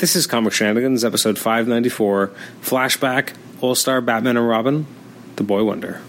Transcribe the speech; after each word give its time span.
This 0.00 0.16
is 0.16 0.26
Comic 0.26 0.54
Shenanigans, 0.54 1.04
episode 1.04 1.38
594 1.38 2.32
Flashback 2.62 3.34
All 3.60 3.74
Star 3.74 4.00
Batman 4.00 4.38
and 4.38 4.48
Robin, 4.48 4.86
The 5.36 5.42
Boy 5.42 5.62
Wonder. 5.62 6.00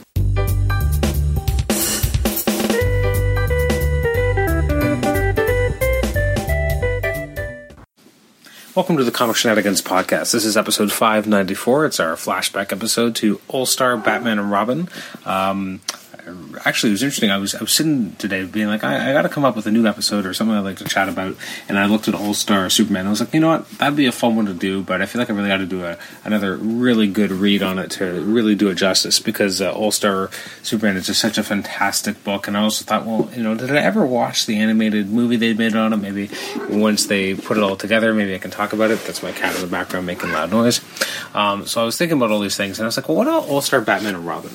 Welcome 8.74 8.96
to 8.96 9.04
the 9.04 9.12
Comic 9.12 9.36
Shenanigans 9.36 9.82
podcast. 9.82 10.32
This 10.32 10.46
is 10.46 10.56
episode 10.56 10.94
594. 10.94 11.88
It's 11.88 12.00
our 12.00 12.16
flashback 12.16 12.72
episode 12.72 13.14
to 13.18 13.42
All 13.50 13.66
Star 13.66 13.98
Batman 13.98 14.40
and 14.40 14.50
Robin. 14.50 14.88
Um, 15.26 15.82
actually, 16.66 16.90
it 16.90 16.94
was 16.94 17.04
interesting. 17.04 17.32
I 17.32 17.38
was 17.38 17.56
I 17.56 17.62
was 17.62 17.72
sitting 17.72 18.16
today 18.16 18.46
being 18.46 18.68
like, 18.68 18.84
I, 18.84 19.10
I 19.10 19.14
got 19.14 19.24
to 19.24 19.30
come 19.30 19.46
up 19.46 19.56
with 19.56 19.66
a 19.66 19.72
new 19.72 19.86
episode 19.88 20.26
or 20.26 20.34
something 20.34 20.56
I'd 20.56 20.62
like 20.62 20.78
to 20.78 20.86
chat 20.86 21.10
about. 21.10 21.36
And 21.68 21.78
I 21.78 21.86
looked 21.86 22.08
at 22.08 22.16
All 22.16 22.34
Star 22.34 22.70
Superman. 22.70 23.08
I 23.08 23.10
was 23.10 23.20
like, 23.20 23.34
you 23.34 23.40
know 23.40 23.50
what, 23.50 23.70
that'd 23.72 23.96
be 23.96 24.06
a 24.06 24.12
fun 24.12 24.36
one 24.36 24.46
to 24.46 24.54
do. 24.54 24.82
But 24.82 25.02
I 25.02 25.06
feel 25.06 25.20
like 25.20 25.30
I 25.30 25.34
really 25.34 25.50
got 25.50 25.58
to 25.58 25.66
do 25.66 25.84
a, 25.84 25.98
another 26.24 26.56
really 26.56 27.08
good 27.08 27.32
read 27.32 27.64
on 27.64 27.80
it 27.80 27.92
to 27.92 28.06
really 28.22 28.56
do 28.56 28.70
it 28.70 28.76
justice 28.76 29.20
because 29.20 29.62
uh, 29.62 29.72
All 29.72 29.92
Star 29.92 30.30
Superman 30.64 30.98
is 30.98 31.08
just 31.08 31.22
such 31.22 31.38
a 31.38 31.44
fantastic 31.44 32.24
book. 32.24 32.48
And 32.48 32.58
I 32.58 32.62
also 32.62 32.86
thought, 32.86 33.06
well, 33.06 33.30
you 33.36 33.44
know, 33.44 33.56
did 33.56 33.72
I 33.72 33.80
ever 33.80 34.06
watch 34.06 34.46
the 34.46 34.58
animated 34.58 35.10
movie 35.10 35.38
they 35.38 35.54
made 35.54 35.76
on 35.76 35.94
it? 35.94 35.98
Maybe 35.98 36.30
once 36.70 37.08
they 37.08 37.36
put 37.36 37.58
it 37.58 37.64
all 37.64 37.76
together, 37.76 38.14
maybe 38.14 38.36
I 38.36 38.40
can 38.40 38.52
talk 38.52 38.74
about 38.74 38.92
it. 38.92 39.00
That's 39.06 39.24
my 39.24 39.32
cat 39.32 39.56
in 39.56 39.62
the 39.62 39.68
background 39.68 40.06
making 40.06 40.32
loud 40.32 40.52
noise. 40.52 40.82
Um, 41.34 41.66
so 41.66 41.82
I 41.82 41.86
was 41.86 41.98
thinking 41.98 42.18
about 42.18 42.32
all 42.32 42.40
these 42.40 42.58
things, 42.58 42.80
and 42.80 42.86
I 42.86 42.88
was 42.88 42.98
like, 42.98 43.08
well, 43.08 43.18
what 43.18 43.28
about 43.28 43.48
All 43.48 43.62
Star 43.62 43.82
Batman 43.82 44.16
and 44.16 44.28
Robin? 44.28 44.52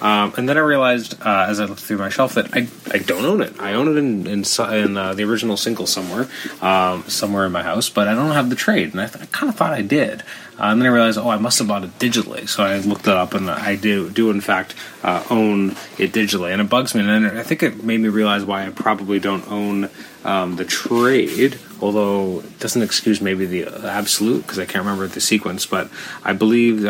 Um, 0.00 0.32
and 0.36 0.48
then 0.48 0.56
I 0.56 0.60
realized 0.60 1.20
uh, 1.20 1.46
as 1.48 1.60
I 1.60 1.66
looked 1.66 1.80
through 1.80 1.98
my 1.98 2.08
shelf 2.08 2.34
that 2.34 2.54
I, 2.54 2.68
I 2.90 2.98
don't 2.98 3.24
own 3.24 3.42
it. 3.42 3.60
I 3.60 3.74
own 3.74 3.88
it 3.88 3.98
in 3.98 4.26
in, 4.26 4.44
in 4.44 4.96
uh, 4.96 5.14
the 5.14 5.24
original 5.24 5.56
single 5.56 5.86
somewhere, 5.86 6.28
um, 6.62 7.04
somewhere 7.04 7.46
in 7.46 7.52
my 7.52 7.62
house, 7.62 7.88
but 7.90 8.08
I 8.08 8.14
don't 8.14 8.30
have 8.32 8.50
the 8.50 8.56
trade. 8.56 8.92
And 8.92 9.00
I, 9.00 9.06
th- 9.06 9.22
I 9.22 9.26
kind 9.26 9.50
of 9.50 9.56
thought 9.56 9.72
I 9.72 9.82
did. 9.82 10.22
Uh, 10.58 10.64
and 10.64 10.80
then 10.80 10.86
I 10.86 10.92
realized, 10.92 11.18
oh, 11.18 11.30
I 11.30 11.38
must 11.38 11.58
have 11.58 11.68
bought 11.68 11.84
it 11.84 11.98
digitally. 11.98 12.46
So 12.46 12.62
I 12.62 12.78
looked 12.78 13.06
it 13.06 13.14
up, 13.14 13.32
and 13.34 13.50
I 13.50 13.76
do 13.76 14.10
do 14.10 14.30
in 14.30 14.40
fact 14.40 14.74
uh, 15.02 15.24
own 15.30 15.70
it 15.98 16.12
digitally. 16.12 16.52
And 16.52 16.60
it 16.60 16.68
bugs 16.68 16.94
me, 16.94 17.00
and 17.00 17.26
I 17.26 17.42
think 17.42 17.62
it 17.62 17.82
made 17.82 18.00
me 18.00 18.08
realize 18.08 18.44
why 18.44 18.66
I 18.66 18.70
probably 18.70 19.20
don't 19.20 19.46
own 19.50 19.88
um, 20.24 20.56
the 20.56 20.64
trade. 20.64 21.58
Although 21.80 22.40
it 22.40 22.58
doesn't 22.58 22.82
excuse 22.82 23.22
maybe 23.22 23.46
the 23.46 23.66
absolute 23.86 24.42
because 24.42 24.58
I 24.58 24.66
can't 24.66 24.84
remember 24.84 25.06
the 25.06 25.20
sequence, 25.20 25.66
but 25.66 25.90
I 26.24 26.32
believe. 26.32 26.86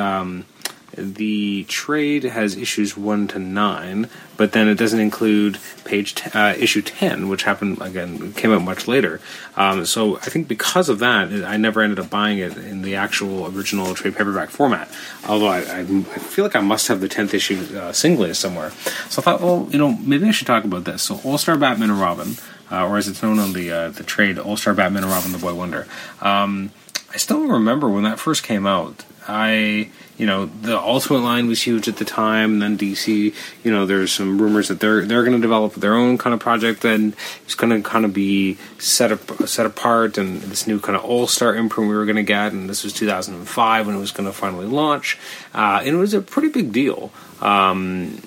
The 0.92 1.64
trade 1.64 2.24
has 2.24 2.56
issues 2.56 2.96
one 2.96 3.28
to 3.28 3.38
nine, 3.38 4.08
but 4.36 4.52
then 4.52 4.68
it 4.68 4.74
doesn't 4.74 4.98
include 4.98 5.58
page 5.84 6.16
t- 6.16 6.30
uh, 6.34 6.54
issue 6.54 6.82
ten, 6.82 7.28
which 7.28 7.44
happened 7.44 7.80
again 7.80 8.32
came 8.32 8.52
out 8.52 8.62
much 8.62 8.88
later. 8.88 9.20
Um, 9.56 9.86
so 9.86 10.16
I 10.16 10.30
think 10.30 10.48
because 10.48 10.88
of 10.88 10.98
that, 10.98 11.32
I 11.44 11.56
never 11.56 11.80
ended 11.80 12.00
up 12.00 12.10
buying 12.10 12.38
it 12.38 12.56
in 12.56 12.82
the 12.82 12.96
actual 12.96 13.46
original 13.46 13.94
trade 13.94 14.16
paperback 14.16 14.50
format. 14.50 14.90
Although 15.28 15.46
I, 15.48 15.58
I, 15.58 15.80
I 15.80 16.18
feel 16.18 16.44
like 16.44 16.56
I 16.56 16.60
must 16.60 16.88
have 16.88 17.00
the 17.00 17.08
tenth 17.08 17.34
issue 17.34 17.78
uh, 17.78 17.92
singly 17.92 18.34
somewhere. 18.34 18.70
So 19.08 19.22
I 19.22 19.24
thought, 19.24 19.40
well, 19.40 19.68
you 19.70 19.78
know, 19.78 19.92
maybe 19.92 20.26
I 20.26 20.32
should 20.32 20.46
talk 20.48 20.64
about 20.64 20.84
this. 20.84 21.02
So 21.02 21.20
All 21.24 21.38
Star 21.38 21.56
Batman 21.56 21.90
and 21.90 22.00
Robin, 22.00 22.36
uh, 22.70 22.86
or 22.86 22.98
as 22.98 23.06
it's 23.06 23.22
known 23.22 23.38
on 23.38 23.52
the 23.52 23.70
uh, 23.70 23.88
the 23.90 24.02
trade, 24.04 24.38
All 24.38 24.56
Star 24.56 24.74
Batman 24.74 25.04
and 25.04 25.12
Robin, 25.12 25.32
the 25.32 25.38
Boy 25.38 25.54
Wonder. 25.54 25.86
Um, 26.20 26.72
I 27.12 27.16
still 27.16 27.46
remember 27.46 27.88
when 27.88 28.04
that 28.04 28.18
first 28.18 28.42
came 28.42 28.66
out. 28.66 29.04
I, 29.30 29.88
you 30.18 30.26
know, 30.26 30.46
the 30.46 30.78
Ultimate 30.78 31.20
line 31.20 31.46
was 31.46 31.62
huge 31.62 31.88
at 31.88 31.96
the 31.96 32.04
time. 32.04 32.54
And 32.54 32.62
then 32.62 32.78
DC, 32.78 33.34
you 33.64 33.70
know, 33.70 33.86
there's 33.86 34.12
some 34.12 34.40
rumors 34.40 34.68
that 34.68 34.80
they're 34.80 35.04
they're 35.04 35.22
going 35.22 35.36
to 35.36 35.40
develop 35.40 35.74
their 35.74 35.94
own 35.94 36.18
kind 36.18 36.34
of 36.34 36.40
project 36.40 36.84
and 36.84 37.14
it's 37.44 37.54
going 37.54 37.70
to 37.70 37.88
kind 37.88 38.04
of 38.04 38.12
be 38.12 38.58
set 38.78 39.12
up 39.12 39.48
set 39.48 39.66
apart. 39.66 40.18
And 40.18 40.42
this 40.42 40.66
new 40.66 40.80
kind 40.80 40.96
of 40.96 41.04
All 41.04 41.26
Star 41.26 41.54
imprint 41.54 41.88
we 41.88 41.96
were 41.96 42.04
going 42.04 42.16
to 42.16 42.22
get, 42.22 42.52
and 42.52 42.68
this 42.68 42.84
was 42.84 42.92
2005 42.92 43.86
when 43.86 43.96
it 43.96 43.98
was 43.98 44.12
going 44.12 44.28
to 44.28 44.32
finally 44.32 44.66
launch, 44.66 45.18
uh, 45.54 45.80
and 45.84 45.88
it 45.88 45.98
was 45.98 46.12
a 46.14 46.20
pretty 46.20 46.48
big 46.48 46.72
deal. 46.72 47.12
Um, 47.40 48.20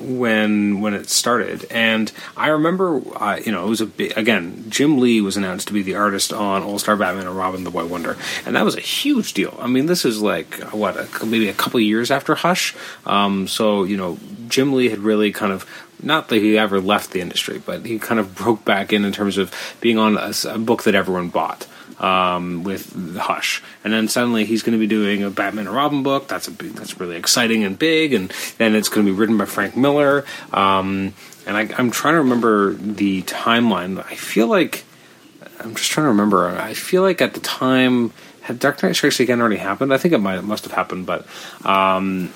when 0.00 0.80
when 0.80 0.94
it 0.94 1.08
started, 1.08 1.66
and 1.70 2.12
I 2.36 2.48
remember, 2.48 3.00
uh, 3.16 3.40
you 3.44 3.52
know, 3.52 3.66
it 3.66 3.68
was 3.68 3.80
a 3.80 3.86
big, 3.86 4.12
again. 4.16 4.64
Jim 4.68 4.98
Lee 4.98 5.20
was 5.20 5.36
announced 5.36 5.68
to 5.68 5.72
be 5.72 5.82
the 5.82 5.94
artist 5.94 6.32
on 6.32 6.62
All 6.62 6.78
Star 6.78 6.96
Batman 6.96 7.26
and 7.26 7.36
Robin: 7.36 7.64
The 7.64 7.70
Boy 7.70 7.86
Wonder, 7.86 8.16
and 8.44 8.54
that 8.56 8.64
was 8.64 8.76
a 8.76 8.80
huge 8.80 9.32
deal. 9.32 9.56
I 9.60 9.66
mean, 9.66 9.86
this 9.86 10.04
is 10.04 10.20
like 10.20 10.54
what 10.72 10.96
a, 10.96 11.26
maybe 11.26 11.48
a 11.48 11.54
couple 11.54 11.80
years 11.80 12.10
after 12.10 12.34
Hush, 12.34 12.74
um, 13.06 13.48
so 13.48 13.84
you 13.84 13.96
know, 13.96 14.18
Jim 14.48 14.72
Lee 14.72 14.90
had 14.90 14.98
really 14.98 15.32
kind 15.32 15.52
of 15.52 15.66
not 16.02 16.28
that 16.28 16.36
he 16.36 16.58
ever 16.58 16.80
left 16.80 17.12
the 17.12 17.20
industry, 17.20 17.60
but 17.64 17.86
he 17.86 17.98
kind 17.98 18.20
of 18.20 18.34
broke 18.34 18.64
back 18.64 18.92
in 18.92 19.04
in 19.04 19.12
terms 19.12 19.38
of 19.38 19.52
being 19.80 19.98
on 19.98 20.16
a, 20.18 20.32
a 20.48 20.58
book 20.58 20.82
that 20.82 20.94
everyone 20.94 21.30
bought 21.30 21.66
um, 21.98 22.62
with 22.64 23.16
Hush, 23.16 23.62
and 23.84 23.92
then 23.92 24.08
suddenly 24.08 24.44
he's 24.44 24.62
going 24.62 24.72
to 24.72 24.78
be 24.78 24.86
doing 24.86 25.22
a 25.22 25.30
Batman 25.30 25.66
and 25.66 25.74
Robin 25.74 26.02
book. 26.02 26.28
That's 26.28 26.48
a 26.48 26.50
big, 26.50 26.72
that's 26.72 27.00
really 27.00 27.16
exciting 27.16 27.64
and 27.64 27.78
big, 27.78 28.12
and 28.12 28.30
then 28.58 28.74
it's 28.74 28.88
going 28.88 29.06
to 29.06 29.12
be 29.12 29.18
written 29.18 29.36
by 29.36 29.44
Frank 29.46 29.76
Miller. 29.76 30.24
Um, 30.52 31.14
and 31.46 31.56
I, 31.56 31.68
I'm 31.78 31.90
trying 31.90 32.14
to 32.14 32.20
remember 32.20 32.74
the 32.74 33.22
timeline. 33.22 33.98
I 34.04 34.14
feel 34.16 34.46
like 34.48 34.84
I'm 35.60 35.74
just 35.74 35.90
trying 35.90 36.04
to 36.04 36.10
remember. 36.10 36.48
I 36.48 36.74
feel 36.74 37.02
like 37.02 37.20
at 37.20 37.34
the 37.34 37.40
time 37.40 38.12
had 38.42 38.58
Dark 38.58 38.82
Knight 38.82 38.94
Strikes 38.94 39.20
Again 39.20 39.40
already 39.40 39.56
happened. 39.56 39.92
I 39.92 39.98
think 39.98 40.14
it 40.14 40.18
might 40.18 40.38
it 40.38 40.44
must 40.44 40.64
have 40.64 40.72
happened, 40.72 41.06
but. 41.06 41.26
Um, 41.64 42.32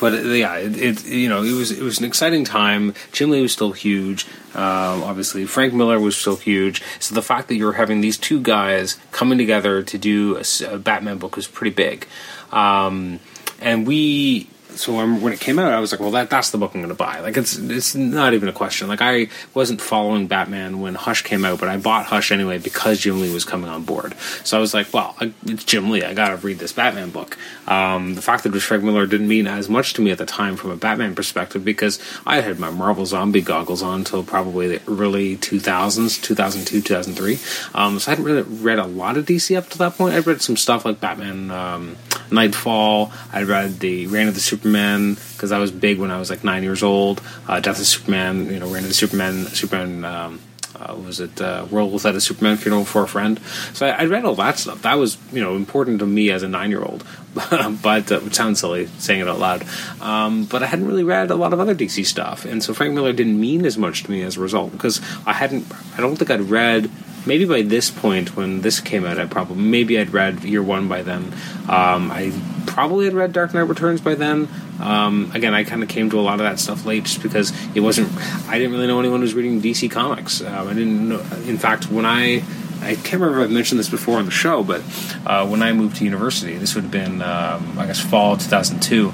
but 0.00 0.14
uh, 0.14 0.16
yeah, 0.16 0.56
it, 0.56 0.76
it, 0.76 1.04
you 1.06 1.28
know 1.28 1.42
it 1.42 1.52
was 1.52 1.70
it 1.70 1.82
was 1.82 1.98
an 1.98 2.04
exciting 2.04 2.44
time. 2.44 2.94
Jim 3.12 3.30
Lee 3.30 3.40
was 3.40 3.52
still 3.52 3.72
huge. 3.72 4.26
Um, 4.54 5.02
obviously, 5.04 5.46
Frank 5.46 5.72
Miller 5.72 5.98
was 6.00 6.16
still 6.16 6.36
huge. 6.36 6.82
So 6.98 7.14
the 7.14 7.22
fact 7.22 7.48
that 7.48 7.54
you're 7.54 7.72
having 7.72 8.00
these 8.00 8.18
two 8.18 8.40
guys 8.40 8.98
coming 9.12 9.38
together 9.38 9.82
to 9.82 9.98
do 9.98 10.36
a, 10.36 10.74
a 10.74 10.78
Batman 10.78 11.18
book 11.18 11.36
was 11.36 11.46
pretty 11.46 11.74
big. 11.74 12.06
Um, 12.50 13.20
and 13.60 13.86
we 13.86 14.48
so 14.76 14.94
when 14.94 15.32
it 15.32 15.40
came 15.40 15.58
out, 15.58 15.72
I 15.72 15.80
was 15.80 15.92
like, 15.92 16.00
well, 16.00 16.10
that 16.12 16.30
that's 16.30 16.50
the 16.50 16.58
book 16.58 16.74
I'm 16.74 16.80
going 16.80 16.88
to 16.88 16.94
buy. 16.94 17.20
Like 17.20 17.36
it's 17.36 17.56
it's 17.56 17.94
not 17.94 18.34
even 18.34 18.48
a 18.48 18.52
question. 18.52 18.88
Like 18.88 19.00
I 19.00 19.28
wasn't 19.54 19.80
following 19.80 20.26
Batman 20.26 20.80
when 20.80 20.94
Hush 20.94 21.22
came 21.22 21.44
out, 21.44 21.60
but 21.60 21.68
I 21.68 21.76
bought 21.76 22.06
Hush 22.06 22.32
anyway 22.32 22.58
because 22.58 23.00
Jim 23.00 23.20
Lee 23.20 23.32
was 23.32 23.44
coming 23.44 23.70
on 23.70 23.84
board. 23.84 24.14
So 24.44 24.56
I 24.56 24.60
was 24.60 24.74
like, 24.74 24.92
well, 24.92 25.16
it's 25.46 25.64
Jim 25.64 25.90
Lee. 25.90 26.04
I 26.04 26.14
got 26.14 26.28
to 26.28 26.36
read 26.36 26.58
this 26.58 26.72
Batman 26.72 27.10
book. 27.10 27.36
Um, 27.66 28.14
the 28.14 28.22
fact 28.22 28.42
that 28.42 28.50
it 28.50 28.54
was 28.54 28.64
Frank 28.64 28.84
Miller 28.84 29.06
didn't 29.06 29.28
mean 29.28 29.46
as 29.46 29.68
much 29.68 29.94
to 29.94 30.02
me 30.02 30.10
at 30.10 30.18
the 30.18 30.26
time 30.26 30.56
from 30.56 30.70
a 30.70 30.76
Batman 30.76 31.14
perspective 31.14 31.64
because 31.64 31.98
I 32.26 32.40
had 32.40 32.58
my 32.58 32.70
Marvel 32.70 33.06
Zombie 33.06 33.40
goggles 33.40 33.82
on 33.82 34.00
until 34.00 34.22
probably 34.22 34.78
the 34.78 34.90
early 34.90 35.36
2000s, 35.36 36.20
2002, 36.22 36.80
2003. 36.80 37.38
Um, 37.74 37.98
so 37.98 38.10
I 38.10 38.14
hadn't 38.14 38.24
really 38.24 38.42
read 38.42 38.78
a 38.78 38.86
lot 38.86 39.16
of 39.16 39.26
DC 39.26 39.56
up 39.56 39.68
to 39.70 39.78
that 39.78 39.96
point. 39.96 40.14
I 40.14 40.18
read 40.18 40.42
some 40.42 40.56
stuff 40.56 40.84
like 40.84 41.00
Batman 41.00 41.50
um, 41.50 41.96
Nightfall. 42.30 43.12
I 43.32 43.42
read 43.42 43.80
the 43.80 44.06
Reign 44.08 44.28
of 44.28 44.34
the 44.34 44.40
Super 44.40 44.61
Superman 44.62 45.14
because 45.32 45.52
I 45.52 45.58
was 45.58 45.70
big 45.72 45.98
when 45.98 46.10
I 46.10 46.18
was 46.18 46.30
like 46.30 46.44
nine 46.44 46.62
years 46.62 46.82
old. 46.82 47.20
Uh, 47.48 47.60
Death 47.60 47.80
of 47.80 47.86
Superman, 47.86 48.46
you 48.46 48.60
know, 48.60 48.74
of 48.74 48.82
the 48.82 48.94
Superman, 48.94 49.46
Superman. 49.46 50.04
Um, 50.04 50.40
uh, 50.74 50.96
was 50.96 51.20
it 51.20 51.40
uh, 51.40 51.66
World 51.70 51.92
Without 51.92 52.14
a 52.14 52.20
Superman 52.20 52.56
Funeral 52.56 52.84
for 52.84 53.04
a 53.04 53.08
Friend? 53.08 53.38
So 53.72 53.86
I, 53.86 53.90
I, 53.90 54.04
read 54.06 54.24
all 54.24 54.34
that 54.36 54.58
stuff. 54.58 54.82
That 54.82 54.94
was 54.94 55.16
you 55.32 55.40
know 55.40 55.54
important 55.54 56.00
to 56.00 56.06
me 56.06 56.30
as 56.30 56.42
a 56.42 56.48
nine 56.48 56.70
year 56.70 56.82
old, 56.82 57.04
but 57.34 58.12
uh, 58.12 58.20
it 58.20 58.34
sounds 58.34 58.60
silly 58.60 58.86
saying 58.98 59.20
it 59.20 59.28
out 59.28 59.38
loud. 59.38 59.64
Um, 60.00 60.44
but 60.44 60.62
I 60.62 60.66
hadn't 60.66 60.86
really 60.86 61.04
read 61.04 61.30
a 61.30 61.34
lot 61.34 61.52
of 61.52 61.60
other 61.60 61.74
DC 61.74 62.04
stuff, 62.06 62.44
and 62.44 62.62
so 62.62 62.74
Frank 62.74 62.94
Miller 62.94 63.12
didn't 63.12 63.40
mean 63.40 63.64
as 63.64 63.78
much 63.78 64.04
to 64.04 64.10
me 64.10 64.22
as 64.22 64.36
a 64.36 64.40
result 64.40 64.72
because 64.72 65.00
I 65.26 65.32
hadn't. 65.32 65.66
I 65.96 66.00
don't 66.00 66.16
think 66.16 66.30
I'd 66.30 66.42
read 66.42 66.90
maybe 67.26 67.44
by 67.44 67.62
this 67.62 67.90
point 67.90 68.36
when 68.36 68.60
this 68.62 68.80
came 68.80 69.04
out, 69.04 69.18
I 69.18 69.26
probably 69.26 69.56
maybe 69.56 69.98
I'd 69.98 70.12
read 70.12 70.44
Year 70.44 70.62
One 70.62 70.88
by 70.88 71.02
then. 71.02 71.32
Um, 71.68 72.10
I 72.10 72.32
probably 72.66 73.04
had 73.04 73.14
read 73.14 73.32
Dark 73.32 73.54
Knight 73.54 73.62
Returns 73.62 74.00
by 74.00 74.14
then. 74.14 74.48
Um, 74.80 75.30
again, 75.34 75.54
I 75.54 75.64
kind 75.64 75.82
of 75.82 75.88
came 75.88 76.10
to 76.10 76.18
a 76.18 76.22
lot 76.22 76.34
of 76.34 76.40
that 76.40 76.58
stuff 76.58 76.84
late, 76.84 77.04
just 77.04 77.22
because 77.22 77.52
it 77.74 77.80
wasn't. 77.80 78.12
I 78.48 78.58
didn't 78.58 78.72
really 78.72 78.86
know 78.86 78.98
anyone 78.98 79.20
who 79.20 79.24
was 79.24 79.34
reading 79.34 79.60
DC 79.60 79.90
comics. 79.90 80.40
Um, 80.40 80.68
I 80.68 80.74
didn't 80.74 81.08
know. 81.08 81.20
In 81.46 81.58
fact, 81.58 81.90
when 81.90 82.06
I 82.06 82.42
I 82.82 82.96
can't 82.96 83.14
remember 83.14 83.40
if 83.40 83.44
I've 83.44 83.52
mentioned 83.52 83.78
this 83.78 83.88
before 83.88 84.18
on 84.18 84.24
the 84.24 84.32
show, 84.32 84.64
but 84.64 84.82
uh, 85.24 85.46
when 85.46 85.62
I 85.62 85.72
moved 85.72 85.96
to 85.96 86.04
university, 86.04 86.56
this 86.58 86.74
would 86.74 86.82
have 86.82 86.90
been, 86.90 87.22
um, 87.22 87.78
I 87.78 87.86
guess, 87.86 88.00
fall 88.00 88.36
2002. 88.36 89.12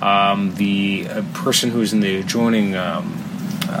Um, 0.00 0.54
the 0.54 1.06
uh, 1.08 1.22
person 1.34 1.70
who 1.70 1.80
was 1.80 1.92
in 1.92 2.00
the 2.00 2.16
adjoining 2.16 2.74
um, 2.74 3.31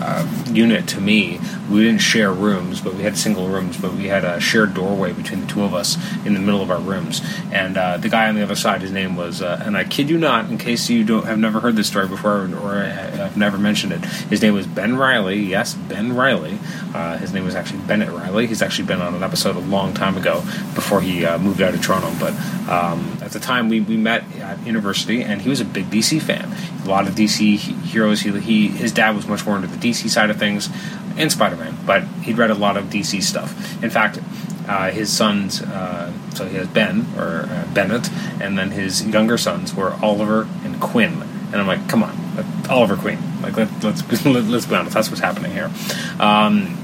uh, 0.02 0.26
unit 0.50 0.88
to 0.88 1.00
me. 1.00 1.40
We 1.70 1.84
didn't 1.84 2.00
share 2.00 2.32
rooms, 2.32 2.80
but 2.80 2.94
we 2.94 3.02
had 3.02 3.16
single 3.16 3.48
rooms, 3.48 3.76
but 3.76 3.94
we 3.94 4.08
had 4.08 4.24
a 4.24 4.40
shared 4.40 4.74
doorway 4.74 5.12
between 5.12 5.42
the 5.42 5.46
two 5.46 5.62
of 5.62 5.74
us 5.74 5.96
in 6.26 6.34
the 6.34 6.40
middle 6.40 6.60
of 6.60 6.70
our 6.70 6.80
rooms. 6.80 7.22
And 7.52 7.76
uh, 7.76 7.98
the 7.98 8.08
guy 8.08 8.28
on 8.28 8.34
the 8.34 8.42
other 8.42 8.56
side, 8.56 8.82
his 8.82 8.90
name 8.90 9.16
was, 9.16 9.40
uh, 9.40 9.62
and 9.64 9.76
I 9.76 9.84
kid 9.84 10.10
you 10.10 10.18
not, 10.18 10.50
in 10.50 10.58
case 10.58 10.90
you 10.90 11.04
don't 11.04 11.26
have 11.26 11.38
never 11.38 11.60
heard 11.60 11.76
this 11.76 11.86
story 11.86 12.08
before 12.08 12.48
or 12.52 12.74
I've 12.74 13.36
never 13.36 13.58
mentioned 13.58 13.92
it, 13.92 14.04
his 14.04 14.42
name 14.42 14.54
was 14.54 14.66
Ben 14.66 14.96
Riley. 14.96 15.40
Yes, 15.40 15.74
Ben 15.74 16.14
Riley. 16.14 16.58
Uh, 16.94 17.16
his 17.18 17.32
name 17.32 17.44
was 17.44 17.54
actually 17.54 17.80
Bennett 17.80 18.10
Riley. 18.10 18.46
He's 18.46 18.62
actually 18.62 18.86
been 18.86 19.00
on 19.00 19.14
an 19.14 19.22
episode 19.22 19.56
a 19.56 19.60
long 19.60 19.94
time 19.94 20.16
ago 20.16 20.40
before 20.74 21.00
he 21.00 21.24
uh, 21.24 21.38
moved 21.38 21.62
out 21.62 21.74
of 21.74 21.82
Toronto. 21.82 22.12
But 22.18 22.32
um, 22.68 23.18
at 23.34 23.40
the 23.40 23.46
time, 23.46 23.70
we, 23.70 23.80
we 23.80 23.96
met 23.96 24.24
at 24.36 24.64
university, 24.66 25.22
and 25.22 25.40
he 25.40 25.48
was 25.48 25.60
a 25.60 25.64
big 25.64 25.86
DC 25.86 26.20
fan. 26.20 26.52
A 26.84 26.88
lot 26.88 27.08
of 27.08 27.14
DC 27.14 27.56
heroes. 27.56 28.20
He, 28.20 28.30
he 28.40 28.68
his 28.68 28.92
dad 28.92 29.16
was 29.16 29.26
much 29.26 29.46
more 29.46 29.56
into 29.56 29.68
the 29.68 29.76
DC 29.76 30.10
side 30.10 30.28
of 30.28 30.38
things 30.38 30.68
and 31.16 31.32
Spider 31.32 31.56
Man, 31.56 31.74
but 31.86 32.04
he'd 32.22 32.36
read 32.36 32.50
a 32.50 32.54
lot 32.54 32.76
of 32.76 32.84
DC 32.86 33.22
stuff. 33.22 33.82
In 33.82 33.88
fact, 33.88 34.18
uh, 34.68 34.90
his 34.90 35.10
sons, 35.10 35.62
uh, 35.62 36.12
so 36.34 36.46
he 36.46 36.56
has 36.56 36.68
Ben 36.68 37.06
or 37.16 37.48
uh, 37.48 37.66
Bennett, 37.72 38.10
and 38.40 38.58
then 38.58 38.70
his 38.70 39.06
younger 39.06 39.38
sons 39.38 39.74
were 39.74 39.94
Oliver 40.02 40.46
and 40.64 40.78
Quinn. 40.78 41.22
And 41.22 41.56
I'm 41.56 41.66
like, 41.66 41.88
come 41.88 42.02
on, 42.02 42.14
Oliver 42.68 42.96
Queen. 42.96 43.18
Like 43.40 43.56
let, 43.56 43.82
let's 43.82 44.24
let's 44.26 44.66
be 44.66 44.74
honest, 44.74 44.94
that's 44.94 45.08
what's 45.08 45.22
happening 45.22 45.52
here. 45.52 45.70
Um, 46.20 46.81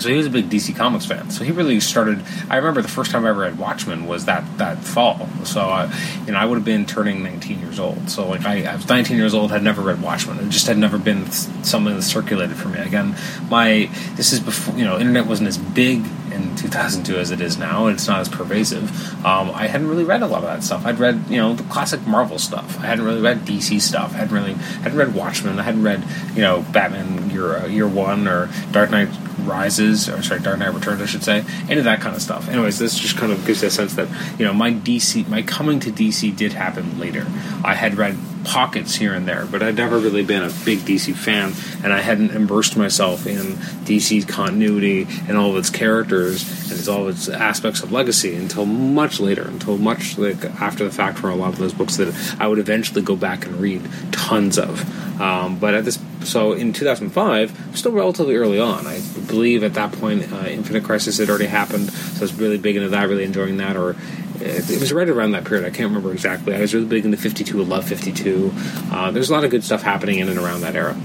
so 0.00 0.08
he 0.08 0.16
was 0.16 0.26
a 0.26 0.30
big 0.30 0.48
DC 0.48 0.74
Comics 0.74 1.06
fan. 1.06 1.30
So 1.30 1.44
he 1.44 1.52
really 1.52 1.78
started. 1.80 2.22
I 2.48 2.56
remember 2.56 2.82
the 2.82 2.88
first 2.88 3.10
time 3.10 3.24
I 3.24 3.30
ever 3.30 3.40
read 3.40 3.58
Watchmen 3.58 4.06
was 4.06 4.24
that 4.24 4.44
that 4.58 4.78
fall. 4.78 5.28
So 5.44 5.60
I, 5.60 5.92
you 6.26 6.32
know, 6.32 6.38
I 6.38 6.44
would 6.44 6.56
have 6.56 6.64
been 6.64 6.86
turning 6.86 7.22
19 7.22 7.60
years 7.60 7.78
old. 7.78 8.10
So 8.10 8.28
like 8.28 8.44
I, 8.44 8.64
I 8.64 8.76
was 8.76 8.88
19 8.88 9.16
years 9.16 9.34
old, 9.34 9.50
had 9.50 9.62
never 9.62 9.82
read 9.82 10.02
Watchmen. 10.02 10.38
It 10.38 10.48
just 10.48 10.66
had 10.66 10.78
never 10.78 10.98
been 10.98 11.30
something 11.30 11.94
that 11.94 12.02
circulated 12.02 12.56
for 12.56 12.68
me. 12.68 12.80
Again, 12.80 13.14
my 13.50 13.90
this 14.14 14.32
is 14.32 14.40
before 14.40 14.76
you 14.76 14.84
know, 14.84 14.98
internet 14.98 15.26
wasn't 15.26 15.48
as 15.48 15.58
big 15.58 16.04
in 16.32 16.56
2002 16.56 17.16
as 17.16 17.30
it 17.30 17.40
is 17.40 17.58
now. 17.58 17.86
It's 17.88 18.06
not 18.06 18.20
as 18.20 18.28
pervasive. 18.28 18.90
Um, 19.24 19.50
I 19.50 19.66
hadn't 19.66 19.88
really 19.88 20.04
read 20.04 20.22
a 20.22 20.26
lot 20.26 20.42
of 20.42 20.48
that 20.48 20.62
stuff. 20.62 20.86
I'd 20.86 20.98
read, 20.98 21.24
you 21.28 21.36
know, 21.36 21.54
the 21.54 21.62
classic 21.64 22.06
Marvel 22.06 22.38
stuff. 22.38 22.78
I 22.80 22.86
hadn't 22.86 23.04
really 23.04 23.20
read 23.20 23.40
DC 23.40 23.80
stuff. 23.80 24.14
I 24.14 24.18
hadn't 24.18 24.34
really 24.34 24.54
hadn't 24.54 24.98
read 24.98 25.14
Watchmen. 25.14 25.58
I 25.58 25.62
hadn't 25.62 25.82
read, 25.82 26.02
you 26.34 26.42
know, 26.42 26.64
Batman 26.72 27.30
Year 27.30 27.58
uh, 27.58 27.66
Year 27.66 27.88
One 27.88 28.26
or 28.26 28.48
Dark 28.72 28.90
Knight 28.90 29.08
Rises, 29.46 30.08
or 30.08 30.22
sorry, 30.22 30.40
Dark 30.40 30.58
Knight 30.58 30.74
Returns, 30.74 31.00
I 31.00 31.06
should 31.06 31.24
say, 31.24 31.38
of 31.40 31.84
that 31.84 32.00
kind 32.00 32.14
of 32.14 32.22
stuff. 32.22 32.48
Anyways, 32.48 32.78
this 32.78 32.98
just 32.98 33.16
kind 33.16 33.32
of 33.32 33.44
gives 33.46 33.62
you 33.62 33.68
a 33.68 33.70
sense 33.70 33.94
that 33.94 34.08
you 34.38 34.44
know 34.44 34.52
my 34.52 34.72
DC, 34.72 35.28
my 35.28 35.42
coming 35.42 35.80
to 35.80 35.90
DC 35.90 36.36
did 36.36 36.52
happen 36.52 36.98
later. 36.98 37.26
I 37.64 37.74
had 37.74 37.96
read 37.96 38.16
pockets 38.44 38.94
here 38.94 39.12
and 39.12 39.26
there, 39.26 39.46
but 39.46 39.62
I'd 39.62 39.76
never 39.76 39.98
really 39.98 40.24
been 40.24 40.42
a 40.42 40.50
big 40.64 40.80
DC 40.80 41.14
fan, 41.14 41.52
and 41.84 41.92
I 41.92 42.00
hadn't 42.00 42.30
immersed 42.30 42.76
myself 42.76 43.26
in 43.26 43.54
DC's 43.84 44.24
continuity 44.24 45.06
and 45.28 45.36
all 45.36 45.50
of 45.50 45.56
its 45.56 45.70
characters 45.70 46.70
and 46.70 46.88
all 46.88 47.08
of 47.08 47.16
its 47.16 47.28
aspects 47.28 47.82
of 47.82 47.92
legacy 47.92 48.34
until 48.34 48.66
much 48.66 49.20
later, 49.20 49.46
until 49.46 49.78
much 49.78 50.18
like 50.18 50.44
after 50.60 50.84
the 50.84 50.90
fact 50.90 51.18
for 51.18 51.30
a 51.30 51.34
lot 51.34 51.48
of 51.48 51.58
those 51.58 51.72
books 51.72 51.96
that 51.96 52.14
I 52.40 52.48
would 52.48 52.58
eventually 52.58 53.02
go 53.02 53.16
back 53.16 53.46
and 53.46 53.56
read 53.56 53.82
tons 54.12 54.58
of. 54.58 55.20
Um, 55.20 55.58
but 55.58 55.74
at 55.74 55.84
this, 55.84 55.98
so 56.24 56.52
in 56.52 56.72
2005, 56.72 57.72
still 57.74 57.92
relatively 57.92 58.36
early 58.36 58.58
on. 58.58 58.86
I 58.86 59.00
believe 59.30 59.62
at 59.62 59.74
that 59.74 59.92
point, 59.92 60.30
uh, 60.32 60.46
Infinite 60.46 60.84
Crisis 60.84 61.18
had 61.18 61.30
already 61.30 61.46
happened, 61.46 61.90
so 61.90 62.18
I 62.18 62.20
was 62.20 62.34
really 62.34 62.58
big 62.58 62.76
into 62.76 62.88
that, 62.90 63.08
really 63.08 63.24
enjoying 63.24 63.56
that, 63.58 63.76
or 63.76 63.96
it 64.42 64.80
was 64.80 64.92
right 64.92 65.08
around 65.08 65.32
that 65.32 65.44
period. 65.44 65.66
I 65.66 65.70
can't 65.70 65.88
remember 65.88 66.12
exactly. 66.12 66.54
I 66.54 66.60
was 66.60 66.72
really 66.72 66.86
big 66.86 67.04
into 67.04 67.16
52. 67.16 67.60
I 67.60 67.64
love 67.64 67.86
52. 67.86 68.52
Uh, 68.90 69.10
there's 69.10 69.30
a 69.30 69.32
lot 69.32 69.44
of 69.44 69.50
good 69.50 69.62
stuff 69.62 69.82
happening 69.82 70.18
in 70.18 70.28
and 70.28 70.38
around 70.38 70.62
that 70.62 70.74
era, 70.74 70.96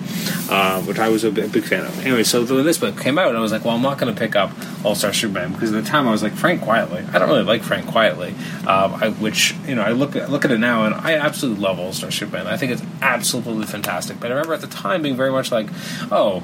uh, 0.49 0.81
which 0.83 0.99
I 0.99 1.09
was 1.09 1.23
a 1.23 1.31
big, 1.31 1.63
fan 1.63 1.85
of. 1.85 1.99
Anyway, 2.05 2.23
so 2.23 2.45
when 2.45 2.65
this 2.65 2.77
book 2.77 2.99
came 2.99 3.17
out, 3.17 3.35
I 3.35 3.39
was 3.39 3.51
like, 3.51 3.65
well, 3.65 3.75
I'm 3.75 3.81
not 3.81 3.97
going 3.97 4.13
to 4.13 4.19
pick 4.19 4.35
up 4.35 4.51
All 4.85 4.95
Star 4.95 5.11
Superman 5.11 5.51
because 5.51 5.73
at 5.73 5.83
the 5.83 5.89
time 5.89 6.07
I 6.07 6.11
was 6.11 6.23
like 6.23 6.33
Frank 6.33 6.61
Quitely. 6.61 7.13
I 7.13 7.19
don't 7.19 7.27
really 7.27 7.43
like 7.43 7.63
Frank 7.63 7.87
Quitely, 7.87 8.31
um, 8.67 8.95
I, 8.95 9.09
which 9.09 9.55
you 9.67 9.75
know 9.75 9.81
I 9.81 9.91
look 9.91 10.15
at, 10.15 10.29
look 10.29 10.45
at 10.45 10.51
it 10.51 10.59
now 10.59 10.85
and 10.85 10.95
I 10.95 11.15
absolutely 11.15 11.61
love 11.61 11.79
All 11.79 11.93
Star 11.93 12.11
Superman. 12.11 12.47
I 12.47 12.57
think 12.57 12.71
it's 12.71 12.83
absolutely 13.01 13.65
fantastic. 13.65 14.19
But 14.19 14.31
I 14.31 14.35
remember 14.35 14.53
at 14.53 14.61
the 14.61 14.67
time 14.67 15.01
being 15.01 15.17
very 15.17 15.31
much 15.31 15.51
like, 15.51 15.67
oh, 16.11 16.43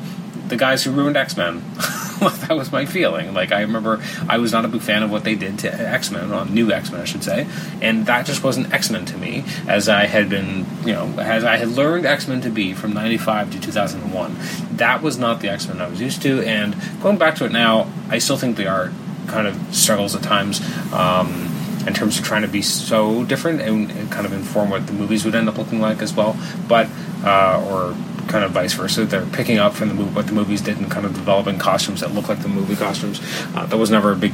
the 0.51 0.57
guys 0.57 0.83
who 0.83 0.91
ruined 0.91 1.17
X 1.17 1.35
Men. 1.35 1.63
that 2.21 2.51
was 2.55 2.71
my 2.71 2.85
feeling. 2.85 3.33
Like 3.33 3.51
I 3.51 3.61
remember, 3.61 3.99
I 4.29 4.37
was 4.37 4.51
not 4.51 4.63
a 4.63 4.67
big 4.67 4.81
fan 4.81 5.01
of 5.01 5.09
what 5.09 5.23
they 5.23 5.33
did 5.33 5.57
to 5.59 5.73
X 5.73 6.11
Men, 6.11 6.31
on 6.31 6.53
New 6.53 6.71
X 6.71 6.91
Men, 6.91 7.01
I 7.01 7.05
should 7.05 7.23
say, 7.23 7.47
and 7.81 8.05
that 8.05 8.27
just 8.27 8.43
wasn't 8.43 8.71
X 8.71 8.91
Men 8.91 9.05
to 9.05 9.17
me, 9.17 9.43
as 9.67 9.89
I 9.89 10.05
had 10.05 10.29
been, 10.29 10.67
you 10.85 10.93
know, 10.93 11.07
as 11.17 11.43
I 11.43 11.57
had 11.57 11.69
learned 11.69 12.05
X 12.05 12.27
Men 12.27 12.41
to 12.41 12.51
be 12.51 12.73
from 12.73 12.93
'95 12.93 13.51
to 13.53 13.59
2001. 13.59 14.37
That 14.77 15.01
was 15.01 15.17
not 15.17 15.39
the 15.39 15.49
X 15.49 15.67
Men 15.67 15.81
I 15.81 15.87
was 15.87 15.99
used 15.99 16.21
to, 16.21 16.41
and 16.41 16.75
going 17.01 17.17
back 17.17 17.35
to 17.37 17.45
it 17.45 17.51
now, 17.51 17.91
I 18.09 18.19
still 18.19 18.37
think 18.37 18.57
they 18.57 18.67
are 18.67 18.91
kind 19.25 19.47
of 19.47 19.75
struggles 19.75 20.15
at 20.15 20.21
times. 20.21 20.61
Um, 20.93 21.47
in 21.87 21.95
terms 21.95 22.19
of 22.19 22.23
trying 22.23 22.43
to 22.43 22.47
be 22.47 22.61
so 22.61 23.23
different 23.23 23.59
and, 23.59 23.89
and, 23.89 24.11
kind 24.11 24.27
of 24.27 24.33
inform 24.33 24.69
what 24.69 24.85
the 24.85 24.93
movies 24.93 25.25
would 25.25 25.33
end 25.33 25.49
up 25.49 25.57
looking 25.57 25.81
like 25.81 25.99
as 26.03 26.13
well, 26.13 26.37
but 26.67 26.87
uh, 27.23 27.65
or 27.67 27.95
kind 28.31 28.43
of 28.43 28.51
vice 28.51 28.73
versa. 28.73 29.05
They're 29.05 29.25
picking 29.25 29.59
up 29.59 29.73
from 29.73 29.89
the 29.89 29.93
movie, 29.93 30.13
what 30.15 30.27
the 30.27 30.33
movies 30.33 30.61
did 30.61 30.77
and 30.77 30.89
kind 30.89 31.05
of 31.05 31.13
developing 31.13 31.59
costumes 31.59 31.99
that 31.99 32.13
look 32.13 32.29
like 32.29 32.41
the 32.41 32.47
movie 32.47 32.75
costumes. 32.75 33.19
Uh, 33.53 33.65
that 33.65 33.77
was 33.77 33.91
never 33.91 34.11
a 34.11 34.15
big 34.15 34.33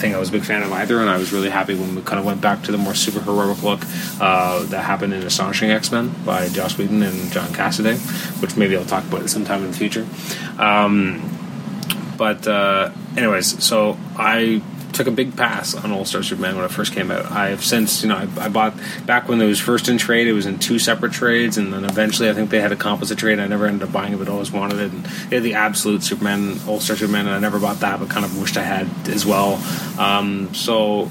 thing 0.00 0.14
I 0.14 0.18
was 0.18 0.28
a 0.28 0.32
big 0.32 0.44
fan 0.44 0.62
of 0.62 0.72
either, 0.72 1.00
and 1.00 1.10
I 1.10 1.18
was 1.18 1.32
really 1.32 1.50
happy 1.50 1.74
when 1.74 1.94
we 1.94 2.02
kind 2.02 2.18
of 2.18 2.24
went 2.24 2.40
back 2.40 2.62
to 2.64 2.72
the 2.72 2.78
more 2.78 2.94
super 2.94 3.20
heroic 3.20 3.62
look 3.62 3.80
uh, 4.20 4.62
that 4.64 4.84
happened 4.84 5.14
in 5.14 5.22
Astonishing 5.22 5.70
X 5.70 5.90
Men 5.90 6.14
by 6.24 6.48
Joss 6.48 6.78
Whedon 6.78 7.02
and 7.02 7.32
John 7.32 7.48
Cassaday, 7.48 7.98
which 8.42 8.56
maybe 8.56 8.76
I'll 8.76 8.84
talk 8.84 9.04
about 9.04 9.28
sometime 9.28 9.64
in 9.64 9.70
the 9.72 9.76
future. 9.76 10.06
Um, 10.58 11.36
but 12.16 12.46
uh, 12.46 12.90
anyways, 13.16 13.64
so 13.64 13.98
I 14.16 14.62
took 14.92 15.06
a 15.06 15.10
big 15.10 15.36
pass 15.36 15.74
on 15.74 15.92
All 15.92 16.04
Star 16.04 16.22
Superman 16.22 16.56
when 16.56 16.64
it 16.64 16.70
first 16.70 16.92
came 16.92 17.10
out. 17.10 17.30
I've 17.30 17.64
since, 17.64 18.02
you 18.02 18.08
know, 18.08 18.16
I, 18.16 18.28
I, 18.44 18.48
bought 18.48 18.74
back 19.06 19.28
when 19.28 19.40
it 19.40 19.46
was 19.46 19.60
first 19.60 19.88
in 19.88 19.98
trade. 19.98 20.26
It 20.26 20.32
was 20.32 20.46
in 20.46 20.58
two 20.58 20.78
separate 20.78 21.12
trades, 21.12 21.58
and 21.58 21.72
then 21.72 21.84
eventually 21.84 22.28
I 22.28 22.34
think 22.34 22.50
they 22.50 22.60
had 22.60 22.72
a 22.72 22.76
composite 22.76 23.18
trade. 23.18 23.38
I 23.38 23.46
never 23.46 23.66
ended 23.66 23.88
up 23.88 23.92
buying 23.92 24.12
it, 24.12 24.18
but 24.18 24.28
always 24.28 24.50
wanted 24.50 24.78
it. 24.78 24.92
And 24.92 25.04
they 25.04 25.36
had 25.36 25.42
the 25.42 25.54
absolute 25.54 26.02
Superman, 26.02 26.58
All 26.66 26.80
Star 26.80 26.96
Superman, 26.96 27.26
and 27.26 27.34
I 27.34 27.38
never 27.38 27.58
bought 27.58 27.80
that, 27.80 27.98
but 28.00 28.10
kind 28.10 28.24
of 28.24 28.38
wished 28.40 28.56
I 28.56 28.62
had 28.62 29.08
as 29.08 29.24
well. 29.24 29.54
Um, 29.98 30.54
so. 30.54 31.10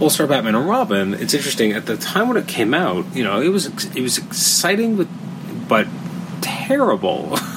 All 0.00 0.10
Star 0.10 0.26
Batman 0.26 0.56
and 0.56 0.68
Robin. 0.68 1.14
It's 1.14 1.34
interesting. 1.34 1.72
At 1.72 1.86
the 1.86 1.96
time 1.96 2.26
when 2.26 2.36
it 2.36 2.48
came 2.48 2.74
out, 2.74 3.06
you 3.14 3.22
know, 3.22 3.40
it 3.40 3.50
was 3.50 3.66
it 3.94 4.02
was 4.02 4.18
exciting, 4.18 4.96
but 4.96 5.06
but 5.68 5.86
terrible. 6.40 7.38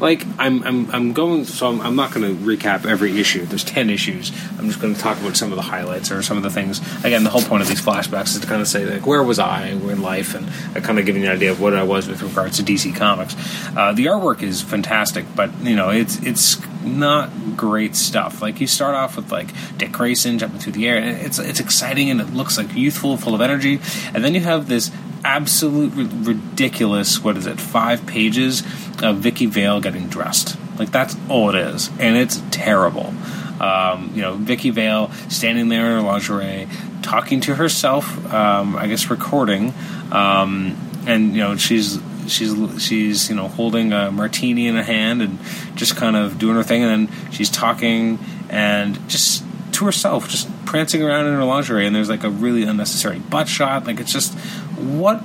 like 0.00 0.26
I'm 0.38 0.62
I'm, 0.62 0.90
I'm 0.90 1.12
going 1.12 1.44
so 1.44 1.68
I'm, 1.68 1.80
I'm 1.80 1.96
not 1.96 2.12
going 2.12 2.26
to 2.26 2.44
recap 2.44 2.86
every 2.86 3.18
issue. 3.20 3.44
There's 3.44 3.64
ten 3.64 3.90
issues. 3.90 4.32
I'm 4.58 4.68
just 4.68 4.80
going 4.80 4.94
to 4.94 5.00
talk 5.00 5.20
about 5.20 5.36
some 5.36 5.52
of 5.52 5.56
the 5.56 5.62
highlights 5.62 6.10
or 6.10 6.22
some 6.22 6.36
of 6.36 6.42
the 6.42 6.50
things. 6.50 6.80
Again, 7.04 7.24
the 7.24 7.30
whole 7.30 7.42
point 7.42 7.62
of 7.62 7.68
these 7.68 7.80
flashbacks 7.80 8.34
is 8.34 8.40
to 8.40 8.46
kind 8.46 8.60
of 8.60 8.68
say 8.68 8.84
like 8.84 9.06
where 9.06 9.22
was 9.22 9.38
I 9.38 9.68
in 9.68 10.02
life 10.02 10.34
and 10.34 10.46
kind 10.84 10.98
of 10.98 11.06
giving 11.06 11.22
you 11.22 11.28
an 11.28 11.36
idea 11.36 11.50
of 11.50 11.60
what 11.60 11.74
I 11.74 11.82
was 11.82 12.08
with 12.08 12.22
regards 12.22 12.56
to 12.58 12.62
DC 12.62 12.94
Comics. 12.96 13.34
Uh, 13.76 13.92
the 13.92 14.06
artwork 14.06 14.42
is 14.42 14.62
fantastic, 14.62 15.24
but 15.34 15.50
you 15.60 15.76
know 15.76 15.90
it's 15.90 16.22
it's 16.22 16.56
not 16.84 17.56
great 17.56 17.96
stuff. 17.96 18.42
Like 18.42 18.60
you 18.60 18.66
start 18.66 18.94
off 18.94 19.16
with 19.16 19.32
like 19.32 19.48
Dick 19.76 19.92
Grayson 19.92 20.38
jumping 20.38 20.60
through 20.60 20.72
the 20.72 20.88
air, 20.88 20.96
and 20.96 21.18
it's 21.18 21.38
it's 21.38 21.60
exciting 21.60 22.10
and 22.10 22.20
it 22.20 22.32
looks 22.32 22.58
like 22.58 22.74
youthful, 22.74 23.16
full 23.16 23.34
of 23.34 23.40
energy, 23.40 23.80
and 24.14 24.24
then 24.24 24.34
you 24.34 24.40
have 24.40 24.68
this 24.68 24.90
absolute 25.24 25.92
ridiculous. 25.94 27.22
What 27.22 27.36
is 27.36 27.46
it? 27.46 27.60
Five 27.60 28.06
pages 28.06 28.62
of 29.02 29.18
Vicki 29.18 29.46
Vale 29.46 29.80
getting 29.80 30.08
dressed. 30.08 30.56
Like 30.78 30.90
that's 30.90 31.16
all 31.28 31.50
it 31.50 31.56
is, 31.56 31.88
and 31.98 32.16
it's 32.16 32.42
terrible. 32.50 33.14
Um, 33.60 34.10
you 34.14 34.22
know, 34.22 34.34
Vicki 34.34 34.70
Vale 34.70 35.10
standing 35.28 35.68
there 35.68 35.86
in 35.86 35.92
her 35.92 36.02
lingerie, 36.02 36.68
talking 37.02 37.40
to 37.42 37.54
herself. 37.54 38.32
Um, 38.32 38.76
I 38.76 38.88
guess 38.88 39.10
recording, 39.10 39.72
um, 40.10 40.76
and 41.06 41.34
you 41.34 41.40
know 41.40 41.56
she's 41.56 41.98
she's 42.28 42.82
she's 42.82 43.28
you 43.28 43.36
know 43.36 43.48
holding 43.48 43.92
a 43.92 44.10
martini 44.10 44.66
in 44.66 44.76
a 44.76 44.82
hand 44.82 45.22
and 45.22 45.38
just 45.74 45.96
kind 45.96 46.16
of 46.16 46.38
doing 46.38 46.56
her 46.56 46.62
thing, 46.62 46.82
and 46.82 47.08
then 47.08 47.30
she's 47.30 47.50
talking 47.50 48.18
and 48.48 49.08
just 49.08 49.44
to 49.72 49.84
herself, 49.84 50.28
just 50.28 50.48
prancing 50.66 51.02
around 51.02 51.26
in 51.26 51.34
her 51.34 51.44
lingerie, 51.44 51.86
and 51.86 51.94
there's 51.94 52.08
like 52.08 52.24
a 52.24 52.30
really 52.30 52.62
unnecessary 52.62 53.18
butt 53.18 53.48
shot. 53.48 53.86
Like 53.86 54.00
it's 54.00 54.12
just 54.12 54.34
what 54.78 55.22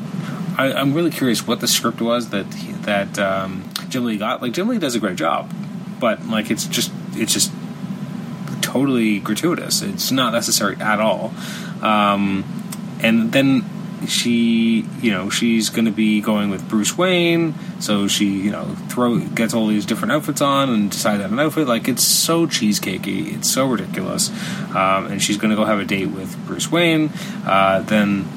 I, 0.57 0.81
am 0.81 0.93
really 0.93 1.11
curious 1.11 1.45
what 1.47 1.59
the 1.59 1.67
script 1.67 2.01
was 2.01 2.29
that 2.29 2.53
he, 2.53 2.71
that 2.83 3.17
um, 3.17 3.69
Jim 3.89 4.05
Lee 4.05 4.17
got. 4.17 4.41
Like 4.41 4.53
Jim 4.53 4.67
Lee 4.67 4.77
does 4.77 4.95
a 4.95 4.99
great 4.99 5.15
job, 5.15 5.51
but 5.99 6.25
like 6.25 6.51
it's 6.51 6.67
just 6.67 6.91
it's 7.13 7.33
just 7.33 7.51
totally 8.61 9.19
gratuitous. 9.19 9.81
It's 9.81 10.11
not 10.11 10.33
necessary 10.33 10.75
at 10.77 10.99
all. 10.99 11.33
Um, 11.81 12.43
and 13.01 13.31
then 13.31 13.63
she, 14.07 14.85
you 15.01 15.11
know, 15.11 15.29
she's 15.29 15.69
going 15.69 15.85
to 15.85 15.91
be 15.91 16.21
going 16.21 16.49
with 16.49 16.67
Bruce 16.69 16.97
Wayne, 16.97 17.53
so 17.79 18.07
she, 18.07 18.25
you 18.25 18.51
know, 18.51 18.75
throw 18.87 19.19
gets 19.19 19.53
all 19.53 19.67
these 19.67 19.85
different 19.85 20.11
outfits 20.11 20.41
on 20.41 20.69
and 20.69 20.91
decides 20.91 21.23
on 21.23 21.33
an 21.33 21.39
outfit. 21.39 21.67
Like 21.67 21.87
it's 21.87 22.03
so 22.03 22.47
cheesecakey, 22.47 23.35
it's 23.35 23.49
so 23.49 23.67
ridiculous. 23.67 24.29
Um, 24.75 25.07
and 25.07 25.21
she's 25.21 25.37
going 25.37 25.51
to 25.51 25.55
go 25.55 25.65
have 25.65 25.79
a 25.79 25.85
date 25.85 26.07
with 26.07 26.37
Bruce 26.45 26.71
Wayne. 26.71 27.11
Uh, 27.45 27.81
then 27.81 28.27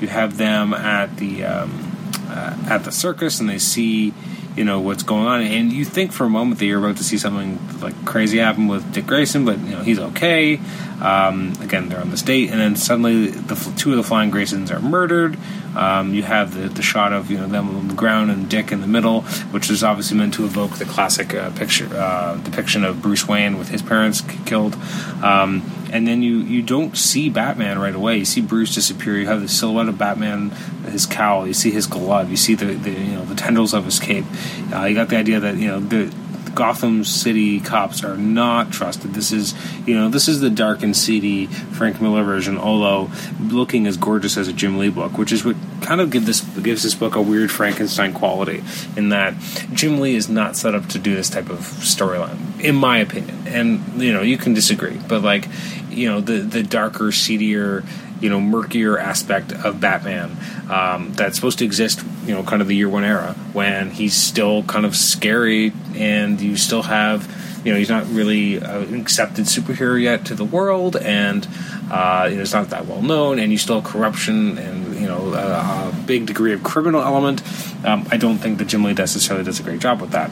you 0.00 0.08
have 0.08 0.36
them 0.36 0.74
at 0.74 1.16
the 1.16 1.44
um, 1.44 1.92
uh, 2.28 2.56
at 2.68 2.84
the 2.84 2.92
circus, 2.92 3.40
and 3.40 3.48
they 3.48 3.58
see 3.58 4.12
you 4.56 4.64
know 4.64 4.80
what's 4.80 5.02
going 5.02 5.26
on, 5.26 5.42
and 5.42 5.72
you 5.72 5.84
think 5.84 6.12
for 6.12 6.24
a 6.24 6.30
moment 6.30 6.58
that 6.58 6.66
you're 6.66 6.78
about 6.78 6.96
to 6.98 7.04
see 7.04 7.18
something 7.18 7.58
like 7.80 8.04
crazy 8.04 8.38
happen 8.38 8.68
with 8.68 8.92
Dick 8.92 9.06
Grayson, 9.06 9.44
but 9.44 9.58
you 9.60 9.70
know 9.70 9.82
he's 9.82 9.98
okay. 9.98 10.60
Um, 11.02 11.52
again, 11.60 11.88
they're 11.88 12.00
on 12.00 12.10
this 12.10 12.22
date, 12.22 12.50
and 12.50 12.60
then 12.60 12.76
suddenly 12.76 13.26
the 13.26 13.56
two 13.76 13.90
of 13.90 13.96
the 13.96 14.04
flying 14.04 14.30
Graysons 14.30 14.70
are 14.70 14.80
murdered. 14.80 15.36
Um, 15.76 16.14
you 16.14 16.22
have 16.22 16.54
the, 16.54 16.68
the 16.68 16.82
shot 16.82 17.12
of 17.12 17.28
you 17.30 17.38
know 17.38 17.48
them 17.48 17.74
on 17.76 17.88
the 17.88 17.94
ground 17.94 18.30
and 18.30 18.48
Dick 18.48 18.70
in 18.70 18.80
the 18.80 18.86
middle, 18.86 19.22
which 19.50 19.68
is 19.68 19.82
obviously 19.82 20.16
meant 20.16 20.34
to 20.34 20.44
evoke 20.44 20.76
the 20.76 20.84
classic 20.84 21.34
uh, 21.34 21.50
picture 21.50 21.88
uh, 21.92 22.36
depiction 22.36 22.84
of 22.84 23.02
Bruce 23.02 23.26
Wayne 23.26 23.58
with 23.58 23.68
his 23.68 23.82
parents 23.82 24.22
killed. 24.46 24.76
Um, 25.24 25.68
and 25.90 26.06
then 26.06 26.22
you 26.22 26.38
you 26.38 26.62
don't 26.62 26.96
see 26.96 27.28
Batman 27.28 27.80
right 27.80 27.94
away. 27.94 28.18
You 28.18 28.24
see 28.24 28.40
Bruce 28.40 28.74
disappear. 28.74 29.18
You 29.18 29.26
have 29.26 29.42
the 29.42 29.48
silhouette 29.48 29.88
of 29.88 29.98
Batman, 29.98 30.50
his 30.86 31.04
cowl. 31.04 31.48
You 31.48 31.54
see 31.54 31.72
his 31.72 31.86
glove. 31.86 32.30
You 32.30 32.36
see 32.36 32.54
the, 32.54 32.66
the 32.66 32.90
you 32.92 33.12
know 33.12 33.24
the 33.24 33.34
tendrils 33.34 33.74
of 33.74 33.84
his 33.84 33.98
cape. 33.98 34.24
Uh, 34.72 34.84
you 34.84 34.94
got 34.94 35.08
the 35.08 35.16
idea 35.16 35.40
that 35.40 35.56
you 35.56 35.66
know 35.66 35.80
the 35.80 36.14
Gotham 36.54 37.04
City 37.04 37.60
cops 37.60 38.04
are 38.04 38.16
not 38.16 38.72
trusted. 38.72 39.14
This 39.14 39.32
is, 39.32 39.54
you 39.86 39.94
know, 39.94 40.08
this 40.08 40.28
is 40.28 40.40
the 40.40 40.50
dark 40.50 40.82
and 40.82 40.96
seedy 40.96 41.46
Frank 41.46 42.00
Miller 42.00 42.22
version, 42.24 42.58
although 42.58 43.10
looking 43.40 43.86
as 43.86 43.96
gorgeous 43.96 44.36
as 44.36 44.48
a 44.48 44.52
Jim 44.52 44.78
Lee 44.78 44.90
book, 44.90 45.16
which 45.18 45.32
is 45.32 45.44
what 45.44 45.56
kind 45.80 46.00
of 46.00 46.10
give 46.10 46.26
this 46.26 46.40
gives 46.40 46.82
this 46.82 46.94
book 46.94 47.16
a 47.16 47.22
weird 47.22 47.50
Frankenstein 47.50 48.12
quality. 48.12 48.62
In 48.96 49.10
that 49.10 49.34
Jim 49.72 50.00
Lee 50.00 50.14
is 50.14 50.28
not 50.28 50.56
set 50.56 50.74
up 50.74 50.88
to 50.88 50.98
do 50.98 51.14
this 51.14 51.30
type 51.30 51.50
of 51.50 51.60
storyline, 51.60 52.60
in 52.60 52.74
my 52.74 52.98
opinion. 52.98 53.46
And 53.46 54.00
you 54.02 54.12
know, 54.12 54.22
you 54.22 54.38
can 54.38 54.54
disagree, 54.54 54.98
but 55.08 55.22
like, 55.22 55.48
you 55.90 56.08
know, 56.08 56.20
the 56.20 56.38
the 56.38 56.62
darker, 56.62 57.12
seedier 57.12 57.84
you 58.22 58.30
know 58.30 58.40
murkier 58.40 58.96
aspect 58.98 59.52
of 59.52 59.80
Batman 59.80 60.36
um, 60.70 61.12
that's 61.12 61.36
supposed 61.36 61.58
to 61.58 61.64
exist. 61.64 62.02
You 62.24 62.34
know, 62.34 62.42
kind 62.42 62.62
of 62.62 62.68
the 62.68 62.76
year 62.76 62.88
one 62.88 63.04
era 63.04 63.34
when 63.52 63.90
he's 63.90 64.14
still 64.14 64.62
kind 64.62 64.86
of 64.86 64.96
scary, 64.96 65.72
and 65.94 66.40
you 66.40 66.56
still 66.56 66.82
have. 66.82 67.40
You 67.64 67.72
know, 67.72 67.78
he's 67.78 67.90
not 67.90 68.08
really 68.08 68.56
an 68.56 69.00
accepted 69.00 69.44
superhero 69.44 70.00
yet 70.00 70.26
to 70.26 70.34
the 70.34 70.44
world, 70.44 70.96
and 70.96 71.46
uh, 71.92 72.28
it's 72.28 72.52
not 72.52 72.70
that 72.70 72.86
well 72.86 73.02
known, 73.02 73.38
and 73.38 73.52
you 73.52 73.58
still 73.58 73.80
have 73.80 73.90
corruption 73.90 74.58
and 74.58 74.96
you 75.00 75.06
know 75.06 75.32
a, 75.34 75.90
a 75.90 76.04
big 76.06 76.26
degree 76.26 76.52
of 76.52 76.62
criminal 76.62 77.02
element. 77.02 77.42
Um, 77.84 78.06
I 78.10 78.16
don't 78.16 78.38
think 78.38 78.58
that 78.58 78.66
Jim 78.66 78.82
Lee 78.82 78.94
necessarily 78.94 79.44
does 79.44 79.60
a 79.60 79.62
great 79.62 79.80
job 79.80 80.00
with 80.00 80.10
that 80.10 80.30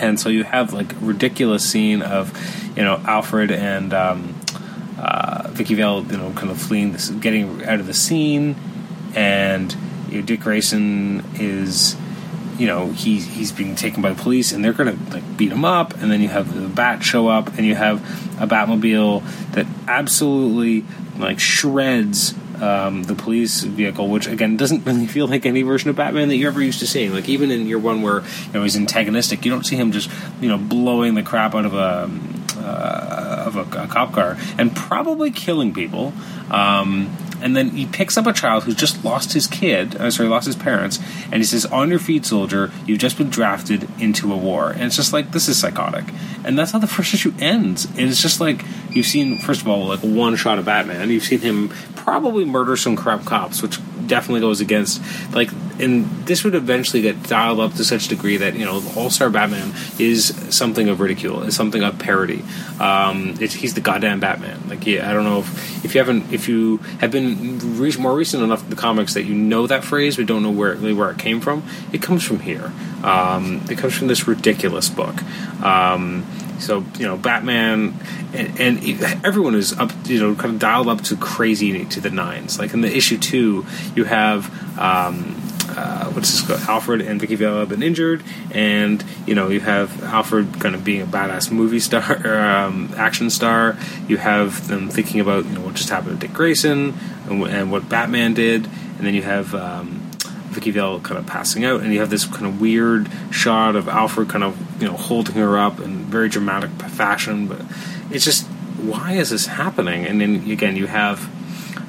and 0.00 0.18
so 0.18 0.28
you 0.28 0.44
have 0.44 0.72
like 0.72 0.94
ridiculous 1.00 1.68
scene 1.68 2.02
of 2.02 2.32
you 2.76 2.82
know 2.82 3.00
Alfred 3.04 3.50
and 3.50 3.92
um, 3.92 4.39
uh, 5.00 5.48
Vicki 5.48 5.74
Vale, 5.74 6.04
you 6.04 6.18
know, 6.18 6.30
kind 6.32 6.50
of 6.50 6.60
fleeing, 6.60 6.92
this, 6.92 7.08
getting 7.08 7.64
out 7.64 7.80
of 7.80 7.86
the 7.86 7.94
scene, 7.94 8.54
and 9.14 9.74
you 10.10 10.20
know, 10.20 10.26
Dick 10.26 10.40
Grayson 10.40 11.24
is, 11.36 11.96
you 12.58 12.66
know, 12.66 12.88
he's 12.88 13.26
he's 13.26 13.50
being 13.50 13.74
taken 13.74 14.02
by 14.02 14.12
the 14.12 14.22
police, 14.22 14.52
and 14.52 14.62
they're 14.62 14.74
going 14.74 14.94
to 14.94 15.14
like 15.14 15.36
beat 15.38 15.52
him 15.52 15.64
up, 15.64 15.94
and 15.94 16.10
then 16.10 16.20
you 16.20 16.28
have 16.28 16.54
the 16.54 16.68
Bat 16.68 17.02
show 17.02 17.28
up, 17.28 17.48
and 17.56 17.64
you 17.64 17.74
have 17.74 18.02
a 18.40 18.46
Batmobile 18.46 19.52
that 19.52 19.66
absolutely 19.88 20.84
like 21.18 21.40
shreds 21.40 22.34
um, 22.60 23.04
the 23.04 23.14
police 23.14 23.62
vehicle, 23.62 24.08
which 24.08 24.26
again 24.26 24.58
doesn't 24.58 24.84
really 24.84 25.06
feel 25.06 25.26
like 25.26 25.46
any 25.46 25.62
version 25.62 25.88
of 25.88 25.96
Batman 25.96 26.28
that 26.28 26.36
you're 26.36 26.50
ever 26.50 26.62
used 26.62 26.80
to 26.80 26.86
seeing. 26.86 27.12
Like 27.12 27.28
even 27.28 27.50
in 27.50 27.66
year 27.66 27.78
one, 27.78 28.02
where 28.02 28.20
you 28.20 28.52
know 28.52 28.62
he's 28.62 28.76
antagonistic, 28.76 29.46
you 29.46 29.50
don't 29.50 29.64
see 29.64 29.76
him 29.76 29.92
just 29.92 30.10
you 30.42 30.48
know 30.48 30.58
blowing 30.58 31.14
the 31.14 31.22
crap 31.22 31.54
out 31.54 31.64
of 31.64 31.74
a 31.74 32.10
uh, 32.58 33.29
of 33.54 33.74
a, 33.74 33.82
a, 33.82 33.86
cop 33.86 34.12
car 34.12 34.36
and 34.58 34.74
probably 34.74 35.30
killing 35.30 35.72
people. 35.72 36.12
Um, 36.50 37.16
and 37.42 37.56
then 37.56 37.70
he 37.70 37.86
picks 37.86 38.16
up 38.18 38.26
a 38.26 38.32
child 38.32 38.64
who's 38.64 38.74
just 38.74 39.02
lost 39.04 39.32
his 39.32 39.46
kid, 39.46 39.96
uh, 39.96 40.10
sorry, 40.10 40.28
lost 40.28 40.46
his 40.46 40.56
parents, 40.56 40.98
and 41.24 41.36
he 41.36 41.44
says, 41.44 41.64
"On 41.66 41.88
your 41.88 41.98
feet, 41.98 42.26
soldier! 42.26 42.70
You've 42.86 42.98
just 42.98 43.16
been 43.16 43.30
drafted 43.30 43.88
into 43.98 44.32
a 44.32 44.36
war." 44.36 44.70
And 44.70 44.82
it's 44.82 44.96
just 44.96 45.12
like 45.12 45.32
this 45.32 45.48
is 45.48 45.58
psychotic, 45.58 46.04
and 46.44 46.58
that's 46.58 46.72
how 46.72 46.78
the 46.78 46.86
first 46.86 47.14
issue 47.14 47.32
ends. 47.38 47.86
And 47.86 48.00
it's 48.00 48.20
just 48.20 48.40
like 48.40 48.64
you've 48.90 49.06
seen, 49.06 49.38
first 49.38 49.62
of 49.62 49.68
all, 49.68 49.86
like 49.86 50.00
one 50.00 50.36
shot 50.36 50.58
of 50.58 50.66
Batman. 50.66 51.08
You've 51.08 51.24
seen 51.24 51.40
him 51.40 51.70
probably 51.96 52.44
murder 52.44 52.76
some 52.76 52.96
crap 52.96 53.24
cops, 53.24 53.62
which 53.62 53.78
definitely 54.06 54.40
goes 54.40 54.60
against 54.60 55.00
like 55.32 55.48
and 55.80 56.26
this 56.26 56.44
would 56.44 56.54
eventually 56.54 57.02
get 57.02 57.22
dialed 57.24 57.60
up 57.60 57.74
to 57.74 57.84
such 57.84 58.06
a 58.06 58.08
degree 58.10 58.36
that 58.36 58.54
you 58.54 58.64
know 58.64 58.82
All 58.96 59.10
Star 59.10 59.30
Batman 59.30 59.72
is 59.98 60.34
something 60.54 60.88
of 60.88 61.00
ridicule, 61.00 61.42
is 61.42 61.56
something 61.56 61.82
of 61.82 61.98
parody. 61.98 62.44
Um, 62.78 63.36
he's 63.36 63.74
the 63.74 63.80
goddamn 63.80 64.20
Batman. 64.20 64.68
Like 64.68 64.86
yeah, 64.86 65.10
I 65.10 65.12
don't 65.12 65.24
know 65.24 65.40
if, 65.40 65.84
if 65.84 65.94
you 65.94 66.00
haven't 66.00 66.32
if 66.32 66.48
you 66.48 66.78
have 67.00 67.10
been 67.10 67.78
re- 67.78 67.96
more 67.98 68.14
recent 68.14 68.42
enough 68.42 68.62
in 68.62 68.70
the 68.70 68.76
comics 68.76 69.14
that 69.14 69.24
you 69.24 69.34
know 69.34 69.66
that 69.66 69.84
phrase 69.84 70.16
but 70.16 70.26
don't 70.26 70.42
know 70.42 70.50
where 70.50 70.74
really 70.74 70.94
where 70.94 71.10
it 71.10 71.18
came 71.18 71.40
from. 71.40 71.62
It 71.92 72.02
comes 72.02 72.24
from 72.24 72.40
here. 72.40 72.72
Um, 73.02 73.62
it 73.70 73.78
comes 73.78 73.94
from 73.94 74.08
this 74.08 74.28
ridiculous 74.28 74.88
book. 74.88 75.22
Um, 75.62 76.26
so 76.60 76.84
you 76.98 77.06
know, 77.06 77.16
Batman 77.16 77.94
and, 78.32 78.60
and, 78.60 79.24
everyone 79.24 79.54
is 79.54 79.76
up, 79.78 79.90
you 80.04 80.20
know, 80.20 80.34
kind 80.34 80.54
of 80.54 80.60
dialed 80.60 80.88
up 80.88 81.00
to 81.04 81.16
crazy 81.16 81.84
to 81.86 82.00
the 82.00 82.10
nines. 82.10 82.58
Like 82.58 82.74
in 82.74 82.80
the 82.82 82.94
issue 82.94 83.18
two, 83.18 83.66
you 83.94 84.04
have. 84.04 84.78
Um, 84.78 85.40
uh, 85.80 86.10
what's 86.10 86.30
this 86.30 86.46
called? 86.46 86.60
Alfred 86.68 87.00
and 87.00 87.20
Vicki 87.20 87.34
Vale 87.34 87.60
have 87.60 87.70
been 87.70 87.82
injured, 87.82 88.22
and 88.52 89.02
you 89.26 89.34
know 89.34 89.48
you 89.48 89.60
have 89.60 90.02
Alfred 90.02 90.60
kind 90.60 90.74
of 90.74 90.84
being 90.84 91.00
a 91.00 91.06
badass 91.06 91.50
movie 91.50 91.80
star, 91.80 92.26
um, 92.66 92.92
action 92.96 93.30
star. 93.30 93.76
You 94.06 94.18
have 94.18 94.68
them 94.68 94.88
thinking 94.88 95.20
about 95.20 95.46
you 95.46 95.52
know 95.52 95.62
what 95.62 95.74
just 95.74 95.88
happened 95.88 96.20
to 96.20 96.26
Dick 96.26 96.36
Grayson 96.36 96.94
and, 97.28 97.42
and 97.44 97.72
what 97.72 97.88
Batman 97.88 98.34
did, 98.34 98.66
and 98.66 99.06
then 99.06 99.14
you 99.14 99.22
have 99.22 99.54
um, 99.54 100.10
Vicki 100.50 100.70
Vale 100.70 101.00
kind 101.00 101.18
of 101.18 101.26
passing 101.26 101.64
out, 101.64 101.80
and 101.80 101.92
you 101.92 102.00
have 102.00 102.10
this 102.10 102.26
kind 102.26 102.46
of 102.46 102.60
weird 102.60 103.10
shot 103.30 103.74
of 103.74 103.88
Alfred 103.88 104.28
kind 104.28 104.44
of 104.44 104.82
you 104.82 104.88
know 104.88 104.96
holding 104.96 105.36
her 105.36 105.58
up 105.58 105.80
in 105.80 106.04
very 106.04 106.28
dramatic 106.28 106.70
fashion. 106.70 107.46
But 107.46 107.62
it's 108.10 108.24
just 108.24 108.46
why 108.82 109.12
is 109.12 109.30
this 109.30 109.46
happening? 109.46 110.04
And 110.04 110.20
then 110.20 110.50
again, 110.50 110.76
you 110.76 110.86
have 110.86 111.28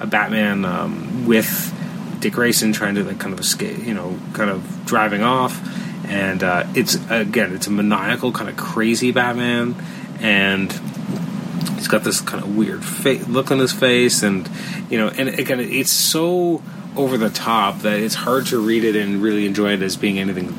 a 0.02 0.08
Batman 0.08 0.64
um, 0.64 1.28
with 1.28 1.74
Dick 2.22 2.34
Grayson 2.34 2.72
trying 2.72 2.96
to 2.96 3.04
like 3.04 3.20
kind 3.20 3.34
of 3.34 3.40
escape, 3.40 3.80
you 3.80 3.94
know, 3.94 4.18
kind 4.34 4.50
of 4.50 4.86
driving 4.86 5.24
off, 5.24 5.60
and 6.08 6.44
uh, 6.44 6.66
it's 6.76 6.96
again 7.10 7.54
it's 7.54 7.68
a 7.68 7.72
maniacal 7.72 8.32
kind 8.32 8.50
of 8.50 8.56
crazy 8.56 9.12
Batman, 9.12 9.76
and 10.20 10.72
he's 11.76 11.88
got 11.88 12.04
this 12.04 12.22
kind 12.22 12.44
of 12.44 12.56
weird 12.56 12.86
fa- 12.86 13.24
look 13.28 13.52
on 13.52 13.60
his 13.60 13.74
face, 13.74 14.24
and 14.24 14.50
you 14.90 14.98
know, 14.98 15.10
and 15.10 15.30
again 15.30 15.60
it's 15.60 15.92
so 15.92 16.62
over 16.96 17.18
the 17.18 17.30
top 17.30 17.80
that 17.80 18.00
it's 18.00 18.16
hard 18.16 18.46
to 18.48 18.60
read 18.60 18.84
it 18.84 18.96
and 18.96 19.22
really 19.22 19.46
enjoy 19.46 19.74
it 19.74 19.82
as 19.82 19.96
being 19.96 20.20
anything 20.20 20.54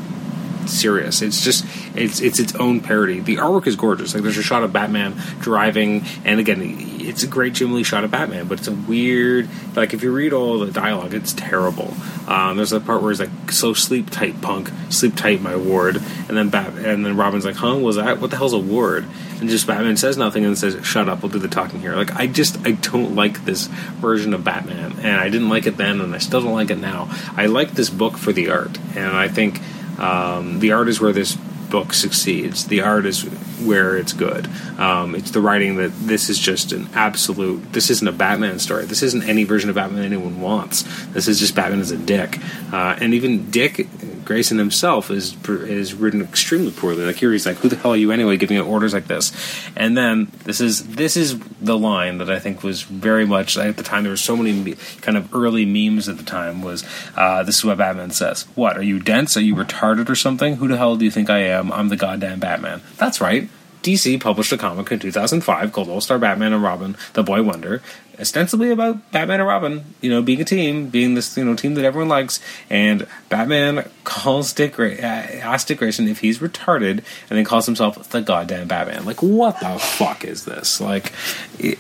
serious. 0.67 1.23
It's 1.23 1.43
just 1.43 1.65
it's 1.95 2.21
it's 2.21 2.39
its 2.39 2.55
own 2.57 2.81
parody. 2.81 3.21
The 3.21 3.37
artwork 3.37 3.67
is 3.67 3.77
gorgeous. 3.77 4.15
Like 4.15 4.23
there's 4.23 4.39
a 4.39 4.43
shot 4.43 4.63
of 4.63 4.73
Batman 4.73 5.15
driving, 5.41 6.05
and 6.25 6.41
again, 6.41 6.61
it's 7.09 7.23
a 7.23 7.27
great 7.27 7.53
Jim 7.55 7.75
Lee 7.75 7.83
shot 7.83 8.05
of 8.05 8.11
Batman, 8.11 8.47
but 8.49 8.59
it's 8.59 8.69
a 8.69 8.73
weird. 8.73 9.49
Like 9.77 9.95
if 9.95 10.03
you 10.03 10.13
read 10.13 10.33
all 10.33 10.59
the 10.59 10.71
dialogue, 10.71 11.15
it's 11.15 11.33
terrible. 11.33 11.95
Um, 12.27 12.57
there's 12.57 12.73
a 12.73 12.81
part 12.81 13.03
where 13.03 13.11
he's 13.11 13.21
like, 13.21 13.51
"So 13.51 13.75
sleep 13.75 14.11
tight, 14.11 14.41
punk. 14.41 14.71
Sleep 14.91 15.15
tight, 15.15 15.41
my 15.41 15.57
ward." 15.57 15.97
And 15.97 16.37
then 16.37 16.49
Bat 16.49 16.75
and 16.79 17.05
then 17.05 17.17
Robin's 17.17 17.45
like, 17.45 17.57
"Huh? 17.57 17.77
Was 17.77 17.97
that 17.97 18.21
what 18.21 18.31
the 18.31 18.37
hell's 18.37 18.53
a 18.53 18.59
ward?" 18.59 19.07
And 19.41 19.49
just 19.49 19.67
Batman 19.67 19.97
says 19.97 20.17
nothing 20.17 20.45
and 20.45 20.57
says, 20.57 20.85
"Shut 20.87 21.09
up. 21.09 21.23
We'll 21.23 21.33
do 21.33 21.39
the 21.39 21.49
talking 21.49 21.81
here." 21.81 21.95
Like 21.95 22.15
I 22.15 22.27
just 22.27 22.59
I 22.67 22.73
don't 22.73 23.15
like 23.15 23.45
this 23.45 23.67
version 23.67 24.35
of 24.35 24.45
Batman, 24.45 24.93
and 25.03 25.21
I 25.21 25.29
didn't 25.29 25.49
like 25.49 25.67
it 25.67 25.77
then, 25.77 26.01
and 26.01 26.15
I 26.15 26.19
still 26.19 26.43
don't 26.43 26.55
like 26.55 26.71
it 26.71 26.79
now. 26.79 27.09
I 27.37 27.47
like 27.47 27.73
this 27.73 27.91
book 27.91 28.17
for 28.17 28.33
the 28.33 28.51
art, 28.51 28.79
and 28.95 29.17
I 29.17 29.29
think 29.29 29.61
um, 29.99 30.61
the 30.61 30.73
art 30.73 30.89
is 30.89 31.01
where 31.01 31.13
this 31.13 31.37
book 31.73 31.95
succeeds. 31.95 32.67
The 32.67 32.83
art 32.83 33.07
is 33.07 33.23
where 33.65 33.97
it's 33.97 34.13
good. 34.13 34.47
Um, 34.79 35.15
it's 35.15 35.31
the 35.31 35.41
writing 35.41 35.77
that 35.77 35.89
this 36.01 36.29
is 36.29 36.39
just 36.39 36.71
an 36.73 36.91
absolute. 36.95 37.73
This 37.73 37.89
isn't 37.89 38.07
a 38.07 38.13
Batman 38.13 38.59
story. 38.59 38.85
This 38.85 39.03
isn't 39.03 39.23
any 39.23 39.45
version 39.45 39.71
of 39.71 39.77
Batman 39.77 40.05
anyone 40.05 40.43
wants. 40.43 40.83
This 41.07 41.29
is 41.29 41.41
just 41.41 41.57
Batman 41.57 41.81
as 41.81 41.91
a 41.91 41.97
dick. 41.97 42.39
Uh, 42.71 42.97
and 43.01 43.15
even 43.15 43.51
Dick 43.51 43.89
Grayson 44.25 44.59
himself 44.59 45.11
is 45.11 45.37
is 45.49 45.95
written 45.95 46.23
extremely 46.23 46.73
poorly. 46.73 47.05
Like 47.05 47.17
here, 47.17 47.33
he's 47.33 47.47
like, 47.47 47.57
"Who 47.59 47.69
the 47.69 47.77
hell 47.77 47.93
are 47.93 47.97
you 47.97 48.13
anyway, 48.13 48.37
giving 48.37 48.57
out 48.57 48.67
orders 48.67 48.95
like 48.95 49.07
this?" 49.07 49.33
And 49.77 49.97
then 49.97 50.31
this 50.45 50.61
is 50.61 50.95
this 50.95 51.17
is 51.17 51.39
the 51.61 51.79
line 51.79 52.19
that 52.19 52.31
I 52.31 52.39
think 52.39 52.63
was 52.63 52.83
very 52.83 53.27
much 53.27 53.57
at 53.57 53.77
the 53.77 53.83
time. 53.83 54.03
There 54.03 54.13
were 54.13 54.17
so 54.17 54.37
many 54.37 54.75
kind 55.01 55.17
of 55.17 55.35
early 55.35 55.65
memes 55.65 56.09
at 56.09 56.17
the 56.17 56.25
time. 56.25 56.63
Was 56.63 56.85
uh, 57.17 57.43
this 57.43 57.59
is 57.59 57.65
what 57.65 57.79
Batman 57.79 58.11
says? 58.11 58.43
What 58.55 58.77
are 58.77 58.83
you 58.83 58.99
dense? 58.99 59.37
Are 59.37 59.41
you 59.41 59.55
retarded 59.55 60.09
or 60.09 60.15
something? 60.15 60.57
Who 60.57 60.69
the 60.69 60.77
hell 60.77 60.97
do 60.97 61.05
you 61.05 61.11
think 61.11 61.31
I 61.31 61.39
am? 61.39 61.73
I'm 61.73 61.89
the 61.89 61.97
goddamn 61.97 62.41
Batman. 62.41 62.83
That's 62.97 63.21
right. 63.21 63.49
DC 63.83 64.21
published 64.21 64.53
a 64.53 64.59
comic 64.59 64.91
in 64.93 64.99
2005 64.99 65.73
called 65.73 65.89
All 65.89 66.01
Star 66.01 66.19
Batman 66.19 66.53
and 66.53 66.63
Robin: 66.63 66.97
The 67.15 67.23
Boy 67.23 67.43
Wonder, 67.43 67.83
ostensibly 68.19 68.71
about 68.71 69.11
Batman 69.11 69.41
and 69.41 69.49
Robin, 69.49 69.85
you 70.01 70.11
know, 70.11 70.23
being 70.23 70.41
a 70.41 70.45
team, 70.45 70.89
being 70.89 71.15
this 71.15 71.37
you 71.37 71.45
know 71.45 71.55
team 71.55 71.75
that 71.75 71.85
everyone 71.85 72.09
likes. 72.09 72.41
And 72.71 73.07
Batman 73.29 73.89
calls 74.05 74.53
Dick, 74.53 74.79
uh, 74.79 74.85
asks 74.85 75.69
Dick 75.69 75.79
Grayson 75.79 76.09
if 76.09 76.21
he's 76.21 76.39
retarded, 76.39 77.03
and 77.29 77.39
then 77.39 77.45
calls 77.45 77.67
himself 77.67 78.11
the 78.11 78.21
goddamn 78.21 78.69
Batman. 78.69 79.05
Like, 79.05 79.23
what 79.23 79.61
the 79.61 79.79
fuck 79.79 80.25
is 80.25 80.45
this? 80.45 80.81
Like, 80.81 81.13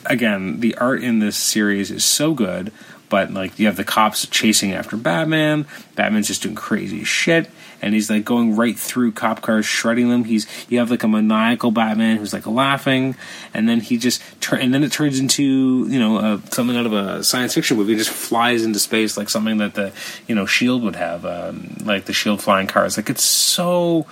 again, 0.07 0.61
the 0.61 0.77
art 0.77 1.03
in 1.03 1.21
this 1.21 1.37
series 1.37 1.91
is 1.91 2.05
so 2.05 2.35
good, 2.35 2.73
but 3.13 3.31
like 3.31 3.59
you 3.59 3.67
have 3.67 3.77
the 3.77 3.85
cops 3.85 4.27
chasing 4.27 4.73
after 4.73 4.97
Batman. 4.97 5.67
Batman's 5.97 6.29
just 6.29 6.43
doing 6.43 6.55
crazy 6.55 7.05
shit 7.05 7.51
and 7.83 7.93
he's 7.93 8.09
like 8.09 8.25
going 8.25 8.57
right 8.57 8.79
through 8.79 9.13
cop 9.13 9.43
cars, 9.43 9.67
shredding 9.67 10.09
them. 10.09 10.25
He's 10.25 10.47
you 10.71 10.79
have 10.79 10.91
like 10.91 11.03
a 11.03 11.09
maniacal 11.09 11.73
Batman 11.73 12.17
who's 12.17 12.33
like 12.33 12.47
laughing, 12.47 13.17
and 13.53 13.69
then 13.69 13.81
he 13.81 13.99
just 13.99 14.23
tur- 14.41 14.57
and 14.57 14.73
then 14.73 14.83
it 14.83 14.93
turns 14.93 15.19
into 15.19 15.43
you 15.43 15.99
know 15.99 16.17
uh, 16.17 16.41
something 16.51 16.75
out 16.75 16.87
of 16.87 16.95
a 16.95 17.23
science 17.23 17.53
fiction 17.53 17.77
movie. 17.77 17.95
Just 17.97 18.09
flies 18.09 18.65
into 18.65 18.79
space 18.79 19.19
like 19.19 19.29
something 19.29 19.59
that 19.59 19.75
the 19.75 19.93
you 20.27 20.35
know 20.35 20.47
Shield 20.47 20.83
would 20.85 20.97
have, 20.97 21.27
um, 21.27 21.77
like 21.85 22.07
the 22.07 22.15
Shield 22.15 22.41
flying 22.41 22.67
cars. 22.67 22.97
Like 22.97 23.11
it's 23.11 23.25
so 23.25 24.07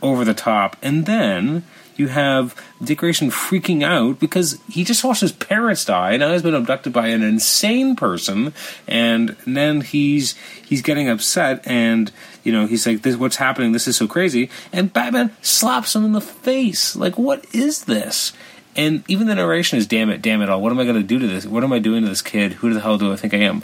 over 0.00 0.24
the 0.24 0.32
top, 0.32 0.76
and 0.80 1.04
then 1.04 1.64
you 2.00 2.08
have 2.08 2.56
Dick 2.82 2.98
Grayson 2.98 3.30
freaking 3.30 3.84
out 3.84 4.18
because 4.18 4.58
he 4.70 4.84
just 4.84 5.04
watched 5.04 5.20
his 5.20 5.32
parents 5.32 5.84
die. 5.84 6.16
Now 6.16 6.32
he's 6.32 6.42
been 6.42 6.54
abducted 6.54 6.94
by 6.94 7.08
an 7.08 7.22
insane 7.22 7.94
person, 7.94 8.54
and 8.88 9.36
then 9.46 9.82
he's 9.82 10.34
he's 10.66 10.80
getting 10.80 11.10
upset, 11.10 11.62
and 11.66 12.10
you 12.42 12.52
know 12.52 12.66
he's 12.66 12.86
like, 12.86 13.02
"This 13.02 13.16
what's 13.16 13.36
happening? 13.36 13.72
This 13.72 13.86
is 13.86 13.98
so 13.98 14.08
crazy." 14.08 14.48
And 14.72 14.92
Batman 14.92 15.30
slaps 15.42 15.94
him 15.94 16.06
in 16.06 16.12
the 16.12 16.22
face. 16.22 16.96
Like, 16.96 17.18
what 17.18 17.44
is 17.54 17.84
this? 17.84 18.32
And 18.74 19.04
even 19.06 19.26
the 19.26 19.34
narration 19.34 19.78
is, 19.78 19.86
"Damn 19.86 20.08
it, 20.08 20.22
damn 20.22 20.40
it 20.40 20.48
all! 20.48 20.62
What 20.62 20.72
am 20.72 20.78
I 20.78 20.84
going 20.84 20.96
to 20.96 21.02
do 21.02 21.18
to 21.18 21.26
this? 21.26 21.44
What 21.44 21.64
am 21.64 21.72
I 21.72 21.80
doing 21.80 22.02
to 22.02 22.08
this 22.08 22.22
kid? 22.22 22.54
Who 22.54 22.72
the 22.72 22.80
hell 22.80 22.96
do 22.96 23.12
I 23.12 23.16
think 23.16 23.34
I 23.34 23.38
am?" 23.38 23.62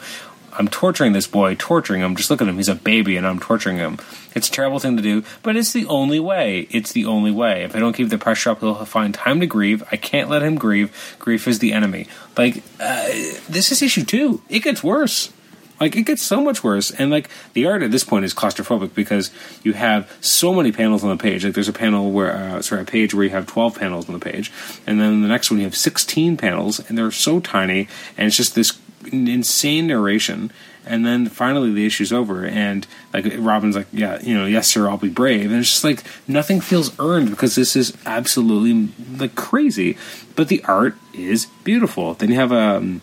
I'm 0.58 0.68
torturing 0.68 1.12
this 1.12 1.26
boy, 1.26 1.54
torturing 1.56 2.00
him. 2.00 2.16
Just 2.16 2.30
look 2.30 2.40
at 2.40 2.48
him. 2.48 2.56
He's 2.56 2.68
a 2.68 2.74
baby 2.74 3.16
and 3.16 3.26
I'm 3.26 3.38
torturing 3.38 3.76
him. 3.76 3.98
It's 4.34 4.48
a 4.48 4.52
terrible 4.52 4.78
thing 4.78 4.96
to 4.96 5.02
do, 5.02 5.24
but 5.42 5.56
it's 5.56 5.72
the 5.72 5.86
only 5.86 6.20
way. 6.20 6.66
It's 6.70 6.92
the 6.92 7.06
only 7.06 7.30
way. 7.30 7.64
If 7.64 7.74
I 7.74 7.78
don't 7.78 7.94
keep 7.94 8.08
the 8.08 8.18
pressure 8.18 8.50
up, 8.50 8.60
he'll 8.60 8.74
find 8.84 9.14
time 9.14 9.40
to 9.40 9.46
grieve. 9.46 9.82
I 9.90 9.96
can't 9.96 10.28
let 10.28 10.42
him 10.42 10.56
grieve. 10.56 11.16
Grief 11.18 11.46
is 11.48 11.58
the 11.58 11.72
enemy. 11.72 12.06
Like, 12.36 12.62
uh, 12.80 13.06
this 13.48 13.72
is 13.72 13.82
issue 13.82 14.04
two. 14.04 14.42
It 14.48 14.60
gets 14.60 14.82
worse. 14.82 15.32
Like, 15.80 15.94
it 15.94 16.02
gets 16.02 16.22
so 16.22 16.40
much 16.40 16.64
worse. 16.64 16.90
And, 16.90 17.10
like, 17.10 17.28
the 17.52 17.66
art 17.66 17.82
at 17.82 17.90
this 17.90 18.04
point 18.04 18.24
is 18.24 18.32
claustrophobic 18.32 18.94
because 18.94 19.30
you 19.62 19.74
have 19.74 20.10
so 20.20 20.54
many 20.54 20.72
panels 20.72 21.04
on 21.04 21.10
the 21.10 21.22
page. 21.22 21.44
Like, 21.44 21.54
there's 21.54 21.68
a 21.68 21.72
panel 21.72 22.12
where, 22.12 22.34
uh, 22.34 22.62
sorry, 22.62 22.82
a 22.82 22.84
page 22.86 23.12
where 23.12 23.24
you 23.24 23.30
have 23.30 23.46
12 23.46 23.78
panels 23.78 24.08
on 24.08 24.14
the 24.14 24.20
page. 24.20 24.50
And 24.86 25.00
then 25.00 25.20
the 25.20 25.28
next 25.28 25.50
one 25.50 25.58
you 25.58 25.64
have 25.64 25.76
16 25.76 26.36
panels, 26.38 26.80
and 26.88 26.96
they're 26.96 27.10
so 27.10 27.40
tiny. 27.40 27.88
And 28.16 28.26
it's 28.26 28.36
just 28.36 28.54
this 28.54 28.78
insane 29.12 29.86
narration 29.86 30.50
and 30.84 31.04
then 31.04 31.26
finally 31.26 31.72
the 31.72 31.84
issue's 31.84 32.12
over 32.12 32.46
and 32.46 32.86
like 33.12 33.26
robin's 33.38 33.74
like 33.74 33.88
yeah 33.92 34.20
you 34.22 34.34
know 34.34 34.46
yes 34.46 34.68
sir 34.68 34.88
i'll 34.88 34.96
be 34.96 35.08
brave. 35.08 35.50
And 35.50 35.60
it's 35.60 35.70
just 35.70 35.84
like 35.84 36.04
nothing 36.28 36.60
feels 36.60 36.96
earned 37.00 37.30
because 37.30 37.56
this 37.56 37.74
is 37.74 37.96
absolutely 38.06 38.92
like 39.16 39.34
crazy. 39.34 39.96
But 40.36 40.48
the 40.48 40.62
art 40.64 40.94
is 41.12 41.46
beautiful. 41.64 42.14
Then 42.14 42.30
you 42.30 42.36
have 42.36 42.52
um 42.52 43.00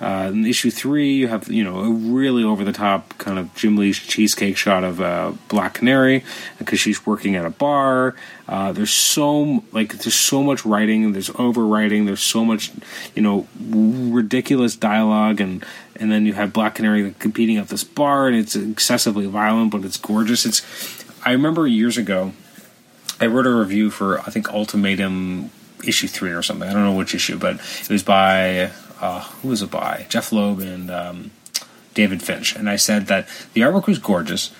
uh, 0.00 0.28
in 0.32 0.44
issue 0.44 0.70
three, 0.70 1.14
you 1.14 1.28
have 1.28 1.48
you 1.48 1.62
know 1.62 1.78
a 1.78 1.90
really 1.90 2.42
over 2.42 2.64
the 2.64 2.72
top 2.72 3.16
kind 3.18 3.38
of 3.38 3.54
Jim 3.54 3.76
Lee's 3.76 3.98
cheesecake 3.98 4.56
shot 4.56 4.82
of 4.82 5.00
uh, 5.00 5.32
Black 5.48 5.74
Canary 5.74 6.24
because 6.58 6.80
she's 6.80 7.06
working 7.06 7.36
at 7.36 7.46
a 7.46 7.50
bar. 7.50 8.16
Uh, 8.48 8.72
there's 8.72 8.90
so 8.90 9.62
like 9.72 9.92
there's 9.98 10.16
so 10.16 10.42
much 10.42 10.66
writing. 10.66 11.12
There's 11.12 11.30
overwriting. 11.30 12.06
There's 12.06 12.22
so 12.22 12.44
much 12.44 12.72
you 13.14 13.22
know 13.22 13.46
ridiculous 13.60 14.74
dialogue 14.74 15.40
and 15.40 15.64
and 15.96 16.10
then 16.10 16.26
you 16.26 16.32
have 16.32 16.52
Black 16.52 16.74
Canary 16.74 17.14
competing 17.20 17.56
at 17.56 17.68
this 17.68 17.84
bar 17.84 18.26
and 18.26 18.36
it's 18.36 18.56
excessively 18.56 19.26
violent, 19.26 19.70
but 19.70 19.84
it's 19.84 19.96
gorgeous. 19.96 20.44
It's 20.44 21.04
I 21.24 21.32
remember 21.32 21.68
years 21.68 21.96
ago, 21.96 22.32
I 23.20 23.26
wrote 23.26 23.46
a 23.46 23.54
review 23.54 23.90
for 23.90 24.18
I 24.20 24.24
think 24.24 24.52
Ultimatum 24.52 25.50
issue 25.86 26.08
three 26.08 26.32
or 26.32 26.42
something. 26.42 26.68
I 26.68 26.72
don't 26.72 26.84
know 26.84 26.96
which 26.96 27.14
issue, 27.14 27.38
but 27.38 27.60
it 27.82 27.90
was 27.90 28.02
by 28.02 28.70
uh, 29.00 29.20
who 29.20 29.48
was 29.48 29.62
it 29.62 29.70
by? 29.70 30.06
Jeph 30.08 30.32
Loeb 30.32 30.60
and 30.60 30.90
um, 30.90 31.30
David 31.94 32.22
Finch. 32.22 32.56
And 32.56 32.68
I 32.68 32.76
said 32.76 33.06
that 33.06 33.28
the 33.52 33.62
artwork 33.62 33.86
was 33.86 33.98
gorgeous, 33.98 34.50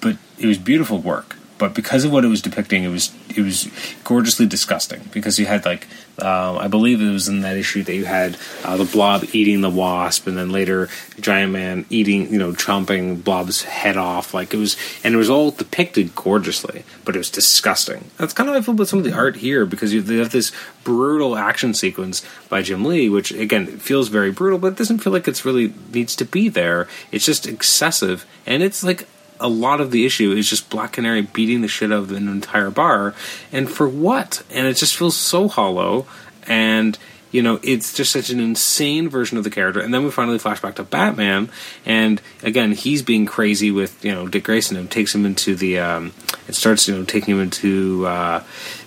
but 0.00 0.16
it 0.38 0.46
was 0.46 0.58
beautiful 0.58 0.98
work 0.98 1.36
but 1.58 1.74
because 1.74 2.04
of 2.04 2.12
what 2.12 2.24
it 2.24 2.28
was 2.28 2.42
depicting, 2.42 2.84
it 2.84 2.88
was 2.88 3.14
it 3.36 3.42
was 3.42 3.68
gorgeously 4.04 4.46
disgusting. 4.46 5.02
Because 5.12 5.38
you 5.38 5.46
had 5.46 5.64
like 5.64 5.86
uh, 6.20 6.56
I 6.56 6.68
believe 6.68 7.00
it 7.00 7.10
was 7.10 7.28
in 7.28 7.40
that 7.40 7.56
issue 7.56 7.82
that 7.84 7.94
you 7.94 8.04
had 8.04 8.36
uh, 8.64 8.76
the 8.76 8.84
Blob 8.84 9.24
eating 9.32 9.60
the 9.60 9.70
Wasp, 9.70 10.26
and 10.26 10.36
then 10.36 10.50
later 10.50 10.88
Giant 11.20 11.52
Man 11.52 11.86
eating 11.90 12.32
you 12.32 12.38
know 12.38 12.52
chomping 12.52 13.22
Blob's 13.22 13.62
head 13.62 13.96
off. 13.96 14.34
Like 14.34 14.54
it 14.54 14.56
was, 14.56 14.76
and 15.02 15.14
it 15.14 15.16
was 15.16 15.30
all 15.30 15.50
depicted 15.50 16.14
gorgeously, 16.14 16.84
but 17.04 17.14
it 17.14 17.18
was 17.18 17.30
disgusting. 17.30 18.10
That's 18.16 18.32
kind 18.32 18.48
of 18.48 18.54
how 18.54 18.60
I 18.60 18.62
feel 18.62 18.74
about 18.74 18.88
some 18.88 18.98
of 18.98 19.04
the 19.04 19.12
art 19.12 19.36
here 19.36 19.66
because 19.66 19.92
you 19.92 20.02
have 20.18 20.30
this 20.30 20.52
brutal 20.82 21.36
action 21.36 21.74
sequence 21.74 22.24
by 22.48 22.62
Jim 22.62 22.84
Lee, 22.84 23.08
which 23.08 23.32
again 23.32 23.66
feels 23.78 24.08
very 24.08 24.30
brutal, 24.30 24.58
but 24.58 24.68
it 24.68 24.76
doesn't 24.76 24.98
feel 24.98 25.12
like 25.12 25.26
it's 25.26 25.44
really 25.44 25.72
needs 25.92 26.14
to 26.16 26.24
be 26.24 26.48
there. 26.48 26.88
It's 27.10 27.24
just 27.24 27.46
excessive, 27.46 28.26
and 28.46 28.62
it's 28.62 28.84
like 28.84 29.08
a 29.44 29.48
lot 29.48 29.82
of 29.82 29.90
the 29.90 30.06
issue 30.06 30.32
is 30.32 30.48
just 30.48 30.70
Black 30.70 30.92
Canary 30.92 31.20
beating 31.20 31.60
the 31.60 31.68
shit 31.68 31.92
out 31.92 31.98
of 31.98 32.12
an 32.12 32.28
entire 32.28 32.70
bar, 32.70 33.14
and 33.52 33.70
for 33.70 33.86
what? 33.86 34.42
And 34.50 34.66
it 34.66 34.74
just 34.74 34.96
feels 34.96 35.14
so 35.14 35.48
hollow, 35.48 36.06
and 36.46 36.98
you 37.30 37.42
know, 37.42 37.60
it's 37.62 37.92
just 37.92 38.10
such 38.10 38.30
an 38.30 38.40
insane 38.40 39.08
version 39.08 39.36
of 39.36 39.44
the 39.44 39.50
character. 39.50 39.80
And 39.80 39.92
then 39.92 40.02
we 40.02 40.10
finally 40.10 40.38
flash 40.38 40.62
back 40.62 40.76
to 40.76 40.82
Batman, 40.82 41.50
and 41.84 42.22
again, 42.42 42.72
he's 42.72 43.02
being 43.02 43.26
crazy 43.26 43.70
with 43.70 44.02
you 44.02 44.12
know 44.12 44.26
Dick 44.26 44.44
Grayson 44.44 44.78
and 44.78 44.90
takes 44.90 45.14
him 45.14 45.26
into 45.26 45.54
the. 45.54 45.78
Um, 45.78 46.12
it 46.48 46.54
starts 46.54 46.88
you 46.88 46.96
know 46.96 47.04
taking 47.04 47.34
him 47.34 47.42
into 47.42 48.06
uh, 48.06 48.42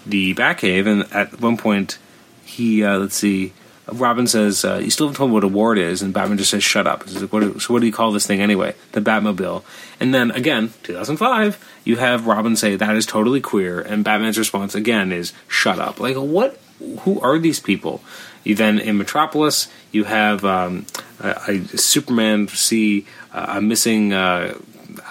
the 0.08 0.34
Batcave, 0.34 0.88
and 0.88 1.13
at 1.13 1.39
one 1.39 1.58
point, 1.58 2.00
he 2.46 2.84
uh, 2.84 2.98
let's 2.98 3.15
see 3.15 3.54
Robin 3.91 4.28
says, 4.28 4.65
uh, 4.65 4.80
"You 4.84 4.89
still 4.89 5.08
haven't 5.08 5.17
told 5.17 5.32
me 5.32 5.36
what 5.36 5.43
a 5.43 5.47
ward 5.47 5.78
is," 5.78 6.02
and 6.02 6.13
Batman 6.13 6.38
just 6.38 6.52
says, 6.52 6.63
"Shut 6.63 6.88
up." 6.88 7.04
Like, 7.13 7.32
what, 7.32 7.62
"So 7.62 7.73
what 7.73 7.80
do 7.80 7.86
you 7.86 7.93
call 7.93 8.12
this 8.12 8.26
thing 8.26 8.41
anyway?" 8.41 8.76
The 8.91 9.02
Batmobile. 9.02 9.63
And 10.00 10.13
then 10.13 10.32
again, 10.32 10.73
2005, 10.84 11.58
you 11.84 11.97
have 11.97 12.28
Robin 12.28 12.56
say 12.56 12.76
that 12.76 12.95
is 12.95 13.06
totally 13.06 13.41
queer, 13.41 13.80
and 13.80 14.04
Batman's 14.04 14.38
response 14.38 14.76
again 14.76 15.12
is, 15.12 15.34
"Shut 15.47 15.80
up." 15.80 16.00
Like, 16.00 16.15
what? 16.15 16.60
Who 17.02 17.19
are 17.21 17.39
these 17.39 17.60
people? 17.60 18.02
You 18.43 18.56
then 18.56 18.80
in 18.80 18.97
Metropolis, 18.97 19.67
you 19.91 20.04
have 20.06 20.45
um, 20.45 20.86
a, 21.19 21.36
a, 21.47 21.78
Superman 21.78 22.47
see 22.47 23.06
uh, 23.34 23.56
a 23.58 23.62
missing 23.62 24.13
uh, 24.13 24.58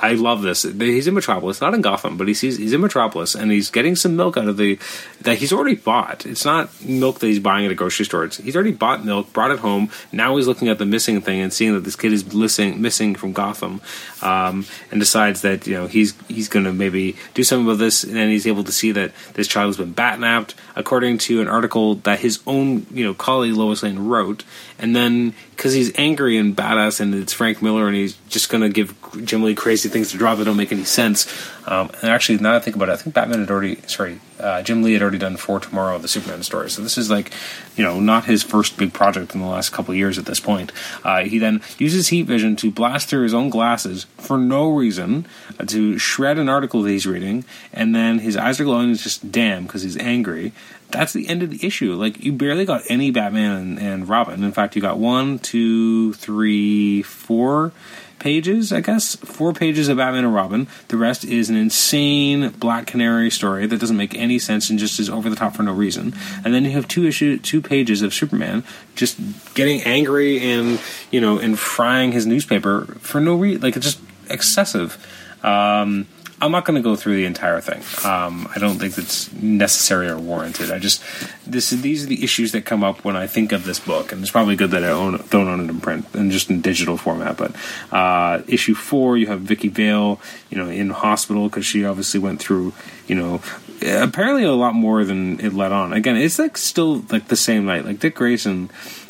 I 0.02 0.12
love 0.12 0.42
this. 0.42 0.62
He's 0.62 1.06
in 1.06 1.14
Metropolis, 1.14 1.61
not 1.61 1.72
in 1.72 1.80
Gotham, 1.80 2.18
but 2.18 2.28
he 2.28 2.35
sees 2.35 2.59
he's 2.59 2.74
in 2.74 2.80
Metropolis, 2.82 3.35
and 3.35 3.50
he's 3.50 3.70
getting 3.70 3.96
some 3.96 4.14
milk 4.14 4.37
out 4.37 4.46
of 4.46 4.59
the 4.59 4.78
that 5.22 5.38
he's 5.38 5.52
already 5.52 5.74
bought. 5.74 6.26
It's 6.26 6.44
not 6.44 6.70
milk 6.85 7.20
that 7.20 7.28
he's 7.28 7.38
buying 7.38 7.64
at 7.64 7.72
a 7.72 7.74
grocery 7.74 8.04
store. 8.04 8.24
It's, 8.24 8.37
he's 8.37 8.54
already 8.54 8.72
bought 8.72 9.04
milk, 9.04 9.32
brought 9.32 9.50
it 9.50 9.61
home. 9.61 9.90
Now 10.12 10.37
he's 10.37 10.46
looking 10.46 10.68
at 10.68 10.78
the 10.78 10.85
missing 10.85 11.20
thing 11.22 11.40
and 11.40 11.52
seeing 11.52 11.72
that 11.72 11.80
this 11.80 11.96
kid 11.96 12.12
is 12.12 12.30
missing 12.35 12.82
missing 12.82 13.14
from 13.14 13.32
Gotham, 13.32 13.80
um, 14.20 14.66
and 14.90 15.00
decides 15.00 15.40
that 15.42 15.66
you 15.66 15.74
know 15.74 15.87
he's 15.87 16.14
he's 16.28 16.48
going 16.48 16.66
to 16.66 16.72
maybe 16.72 17.16
do 17.32 17.42
something 17.42 17.66
about 17.66 17.78
this. 17.78 18.04
And 18.04 18.14
then 18.16 18.28
he's 18.28 18.46
able 18.46 18.64
to 18.64 18.72
see 18.72 18.92
that 18.92 19.12
this 19.32 19.48
child 19.48 19.68
has 19.68 19.78
been 19.78 19.94
batnapped, 19.94 20.54
according 20.76 21.16
to 21.16 21.40
an 21.40 21.48
article 21.48 21.96
that 21.96 22.20
his 22.20 22.40
own 22.46 22.86
you 22.92 23.04
know 23.04 23.14
colleague 23.14 23.54
Lois 23.54 23.82
Lane 23.82 23.98
wrote. 23.98 24.44
And 24.78 24.94
then 24.94 25.34
because 25.56 25.72
he's 25.72 25.90
angry 25.96 26.36
and 26.36 26.54
badass, 26.54 27.00
and 27.00 27.14
it's 27.14 27.32
Frank 27.32 27.62
Miller, 27.62 27.86
and 27.86 27.96
he's 27.96 28.14
just 28.28 28.50
going 28.50 28.62
to 28.62 28.68
give 28.68 28.94
Jim 29.24 29.42
Lee 29.42 29.54
crazy 29.54 29.88
things 29.88 30.10
to 30.10 30.18
draw 30.18 30.34
that 30.34 30.44
don't 30.44 30.56
make 30.56 30.70
any 30.70 30.84
sense. 30.84 31.26
Um, 31.66 31.90
and 32.02 32.10
actually, 32.10 32.38
now 32.38 32.52
that 32.52 32.56
I 32.56 32.60
think 32.60 32.76
about 32.76 32.90
it, 32.90 32.92
I 32.92 32.96
think 32.96 33.14
Batman 33.14 33.40
had 33.40 33.50
already, 33.50 33.76
sorry, 33.86 34.20
uh, 34.38 34.62
Jim 34.62 34.82
Lee 34.82 34.92
had 34.92 35.02
already 35.02 35.18
done 35.18 35.36
For 35.36 35.58
Tomorrow, 35.58 35.96
of 35.96 36.02
the 36.02 36.08
Superman 36.08 36.42
story. 36.42 36.70
So 36.70 36.82
this 36.82 36.98
is 36.98 37.10
like, 37.10 37.32
you 37.74 37.82
know, 37.82 37.98
not 37.98 38.26
his 38.26 38.42
first 38.42 38.76
big 38.76 38.92
project 38.92 39.34
in 39.34 39.40
the 39.40 39.46
last 39.46 39.70
couple 39.70 39.94
years 39.94 40.18
at 40.18 40.26
this 40.26 40.38
point. 40.38 40.72
Uh, 41.02 41.22
he 41.22 41.38
then 41.38 41.62
uses 41.78 42.08
heat 42.08 42.26
vision 42.26 42.54
to 42.56 42.70
blast 42.70 43.08
through 43.08 43.22
his 43.22 43.34
own 43.34 43.48
glasses 43.48 44.04
for 44.18 44.36
no 44.36 44.70
reason, 44.70 45.26
uh, 45.58 45.64
to 45.64 45.98
shred 45.98 46.38
an 46.38 46.50
article 46.50 46.82
that 46.82 46.90
he's 46.90 47.06
reading, 47.06 47.44
and 47.72 47.94
then 47.94 48.18
his 48.18 48.36
eyes 48.36 48.60
are 48.60 48.64
glowing. 48.64 48.94
Just 48.94 49.32
damn 49.32 49.64
because 49.64 49.82
he's 49.82 49.96
angry 49.96 50.52
that's 50.90 51.12
the 51.12 51.29
end 51.29 51.42
of 51.42 51.51
the 51.51 51.66
issue. 51.66 51.94
Like 51.94 52.22
you 52.22 52.33
barely 52.33 52.64
got 52.64 52.83
any 52.88 53.11
Batman 53.11 53.53
and, 53.53 53.79
and, 53.79 54.09
Robin. 54.09 54.42
In 54.42 54.53
fact, 54.53 54.77
you 54.77 54.83
got 54.83 54.99
one, 54.99 55.38
two, 55.38 56.12
three, 56.14 57.03
four 57.03 57.72
pages. 58.18 58.72
I 58.72 58.81
guess 58.81 59.16
four 59.16 59.53
pages 59.53 59.88
of 59.88 59.99
Batman 59.99 60.25
and 60.25 60.35
Robin. 60.35 60.68
The 60.88 60.96
rest 60.96 61.25
is 61.25 61.51
an 61.51 61.57
insane 61.57 62.51
Black 62.51 62.87
Canary 62.87 63.31
story 63.31 63.66
that 63.66 63.79
doesn't 63.79 63.96
make 63.96 64.14
any 64.14 64.38
sense 64.38 64.70
and 64.70 64.79
just 64.79 64.99
is 64.99 65.11
over 65.11 65.29
the 65.29 65.37
top 65.37 65.55
for 65.55 65.62
no 65.62 65.72
reason. 65.72 66.14
And 66.44 66.55
then 66.55 66.64
you 66.64 66.70
have 66.72 66.88
two 66.88 67.07
issue, 67.07 67.38
two 67.38 67.61
pages 67.61 68.03
of 68.03 68.14
Superman 68.14 68.64
just 68.94 69.18
getting 69.55 69.83
angry 69.83 70.40
and 70.40 70.81
you 71.11 71.20
know 71.20 71.38
and 71.38 71.59
frying 71.59 72.12
his 72.12 72.27
newspaper 72.27 72.87
for 73.01 73.20
no 73.20 73.37
reason. 73.37 73.62
Like 73.62 73.77
it's 73.77 73.87
just 73.87 74.01
excessive. 74.31 75.05
Um, 75.42 76.07
I'm 76.40 76.53
not 76.53 76.66
going 76.66 76.77
to 76.77 76.83
go 76.83 76.96
through 76.96 77.16
the 77.16 77.25
entire 77.25 77.61
thing. 77.62 77.81
Um, 78.05 78.46
I 78.55 78.59
don't 78.59 78.79
think 78.79 78.99
it's 78.99 79.33
necessary 79.33 80.09
or 80.09 80.18
warranted. 80.18 80.70
I 80.70 80.79
just 80.79 81.03
this 81.46 81.70
these 81.70 82.05
are 82.05 82.07
the 82.07 82.22
issues 82.22 82.53
that 82.53 82.66
come 82.66 82.85
up 82.85 83.05
when 83.05 83.16
I 83.16 83.27
think 83.27 83.53
of 83.53 83.64
this 83.64 83.81
book, 83.81 84.12
and 84.12 84.20
it's 84.20 84.31
probably 84.31 84.55
good 84.55 84.70
that 84.72 84.85
I 84.85 84.88
own, 84.88 85.25
don't 85.31 85.49
own 85.49 85.61
it 85.61 85.70
in 85.70 85.81
print 85.81 86.07
and 86.12 86.31
just 86.31 86.51
in 86.51 86.61
digital 86.61 86.99
format. 86.99 87.38
But 87.38 87.57
uh, 87.90 88.42
issue 88.46 88.75
four, 88.75 89.16
you 89.16 89.29
have 89.29 89.40
Vicki 89.40 89.68
Vale, 89.68 90.20
you 90.51 90.59
know, 90.59 90.68
in 90.68 90.90
hospital 90.90 91.49
because 91.49 91.64
she 91.64 91.87
obviously 91.87 92.20
went 92.20 92.40
through, 92.40 92.75
you 93.07 93.14
know, 93.14 93.40
apparently 93.83 94.44
a 94.44 94.53
lot 94.53 94.75
more 94.75 95.05
than 95.05 95.40
it 95.40 95.55
let 95.55 95.72
on. 95.72 95.94
Again, 95.94 96.16
it's 96.16 96.38
like 96.38 96.59
still 96.59 97.03
like 97.11 97.29
the 97.29 97.37
same 97.37 97.64
night. 97.64 97.87
Like 97.87 97.99
Dick 97.99 98.14
Grayson 98.14 98.68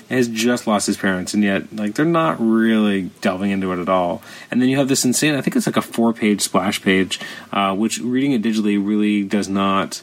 has 0.08 0.28
just 0.28 0.66
lost 0.66 0.86
his 0.86 0.96
parents, 0.96 1.34
and 1.34 1.42
yet 1.42 1.74
like 1.74 1.94
they're 1.94 2.04
not 2.04 2.36
really 2.40 3.10
delving 3.20 3.50
into 3.50 3.72
it 3.72 3.80
at 3.80 3.88
all. 3.88 4.22
And 4.50 4.62
then 4.62 4.68
you 4.68 4.76
have 4.76 4.88
this 4.88 5.04
insane. 5.04 5.34
I 5.34 5.40
think 5.40 5.56
it's 5.56 5.66
like 5.66 5.76
a 5.76 5.82
four-page 5.82 6.40
splash 6.40 6.80
page, 6.82 7.18
uh, 7.52 7.74
which 7.74 7.98
reading 7.98 8.32
it 8.32 8.42
digitally 8.42 8.84
really 8.84 9.24
does 9.24 9.48
not 9.48 10.02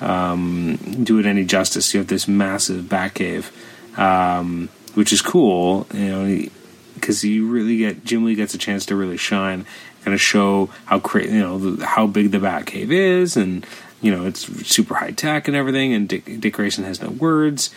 um, 0.00 0.76
do 1.04 1.18
it 1.18 1.26
any 1.26 1.44
justice. 1.44 1.94
You 1.94 2.00
have 2.00 2.08
this 2.08 2.26
massive 2.26 2.84
Batcave, 2.86 3.50
um, 3.98 4.68
which 4.94 5.12
is 5.12 5.22
cool, 5.22 5.86
you 5.94 6.08
know, 6.08 6.48
because 6.94 7.24
you 7.24 7.48
really 7.48 7.78
get 7.78 8.04
Jim 8.04 8.24
Lee 8.24 8.34
gets 8.34 8.54
a 8.54 8.58
chance 8.58 8.86
to 8.86 8.96
really 8.96 9.16
shine, 9.16 9.66
kind 10.04 10.14
of 10.14 10.20
show 10.20 10.70
how 10.86 10.98
cra- 10.98 11.26
you 11.26 11.40
know 11.40 11.76
how 11.84 12.06
big 12.06 12.32
the 12.32 12.38
Batcave 12.38 12.90
is, 12.90 13.36
and 13.36 13.64
you 14.00 14.14
know, 14.14 14.26
it's 14.26 14.46
super 14.66 14.94
high 14.96 15.12
tech 15.12 15.48
and 15.48 15.56
everything, 15.56 15.94
and 15.94 16.08
Dick, 16.08 16.40
Dick 16.40 16.54
Grayson 16.54 16.84
has 16.84 17.00
no 17.00 17.08
words. 17.08 17.70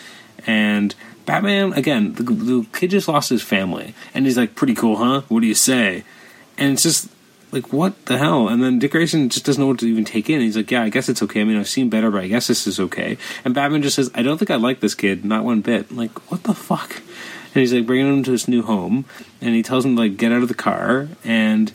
And 0.45 0.93
Batman, 1.27 1.73
again, 1.73 2.13
the, 2.13 2.23
the 2.23 2.65
kid 2.73 2.89
just 2.89 3.07
lost 3.07 3.29
his 3.29 3.43
family, 3.43 3.93
and 4.13 4.25
he's 4.25 4.37
like, 4.37 4.55
"Pretty 4.55 4.73
cool, 4.73 4.95
huh? 4.95 5.21
What 5.27 5.41
do 5.41 5.47
you 5.47 5.53
say?" 5.53 6.03
And 6.57 6.73
it's 6.73 6.83
just 6.83 7.09
like, 7.51 7.71
what 7.71 8.05
the 8.07 8.17
hell? 8.17 8.47
And 8.47 8.63
then 8.63 8.79
Dick 8.79 8.91
Grayson 8.91 9.29
just 9.29 9.45
doesn't 9.45 9.61
know 9.61 9.67
what 9.67 9.79
to 9.79 9.87
even 9.87 10.05
take 10.05 10.29
in. 10.29 10.41
He's 10.41 10.57
like, 10.57 10.71
"Yeah, 10.71 10.83
I 10.83 10.89
guess 10.89 11.09
it's 11.09 11.21
okay. 11.21 11.41
I 11.41 11.43
mean, 11.43 11.57
I've 11.57 11.69
seen 11.69 11.89
better, 11.89 12.09
but 12.09 12.23
I 12.23 12.27
guess 12.27 12.47
this 12.47 12.65
is 12.65 12.79
okay." 12.79 13.17
And 13.45 13.53
Batman 13.53 13.81
just 13.81 13.97
says, 13.97 14.09
"I 14.15 14.23
don't 14.23 14.37
think 14.37 14.49
I 14.49 14.55
like 14.55 14.79
this 14.79 14.95
kid, 14.95 15.25
not 15.25 15.43
one 15.43 15.61
bit." 15.61 15.91
I'm 15.91 15.97
like, 15.97 16.31
what 16.31 16.43
the 16.43 16.53
fuck? 16.53 16.95
And 16.95 17.61
he's 17.61 17.73
like 17.73 17.85
bringing 17.85 18.07
him 18.07 18.23
to 18.23 18.31
his 18.31 18.47
new 18.47 18.61
home, 18.61 19.05
and 19.41 19.53
he 19.53 19.61
tells 19.61 19.85
him 19.85 19.95
like 19.95 20.17
get 20.17 20.31
out 20.31 20.41
of 20.43 20.47
the 20.47 20.53
car, 20.53 21.09
and 21.25 21.73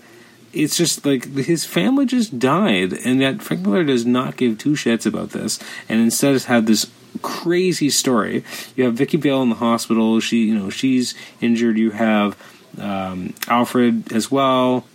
it's 0.53 0.77
just 0.77 1.05
like 1.05 1.35
his 1.37 1.65
family 1.65 2.07
just 2.07 2.39
died, 2.39 2.93
and 2.93 3.21
yet 3.21 3.43
Frank 3.43 3.63
Miller 3.63 3.85
does 3.85 4.07
not 4.07 4.37
give 4.37 4.59
two 4.59 4.73
shits 4.73 5.07
about 5.07 5.31
this, 5.31 5.59
and 5.89 6.01
instead 6.01 6.33
has 6.33 6.47
had 6.47 6.67
this 6.67 6.87
crazy 7.21 7.91
story. 7.91 8.45
You 8.77 8.85
have 8.85 8.95
Vicki 8.95 9.17
Vale 9.17 9.43
in 9.43 9.51
the 9.51 9.57
hospital. 9.57 10.21
She, 10.21 10.45
you 10.45 10.55
know, 10.55 10.71
she's 10.71 11.15
injured. 11.41 11.79
You 11.79 11.91
have 11.91 12.37
um, 12.79 13.35
Alfred 13.49 14.13
as 14.13 14.31
well. 14.31 14.87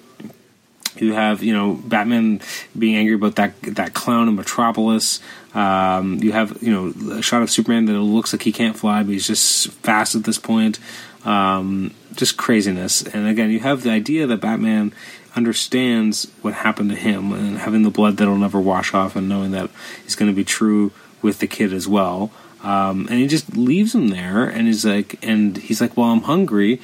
You 0.95 1.13
have, 1.13 1.43
you 1.43 1.53
know, 1.53 1.73
Batman 1.73 2.41
being 2.77 2.95
angry 2.95 3.13
about 3.13 3.35
that 3.35 3.53
that 3.61 3.93
clown 3.93 4.27
in 4.27 4.35
Metropolis. 4.35 5.19
Um, 5.53 6.19
you 6.23 6.31
have, 6.31 6.61
you 6.61 6.71
know, 6.71 7.17
a 7.17 7.21
shot 7.21 7.41
of 7.41 7.51
Superman 7.51 7.85
that 7.85 7.93
looks 7.93 8.33
like 8.33 8.41
he 8.41 8.51
can't 8.51 8.75
fly, 8.75 9.03
but 9.03 9.11
he's 9.11 9.27
just 9.27 9.69
fast 9.69 10.15
at 10.15 10.23
this 10.23 10.39
point. 10.39 10.79
Um, 11.23 11.93
just 12.15 12.37
craziness. 12.37 13.03
And 13.03 13.27
again, 13.27 13.51
you 13.51 13.59
have 13.59 13.83
the 13.83 13.91
idea 13.91 14.27
that 14.27 14.41
Batman 14.41 14.93
understands 15.35 16.31
what 16.41 16.53
happened 16.53 16.89
to 16.89 16.95
him 16.95 17.31
and 17.31 17.59
having 17.59 17.83
the 17.83 17.89
blood 17.91 18.17
that'll 18.17 18.37
never 18.37 18.59
wash 18.59 18.93
off 18.93 19.15
and 19.15 19.29
knowing 19.29 19.51
that 19.51 19.69
he's 20.03 20.15
going 20.15 20.31
to 20.31 20.35
be 20.35 20.43
true 20.43 20.91
with 21.21 21.39
the 21.39 21.47
kid 21.47 21.73
as 21.73 21.87
well. 21.87 22.31
Um, 22.63 23.07
and 23.09 23.19
he 23.19 23.27
just 23.27 23.55
leaves 23.55 23.93
him 23.93 24.09
there, 24.09 24.43
and 24.43 24.67
he's 24.67 24.85
like, 24.85 25.23
and 25.23 25.57
he's 25.57 25.79
like, 25.79 25.95
"Well, 25.95 26.07
I'm 26.07 26.23
hungry." 26.23 26.81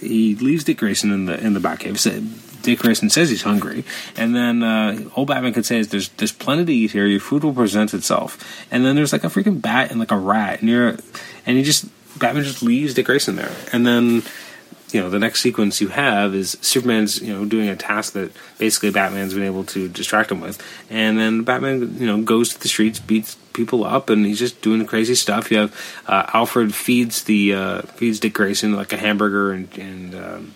He 0.00 0.34
leaves 0.36 0.64
Dick 0.64 0.78
Grayson 0.78 1.12
in 1.12 1.26
the 1.26 1.38
in 1.38 1.54
the 1.54 1.60
Batcave. 1.60 2.62
Dick 2.62 2.78
Grayson 2.78 3.10
says 3.10 3.28
he's 3.28 3.42
hungry, 3.42 3.84
and 4.16 4.34
then 4.34 4.62
uh, 4.62 5.10
old 5.16 5.28
Batman 5.28 5.52
could 5.52 5.66
say, 5.66 5.82
"There's 5.82 6.08
there's 6.10 6.32
plenty 6.32 6.64
to 6.64 6.72
eat 6.72 6.92
here. 6.92 7.06
Your 7.06 7.20
food 7.20 7.44
will 7.44 7.52
present 7.52 7.92
itself." 7.92 8.66
And 8.70 8.84
then 8.84 8.96
there's 8.96 9.12
like 9.12 9.24
a 9.24 9.28
freaking 9.28 9.60
bat 9.60 9.90
and 9.90 10.00
like 10.00 10.12
a 10.12 10.16
rat 10.16 10.62
near, 10.62 10.96
and 11.44 11.56
he 11.58 11.62
just 11.62 11.86
Batman 12.18 12.44
just 12.44 12.62
leaves 12.62 12.94
Dick 12.94 13.06
Grayson 13.06 13.36
there, 13.36 13.52
and 13.72 13.86
then 13.86 14.22
you 14.94 15.00
know 15.00 15.10
the 15.10 15.18
next 15.18 15.40
sequence 15.40 15.80
you 15.80 15.88
have 15.88 16.34
is 16.34 16.56
Superman's 16.60 17.20
you 17.20 17.34
know 17.34 17.44
doing 17.44 17.68
a 17.68 17.76
task 17.76 18.12
that 18.12 18.30
basically 18.58 18.90
Batman's 18.90 19.34
been 19.34 19.42
able 19.42 19.64
to 19.64 19.88
distract 19.88 20.30
him 20.30 20.40
with, 20.40 20.62
and 20.88 21.18
then 21.18 21.42
Batman 21.42 21.98
you 21.98 22.06
know 22.06 22.22
goes 22.22 22.54
to 22.54 22.60
the 22.60 22.68
streets, 22.68 23.00
beats 23.00 23.36
people 23.52 23.84
up, 23.84 24.08
and 24.08 24.24
he's 24.24 24.38
just 24.38 24.62
doing 24.62 24.84
crazy 24.86 25.14
stuff. 25.14 25.50
You 25.50 25.58
have 25.58 26.02
uh, 26.06 26.30
Alfred 26.32 26.74
feeds 26.74 27.24
the 27.24 27.54
uh, 27.54 27.82
feeds 27.82 28.20
Dick 28.20 28.34
Grayson 28.34 28.74
like 28.74 28.92
a 28.92 28.96
hamburger 28.96 29.52
and 29.52 29.76
and 29.76 30.14
um, 30.14 30.54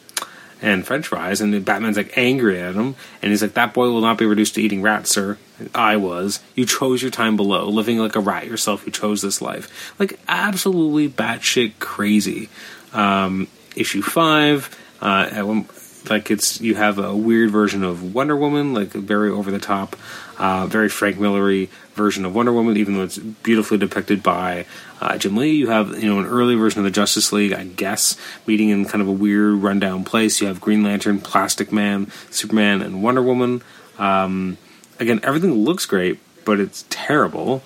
and 0.62 0.86
French 0.86 1.08
fries, 1.08 1.40
and 1.40 1.64
Batman's 1.64 1.96
like 1.96 2.16
angry 2.16 2.60
at 2.60 2.74
him, 2.74 2.94
and 3.22 3.30
he's 3.30 3.42
like, 3.42 3.54
"That 3.54 3.74
boy 3.74 3.90
will 3.90 4.00
not 4.00 4.18
be 4.18 4.26
reduced 4.26 4.54
to 4.54 4.62
eating 4.62 4.82
rats, 4.82 5.10
sir. 5.10 5.38
I 5.74 5.96
was. 5.96 6.40
You 6.54 6.64
chose 6.64 7.02
your 7.02 7.10
time 7.10 7.36
below, 7.36 7.68
living 7.68 7.98
like 7.98 8.14
a 8.16 8.20
rat 8.20 8.46
yourself. 8.46 8.86
You 8.86 8.92
chose 8.92 9.22
this 9.22 9.42
life, 9.42 9.98
like 9.98 10.18
absolutely 10.28 11.08
batshit 11.08 11.78
crazy." 11.78 12.48
Um, 12.92 13.48
issue 13.78 14.02
five. 14.02 14.76
Uh, 15.00 15.28
one, 15.42 15.68
like 16.10 16.30
it's 16.30 16.60
you 16.60 16.74
have 16.74 16.98
a 16.98 17.14
weird 17.14 17.50
version 17.50 17.84
of 17.84 18.14
Wonder 18.14 18.36
Woman, 18.36 18.74
like 18.74 18.94
a 18.94 18.98
very 18.98 19.30
over 19.30 19.50
the 19.50 19.58
top, 19.58 19.96
uh, 20.38 20.66
very 20.66 20.88
Frank 20.88 21.18
Millery 21.18 21.70
version 21.94 22.24
of 22.24 22.34
Wonder 22.34 22.52
Woman, 22.52 22.76
even 22.76 22.94
though 22.94 23.04
it's 23.04 23.18
beautifully 23.18 23.78
depicted 23.78 24.22
by 24.22 24.66
uh, 25.00 25.18
Jim 25.18 25.36
Lee. 25.36 25.52
You 25.52 25.68
have 25.68 26.02
you 26.02 26.08
know 26.08 26.20
an 26.20 26.26
early 26.26 26.54
version 26.54 26.80
of 26.80 26.84
the 26.84 26.90
Justice 26.90 27.32
League, 27.32 27.52
I 27.52 27.64
guess, 27.64 28.16
meeting 28.46 28.70
in 28.70 28.84
kind 28.84 29.02
of 29.02 29.08
a 29.08 29.12
weird 29.12 29.54
rundown 29.54 30.04
place. 30.04 30.40
You 30.40 30.46
have 30.48 30.60
Green 30.60 30.82
Lantern, 30.82 31.20
Plastic 31.20 31.72
Man, 31.72 32.10
Superman, 32.30 32.82
and 32.82 33.02
Wonder 33.02 33.22
Woman. 33.22 33.62
Um, 33.98 34.58
again, 34.98 35.20
everything 35.22 35.52
looks 35.52 35.86
great, 35.86 36.18
but 36.44 36.60
it's 36.60 36.84
terrible. 36.88 37.62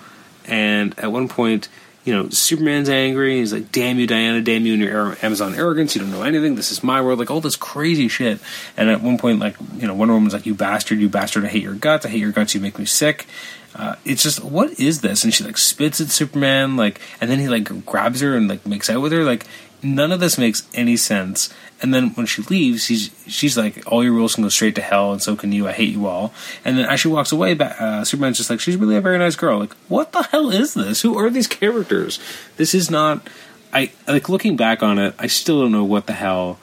And 0.46 0.98
at 0.98 1.12
one 1.12 1.28
point, 1.28 1.68
you 2.04 2.12
know, 2.12 2.28
Superman's 2.30 2.88
angry. 2.88 3.38
He's 3.38 3.52
like, 3.52 3.70
"Damn 3.70 3.98
you, 3.98 4.06
Diana! 4.06 4.40
Damn 4.40 4.66
you 4.66 4.74
and 4.74 4.82
your 4.82 5.16
Amazon 5.24 5.54
arrogance! 5.54 5.94
You 5.94 6.02
don't 6.02 6.10
know 6.10 6.22
anything. 6.22 6.56
This 6.56 6.72
is 6.72 6.82
my 6.82 7.00
world." 7.00 7.18
Like 7.18 7.30
all 7.30 7.40
this 7.40 7.56
crazy 7.56 8.08
shit. 8.08 8.40
And 8.76 8.90
at 8.90 9.02
one 9.02 9.18
point, 9.18 9.38
like 9.38 9.56
you 9.76 9.86
know, 9.86 9.94
Wonder 9.94 10.14
Woman's 10.14 10.32
like, 10.32 10.46
"You 10.46 10.54
bastard! 10.54 10.98
You 10.98 11.08
bastard! 11.08 11.44
I 11.44 11.48
hate 11.48 11.62
your 11.62 11.74
guts! 11.74 12.04
I 12.04 12.08
hate 12.08 12.20
your 12.20 12.32
guts! 12.32 12.54
You 12.54 12.60
make 12.60 12.78
me 12.78 12.84
sick." 12.84 13.26
Uh, 13.74 13.96
it's 14.04 14.22
just, 14.22 14.44
what 14.44 14.78
is 14.78 15.00
this? 15.00 15.24
And 15.24 15.32
she 15.32 15.44
like 15.44 15.56
spits 15.56 15.98
at 15.98 16.08
Superman, 16.08 16.76
like, 16.76 17.00
and 17.20 17.30
then 17.30 17.38
he 17.38 17.48
like 17.48 17.86
grabs 17.86 18.20
her 18.20 18.36
and 18.36 18.46
like 18.46 18.66
makes 18.66 18.90
out 18.90 19.00
with 19.00 19.12
her. 19.12 19.24
Like, 19.24 19.46
none 19.82 20.12
of 20.12 20.20
this 20.20 20.38
makes 20.38 20.66
any 20.74 20.96
sense. 20.96 21.52
And 21.80 21.92
then 21.92 22.10
when 22.10 22.26
she 22.26 22.42
leaves, 22.42 22.84
she's 22.84 23.10
she's 23.26 23.58
like, 23.58 23.82
"All 23.90 24.04
your 24.04 24.12
rules 24.12 24.34
can 24.34 24.44
go 24.44 24.48
straight 24.48 24.76
to 24.76 24.82
hell, 24.82 25.12
and 25.12 25.20
so 25.20 25.34
can 25.34 25.52
you. 25.52 25.66
I 25.66 25.72
hate 25.72 25.92
you 25.92 26.06
all." 26.06 26.32
And 26.64 26.78
then 26.78 26.86
as 26.86 27.00
she 27.00 27.08
walks 27.08 27.32
away, 27.32 27.58
uh, 27.58 28.04
Superman's 28.04 28.38
just 28.38 28.50
like, 28.50 28.60
"She's 28.60 28.76
really 28.76 28.96
a 28.96 29.00
very 29.00 29.18
nice 29.18 29.36
girl." 29.36 29.58
Like, 29.58 29.74
what 29.88 30.12
the 30.12 30.22
hell 30.22 30.50
is 30.50 30.74
this? 30.74 31.02
Who 31.02 31.18
are 31.18 31.28
these 31.28 31.48
characters? 31.48 32.20
This 32.56 32.74
is 32.74 32.90
not. 32.90 33.28
I 33.72 33.90
like 34.06 34.28
looking 34.28 34.56
back 34.56 34.82
on 34.82 34.98
it. 34.98 35.14
I 35.18 35.26
still 35.26 35.62
don't 35.62 35.72
know 35.72 35.84
what 35.84 36.06
the 36.06 36.12
hell, 36.12 36.58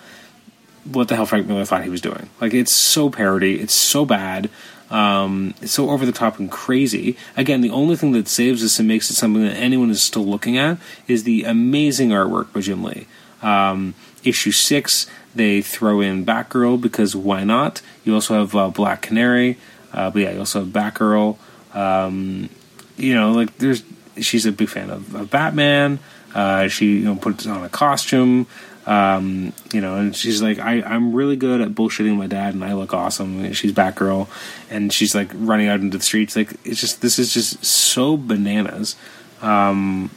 what 0.85 1.07
the 1.07 1.15
hell 1.15 1.25
Frank 1.25 1.47
Miller 1.47 1.65
thought 1.65 1.83
he 1.83 1.89
was 1.89 2.01
doing. 2.01 2.29
Like, 2.39 2.53
it's 2.53 2.71
so 2.71 3.09
parody. 3.09 3.59
It's 3.59 3.73
so 3.73 4.05
bad. 4.05 4.49
Um, 4.89 5.53
it's 5.61 5.73
so 5.73 5.89
over 5.89 6.05
the 6.05 6.11
top 6.11 6.39
and 6.39 6.51
crazy. 6.51 7.15
Again, 7.37 7.61
the 7.61 7.69
only 7.69 7.95
thing 7.95 8.11
that 8.13 8.27
saves 8.27 8.61
this 8.61 8.79
and 8.79 8.87
makes 8.87 9.09
it 9.09 9.15
something 9.15 9.43
that 9.43 9.55
anyone 9.55 9.91
is 9.91 10.01
still 10.01 10.25
looking 10.25 10.57
at 10.57 10.77
is 11.07 11.23
the 11.23 11.43
amazing 11.43 12.09
artwork 12.09 12.51
by 12.53 12.61
Jim 12.61 12.83
Lee. 12.83 13.07
Um, 13.41 13.93
issue 14.23 14.51
six, 14.51 15.07
they 15.35 15.61
throw 15.61 16.01
in 16.01 16.25
Batgirl 16.25 16.81
because 16.81 17.15
why 17.15 17.43
not? 17.43 17.81
You 18.03 18.15
also 18.15 18.39
have 18.39 18.55
uh, 18.55 18.69
Black 18.69 19.01
Canary, 19.01 19.57
uh, 19.93 20.09
but 20.09 20.21
yeah, 20.21 20.31
you 20.31 20.39
also 20.39 20.61
have 20.61 20.69
Batgirl. 20.69 21.37
Um, 21.73 22.49
you 22.97 23.13
know, 23.13 23.31
like 23.31 23.57
there's 23.57 23.83
she's 24.17 24.45
a 24.45 24.51
big 24.51 24.69
fan 24.69 24.89
of, 24.89 25.13
of 25.15 25.29
Batman. 25.29 25.99
Uh, 26.33 26.67
she 26.67 26.97
you 26.97 27.05
know 27.05 27.15
puts 27.15 27.45
on 27.47 27.63
a 27.63 27.69
costume. 27.69 28.47
Um, 28.85 29.53
you 29.71 29.81
know, 29.81 29.97
and 29.97 30.15
she's 30.15 30.41
like, 30.41 30.57
I, 30.57 30.81
I'm 30.81 31.13
really 31.13 31.35
good 31.35 31.61
at 31.61 31.69
bullshitting 31.69 32.17
my 32.17 32.25
dad, 32.25 32.55
and 32.55 32.63
I 32.63 32.73
look 32.73 32.91
awesome. 32.91 33.45
And 33.45 33.55
she's 33.55 33.71
Batgirl, 33.71 34.27
and 34.71 34.91
she's 34.91 35.13
like 35.13 35.29
running 35.35 35.67
out 35.67 35.79
into 35.79 35.97
the 35.97 36.03
streets. 36.03 36.35
Like, 36.35 36.53
it's 36.65 36.81
just 36.81 37.01
this 37.01 37.19
is 37.19 37.31
just 37.31 37.63
so 37.63 38.17
bananas. 38.17 38.95
Um, 39.41 40.09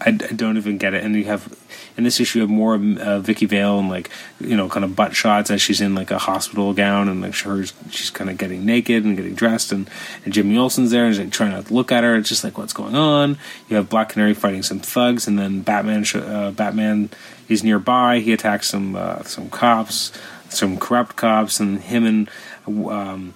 I, 0.00 0.08
I, 0.08 0.12
don't 0.12 0.56
even 0.56 0.78
get 0.78 0.94
it. 0.94 1.04
And 1.04 1.14
you 1.14 1.24
have 1.24 1.48
in 1.96 2.04
this 2.04 2.20
issue 2.20 2.42
of 2.42 2.50
more 2.50 2.74
uh, 2.74 3.18
Vicki 3.20 3.46
Vale 3.46 3.78
and 3.78 3.88
like 3.88 4.10
you 4.40 4.56
know 4.56 4.68
kind 4.68 4.84
of 4.84 4.94
butt 4.94 5.14
shots 5.14 5.50
as 5.50 5.62
she's 5.62 5.80
in 5.80 5.94
like 5.94 6.10
a 6.10 6.18
hospital 6.18 6.72
gown 6.72 7.08
and 7.08 7.20
like 7.22 7.34
her 7.36 7.64
she's 7.90 8.10
kind 8.10 8.30
of 8.30 8.36
getting 8.38 8.64
naked 8.64 9.04
and 9.04 9.16
getting 9.16 9.34
dressed 9.34 9.72
and 9.72 9.88
and 10.24 10.32
Jimmy 10.32 10.56
Olsen's 10.56 10.90
there 10.90 11.04
and 11.04 11.14
he's 11.14 11.22
like 11.22 11.32
trying 11.32 11.52
not 11.52 11.66
to 11.66 11.74
look 11.74 11.92
at 11.92 12.04
her. 12.04 12.16
It's 12.16 12.28
just 12.28 12.44
like 12.44 12.58
what's 12.58 12.72
going 12.72 12.94
on. 12.94 13.38
You 13.68 13.76
have 13.76 13.88
Black 13.88 14.10
Canary 14.10 14.34
fighting 14.34 14.62
some 14.62 14.80
thugs 14.80 15.26
and 15.26 15.38
then 15.38 15.62
Batman 15.62 16.04
uh, 16.14 16.50
Batman 16.50 17.10
is 17.48 17.62
nearby. 17.62 18.20
He 18.20 18.32
attacks 18.32 18.68
some 18.68 18.96
uh, 18.96 19.22
some 19.22 19.50
cops, 19.50 20.12
some 20.48 20.78
corrupt 20.78 21.16
cops, 21.16 21.60
and 21.60 21.80
him 21.80 22.04
and. 22.04 22.30
Um, 22.66 23.34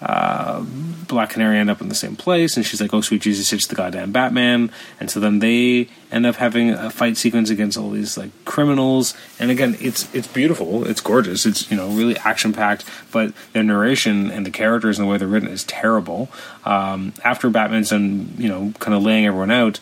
uh, 0.00 0.60
Black 1.08 1.30
Canary 1.30 1.58
end 1.58 1.70
up 1.70 1.80
in 1.80 1.88
the 1.88 1.94
same 1.94 2.14
place, 2.14 2.56
and 2.56 2.64
she's 2.64 2.80
like, 2.80 2.94
"Oh, 2.94 3.00
sweet 3.00 3.22
Jesus, 3.22 3.52
it's 3.52 3.66
the 3.66 3.74
goddamn 3.74 4.12
Batman." 4.12 4.70
And 5.00 5.10
so 5.10 5.18
then 5.18 5.40
they 5.40 5.88
end 6.12 6.26
up 6.26 6.36
having 6.36 6.70
a 6.70 6.90
fight 6.90 7.16
sequence 7.16 7.50
against 7.50 7.76
all 7.76 7.90
these 7.90 8.16
like 8.16 8.30
criminals. 8.44 9.14
And 9.40 9.50
again, 9.50 9.76
it's 9.80 10.12
it's 10.14 10.28
beautiful, 10.28 10.86
it's 10.86 11.00
gorgeous, 11.00 11.46
it's 11.46 11.70
you 11.70 11.76
know 11.76 11.88
really 11.88 12.16
action 12.18 12.52
packed, 12.52 12.84
but 13.10 13.32
the 13.52 13.62
narration 13.62 14.30
and 14.30 14.46
the 14.46 14.50
characters 14.50 14.98
and 14.98 15.06
the 15.06 15.10
way 15.10 15.18
they're 15.18 15.26
written 15.26 15.48
is 15.48 15.64
terrible. 15.64 16.28
Um, 16.64 17.14
after 17.24 17.50
Batman's 17.50 17.90
done, 17.90 18.34
you 18.38 18.48
know, 18.48 18.72
kind 18.78 18.94
of 18.94 19.02
laying 19.02 19.26
everyone 19.26 19.50
out, 19.50 19.80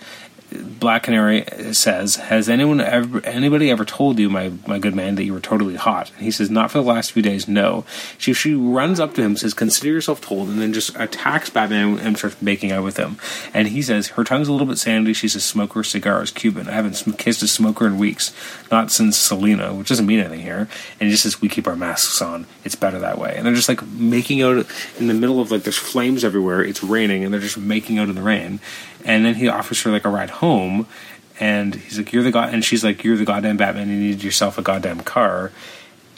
Black 0.56 1.04
Canary 1.04 1.44
says, 1.72 2.16
"Has 2.16 2.48
anyone 2.48 2.80
ever 2.80 3.24
anybody 3.24 3.70
ever 3.70 3.84
told 3.84 4.18
you, 4.18 4.28
my 4.28 4.52
my 4.66 4.78
good 4.78 4.94
man, 4.94 5.14
that 5.16 5.24
you 5.24 5.32
were 5.32 5.40
totally 5.40 5.76
hot?" 5.76 6.10
And 6.16 6.24
he 6.24 6.30
says, 6.30 6.50
"Not 6.50 6.70
for 6.70 6.78
the 6.78 6.84
last 6.84 7.12
few 7.12 7.22
days, 7.22 7.48
no." 7.48 7.84
She 8.18 8.32
she 8.32 8.54
runs 8.54 9.00
up 9.00 9.14
to 9.14 9.22
him, 9.22 9.36
says, 9.36 9.54
"Consider 9.54 9.88
yourself 9.88 10.20
told," 10.20 10.48
and 10.48 10.60
then 10.60 10.72
just 10.72 10.94
attacks 10.96 11.50
Batman 11.50 11.98
and 11.98 12.16
starts 12.16 12.40
making 12.40 12.72
out 12.72 12.84
with 12.84 12.96
him. 12.96 13.16
And 13.54 13.68
he 13.68 13.82
says, 13.82 14.08
"Her 14.08 14.24
tongue's 14.24 14.48
a 14.48 14.52
little 14.52 14.66
bit 14.66 14.78
sandy. 14.78 15.12
She's 15.12 15.36
a 15.36 15.40
smoker. 15.40 15.82
Cigars, 15.82 16.30
Cuban. 16.30 16.68
I 16.68 16.72
haven't 16.72 17.18
kissed 17.18 17.42
a 17.42 17.48
smoker 17.48 17.86
in 17.86 17.98
weeks, 17.98 18.32
not 18.70 18.90
since 18.90 19.16
Selina, 19.16 19.74
which 19.74 19.88
doesn't 19.88 20.06
mean 20.06 20.20
anything 20.20 20.42
here." 20.42 20.68
And 21.00 21.08
he 21.08 21.10
just 21.10 21.22
says, 21.22 21.40
"We 21.40 21.48
keep 21.48 21.66
our 21.66 21.76
masks 21.76 22.20
on. 22.20 22.46
It's 22.64 22.74
better 22.74 22.98
that 22.98 23.18
way." 23.18 23.34
And 23.36 23.46
they're 23.46 23.54
just 23.54 23.68
like 23.68 23.86
making 23.86 24.42
out 24.42 24.66
in 24.98 25.06
the 25.06 25.14
middle 25.14 25.40
of 25.40 25.50
like 25.50 25.62
there's 25.62 25.76
flames 25.76 26.24
everywhere. 26.24 26.62
It's 26.62 26.82
raining, 26.82 27.24
and 27.24 27.32
they're 27.32 27.40
just 27.40 27.58
making 27.58 27.98
out 27.98 28.08
in 28.08 28.14
the 28.14 28.22
rain 28.22 28.60
and 29.06 29.24
then 29.24 29.34
he 29.34 29.48
offers 29.48 29.80
her 29.82 29.90
like 29.90 30.04
a 30.04 30.10
ride 30.10 30.30
home 30.30 30.86
and 31.40 31.74
he's 31.74 31.96
like 31.96 32.12
you're 32.12 32.22
the 32.22 32.30
god 32.30 32.52
and 32.52 32.64
she's 32.64 32.84
like 32.84 33.02
you're 33.02 33.16
the 33.16 33.24
goddamn 33.24 33.56
batman 33.56 33.88
you 33.88 33.96
need 33.96 34.22
yourself 34.22 34.58
a 34.58 34.62
goddamn 34.62 35.00
car 35.00 35.50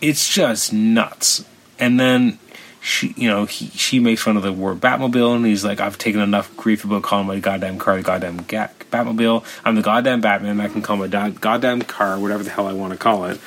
it's 0.01 0.29
just 0.29 0.73
nuts 0.73 1.45
and 1.79 2.01
then 2.01 2.39
she, 2.81 3.13
you 3.17 3.29
know, 3.29 3.45
he, 3.45 3.67
she 3.69 3.99
makes 3.99 4.23
fun 4.23 4.37
of 4.37 4.43
the 4.43 4.53
word 4.53 4.81
Batmobile, 4.81 5.37
and 5.37 5.45
he's 5.45 5.65
like, 5.65 5.81
"I've 5.81 5.99
taken 5.99 6.21
enough 6.21 6.57
grief 6.57 6.85
about 6.85 7.03
calling 7.03 7.27
my 7.27 7.39
goddamn 7.39 7.79
car 7.79 7.97
the 7.97 8.03
goddamn 8.03 8.45
ga- 8.45 8.71
Batmobile. 8.91 9.45
I'm 9.65 9.75
the 9.75 9.83
goddamn 9.83 10.21
Batman. 10.21 10.61
I 10.61 10.69
can 10.69 10.83
call 10.83 10.97
my 10.97 11.09
da- 11.09 11.31
goddamn 11.31 11.83
car 11.83 12.19
whatever 12.19 12.43
the 12.43 12.51
hell 12.51 12.67
I 12.67 12.73
want 12.73 12.93
to 12.93 12.99
call 12.99 13.25
it." 13.25 13.41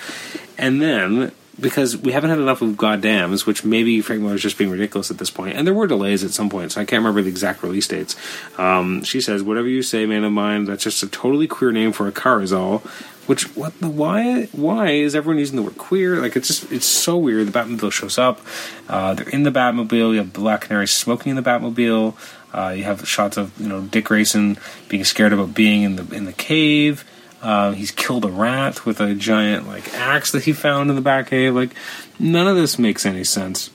And 0.58 0.82
then 0.82 1.32
because 1.62 1.95
we 1.95 2.12
haven't 2.12 2.32
had 2.32 2.39
enough 2.39 2.62
of 2.62 2.71
goddams, 2.71 3.45
which 3.45 3.63
maybe 3.63 4.02
Frank 4.02 4.21
Miller 4.21 4.36
is 4.36 4.41
just 4.41 4.58
being 4.58 4.69
ridiculous 4.69 5.12
at 5.12 5.17
this 5.17 5.30
point, 5.30 5.56
and 5.56 5.65
there 5.65 5.74
were 5.74 5.88
delays 5.88 6.24
at 6.24 6.32
some 6.32 6.50
point, 6.50 6.71
so 6.71 6.82
I 6.82 6.86
can't 6.86 7.00
remember 7.00 7.21
the 7.21 7.30
exact 7.30 7.63
release 7.63 7.88
dates. 7.88 8.15
Um, 8.58 9.04
she 9.04 9.21
says, 9.21 9.43
"Whatever 9.43 9.67
you 9.67 9.84
say, 9.84 10.06
man 10.06 10.24
of 10.24 10.32
mine, 10.32 10.65
that's 10.65 10.84
just 10.84 11.04
a 11.04 11.08
totally 11.08 11.47
queer 11.47 11.71
name 11.71 11.91
for 11.91 12.08
a 12.08 12.12
car, 12.12 12.41
is 12.41 12.52
all." 12.52 12.80
Which 13.28 13.56
what 13.56 13.80
the 13.80 13.88
why 13.88 14.45
why 14.52 14.89
is 14.89 15.15
everyone 15.15 15.38
using 15.38 15.56
the 15.56 15.62
word 15.62 15.78
queer? 15.78 16.17
Like 16.17 16.36
it's 16.36 16.47
just 16.47 16.71
it's 16.71 16.88
so 16.88 17.17
weird. 17.17 17.47
The 17.47 17.58
Batmobile 17.58 17.91
shows 17.91 18.17
up. 18.17 18.41
Uh, 18.89 19.13
they're 19.13 19.30
in 19.30 19.43
the 19.43 19.52
Batmobile. 19.52 20.13
You 20.13 20.17
have 20.17 20.34
Black 20.34 20.62
Canary 20.62 20.88
smoking 20.88 21.30
in 21.30 21.36
the 21.36 21.43
Batmobile. 21.43 22.15
Uh, 22.54 22.69
you 22.69 22.84
have 22.84 23.08
shots 23.08 23.38
of 23.38 23.58
you 23.60 23.69
know 23.69 23.82
Dick 23.82 24.06
Grayson 24.06 24.58
being 24.89 25.04
scared 25.04 25.34
about 25.34 25.54
being 25.54 25.84
in 25.84 25.95
the 25.97 26.15
in 26.15 26.26
the 26.26 26.34
cave. 26.34 27.06
Uh, 27.41 27.71
he's 27.71 27.91
killed 27.91 28.23
a 28.23 28.30
rat 28.30 28.86
with 28.86 28.99
a 29.01 29.15
giant 29.15 29.67
like 29.67 29.93
axe 29.95 30.32
that 30.32 30.43
he 30.43 30.54
found 30.54 30.89
in 30.89 30.95
the 30.95 31.01
Batcave. 31.01 31.54
Like 31.54 31.71
none 32.19 32.47
of 32.47 32.56
this 32.56 32.77
makes 32.77 33.06
any 33.06 33.23
sense. 33.23 33.69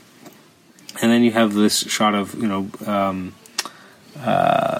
And 1.02 1.10
then 1.10 1.24
you 1.24 1.32
have 1.32 1.54
this 1.54 1.80
shot 1.80 2.14
of 2.14 2.34
you 2.34 2.48
know 2.48 2.68
um, 2.86 3.34
uh, 4.20 4.78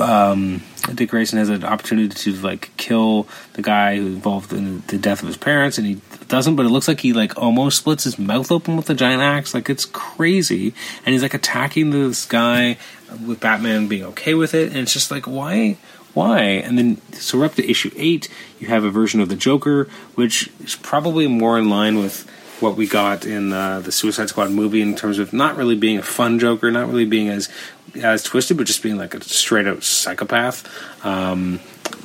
um, 0.00 0.62
Dick 0.94 1.10
Grayson 1.10 1.38
has 1.38 1.48
an 1.48 1.64
opportunity 1.64 2.08
to 2.08 2.32
like 2.40 2.70
kill 2.76 3.28
the 3.54 3.62
guy 3.62 3.96
who 3.96 4.06
involved 4.06 4.52
in 4.52 4.82
the 4.86 4.98
death 4.98 5.22
of 5.22 5.28
his 5.28 5.36
parents, 5.36 5.78
and 5.78 5.86
he 5.86 6.00
doesn't. 6.28 6.56
But 6.56 6.66
it 6.66 6.70
looks 6.70 6.88
like 6.88 7.00
he 7.00 7.12
like 7.12 7.36
almost 7.36 7.78
splits 7.78 8.04
his 8.04 8.18
mouth 8.18 8.50
open 8.50 8.76
with 8.76 8.88
a 8.88 8.94
giant 8.94 9.22
axe. 9.22 9.52
Like 9.52 9.68
it's 9.68 9.84
crazy, 9.84 10.74
and 11.04 11.12
he's 11.12 11.22
like 11.22 11.34
attacking 11.34 11.90
this 11.90 12.24
guy 12.24 12.78
with 13.26 13.40
Batman 13.40 13.88
being 13.88 14.04
okay 14.04 14.34
with 14.34 14.54
it, 14.54 14.68
and 14.68 14.78
it's 14.78 14.92
just 14.92 15.10
like 15.10 15.26
why 15.26 15.76
why? 16.14 16.40
And 16.40 16.76
then, 16.76 17.12
so 17.12 17.38
we're 17.38 17.46
up 17.46 17.54
to 17.54 17.68
issue 17.68 17.90
eight. 17.96 18.28
You 18.58 18.68
have 18.68 18.84
a 18.84 18.90
version 18.90 19.20
of 19.20 19.28
the 19.28 19.36
Joker, 19.36 19.88
which 20.14 20.50
is 20.60 20.76
probably 20.76 21.26
more 21.26 21.58
in 21.58 21.70
line 21.70 21.98
with 21.98 22.28
what 22.60 22.76
we 22.76 22.86
got 22.86 23.24
in 23.24 23.52
uh, 23.52 23.80
the 23.80 23.92
Suicide 23.92 24.28
Squad 24.28 24.50
movie 24.50 24.82
in 24.82 24.94
terms 24.94 25.18
of 25.18 25.32
not 25.32 25.56
really 25.56 25.76
being 25.76 25.98
a 25.98 26.02
fun 26.02 26.38
Joker, 26.38 26.70
not 26.70 26.88
really 26.88 27.06
being 27.06 27.28
as 27.28 27.48
as 28.02 28.22
twisted, 28.22 28.56
but 28.56 28.66
just 28.66 28.82
being 28.82 28.96
like 28.96 29.14
a 29.14 29.22
straight 29.22 29.66
out 29.66 29.82
psychopath. 29.82 30.66
Um, 31.04 31.60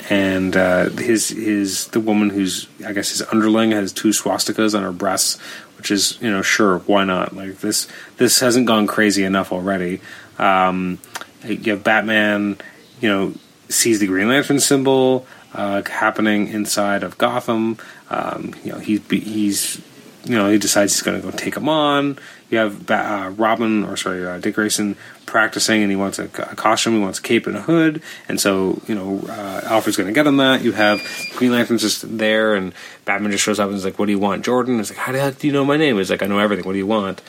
and 0.09 0.55
uh, 0.55 0.89
his 0.89 1.29
his 1.29 1.87
the 1.87 1.99
woman 1.99 2.29
who's 2.29 2.67
I 2.85 2.93
guess 2.93 3.09
his 3.09 3.21
underling 3.21 3.71
has 3.71 3.91
two 3.91 4.09
swastikas 4.09 4.75
on 4.75 4.83
her 4.83 4.91
breasts, 4.91 5.39
which 5.77 5.91
is 5.91 6.19
you 6.21 6.31
know 6.31 6.41
sure 6.41 6.79
why 6.79 7.03
not? 7.03 7.35
Like 7.35 7.59
this 7.59 7.87
this 8.17 8.39
hasn't 8.39 8.67
gone 8.67 8.87
crazy 8.87 9.23
enough 9.23 9.51
already. 9.51 10.01
Um, 10.37 10.99
you 11.43 11.71
have 11.71 11.83
Batman, 11.83 12.57
you 13.01 13.09
know 13.09 13.33
sees 13.69 13.99
the 13.99 14.07
Green 14.07 14.29
Lantern 14.29 14.59
symbol 14.59 15.25
uh, 15.53 15.81
happening 15.83 16.47
inside 16.47 17.03
of 17.03 17.17
Gotham. 17.17 17.77
Um, 18.09 18.53
you 18.63 18.71
know, 18.71 18.79
he's 18.79 19.05
he's 19.09 19.81
you 20.25 20.35
know 20.35 20.49
he 20.49 20.57
decides 20.57 20.93
he's 20.93 21.01
going 21.01 21.19
to 21.19 21.25
go 21.25 21.35
take 21.35 21.55
him 21.55 21.69
on. 21.69 22.17
You 22.49 22.59
have 22.59 22.89
uh, 22.91 23.31
Robin 23.35 23.83
or 23.85 23.97
sorry 23.97 24.25
uh, 24.25 24.37
Dick 24.39 24.55
Grayson 24.55 24.95
practicing, 25.25 25.81
and 25.81 25.89
he 25.89 25.95
wants 25.95 26.19
a, 26.19 26.25
a, 26.25 26.55
costume. 26.55 26.93
He 26.93 26.99
wants 26.99 27.19
a 27.19 27.21
cape 27.21 27.47
and 27.47 27.57
a 27.57 27.61
hood, 27.61 28.01
and 28.27 28.39
so 28.39 28.81
you 28.87 28.95
know 28.95 29.25
uh, 29.27 29.61
Alfred's 29.65 29.97
going 29.97 30.07
to 30.07 30.13
get 30.13 30.27
him 30.27 30.37
that. 30.37 30.61
You 30.61 30.73
have 30.73 31.01
Green 31.35 31.51
Lantern's 31.51 31.81
just 31.81 32.17
there, 32.17 32.55
and 32.55 32.73
Batman 33.05 33.31
just 33.31 33.43
shows 33.43 33.59
up 33.59 33.69
and 33.69 33.77
is 33.77 33.85
like, 33.85 33.97
"What 33.97 34.05
do 34.07 34.11
you 34.11 34.19
want, 34.19 34.45
Jordan?" 34.45 34.79
It's 34.79 34.89
like, 34.89 34.99
"How 34.99 35.11
the 35.11 35.19
heck 35.19 35.39
do 35.39 35.47
you 35.47 35.53
know 35.53 35.65
my 35.65 35.77
name?" 35.77 35.97
He's 35.97 36.11
like, 36.11 36.23
"I 36.23 36.27
know 36.27 36.39
everything. 36.39 36.65
What 36.65 36.73
do 36.73 36.79
you 36.79 36.87
want?" 36.87 37.21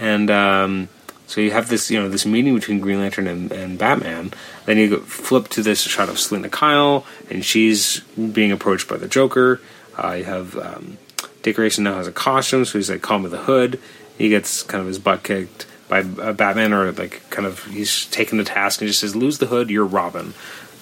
And 0.00 0.30
um, 0.30 0.88
so 1.32 1.40
you 1.40 1.50
have 1.52 1.70
this, 1.70 1.90
you 1.90 1.98
know, 1.98 2.10
this 2.10 2.26
meeting 2.26 2.54
between 2.54 2.80
Green 2.80 2.98
Lantern 2.98 3.26
and, 3.26 3.50
and 3.52 3.78
Batman. 3.78 4.34
Then 4.66 4.76
you 4.76 4.98
flip 4.98 5.48
to 5.48 5.62
this 5.62 5.80
shot 5.80 6.10
of 6.10 6.18
Selina 6.18 6.50
Kyle, 6.50 7.06
and 7.30 7.42
she's 7.42 8.00
being 8.00 8.52
approached 8.52 8.86
by 8.86 8.98
the 8.98 9.08
Joker. 9.08 9.58
Uh, 9.96 10.10
you 10.12 10.24
have 10.24 10.58
um, 10.58 10.98
Dick 11.40 11.56
Grayson 11.56 11.84
now 11.84 11.94
has 11.94 12.06
a 12.06 12.12
costume, 12.12 12.66
so 12.66 12.76
he's 12.76 12.90
like, 12.90 13.00
"Call 13.00 13.20
me 13.20 13.30
the 13.30 13.38
Hood." 13.38 13.80
He 14.18 14.28
gets 14.28 14.62
kind 14.62 14.82
of 14.82 14.88
his 14.88 14.98
butt 14.98 15.22
kicked 15.22 15.64
by 15.88 16.00
uh, 16.00 16.34
Batman, 16.34 16.74
or 16.74 16.92
like 16.92 17.22
kind 17.30 17.46
of 17.46 17.64
he's 17.64 18.04
taken 18.10 18.36
the 18.36 18.44
task 18.44 18.82
and 18.82 18.86
he 18.86 18.90
just 18.90 19.00
says, 19.00 19.16
"Lose 19.16 19.38
the 19.38 19.46
hood, 19.46 19.70
you're 19.70 19.86
Robin." 19.86 20.34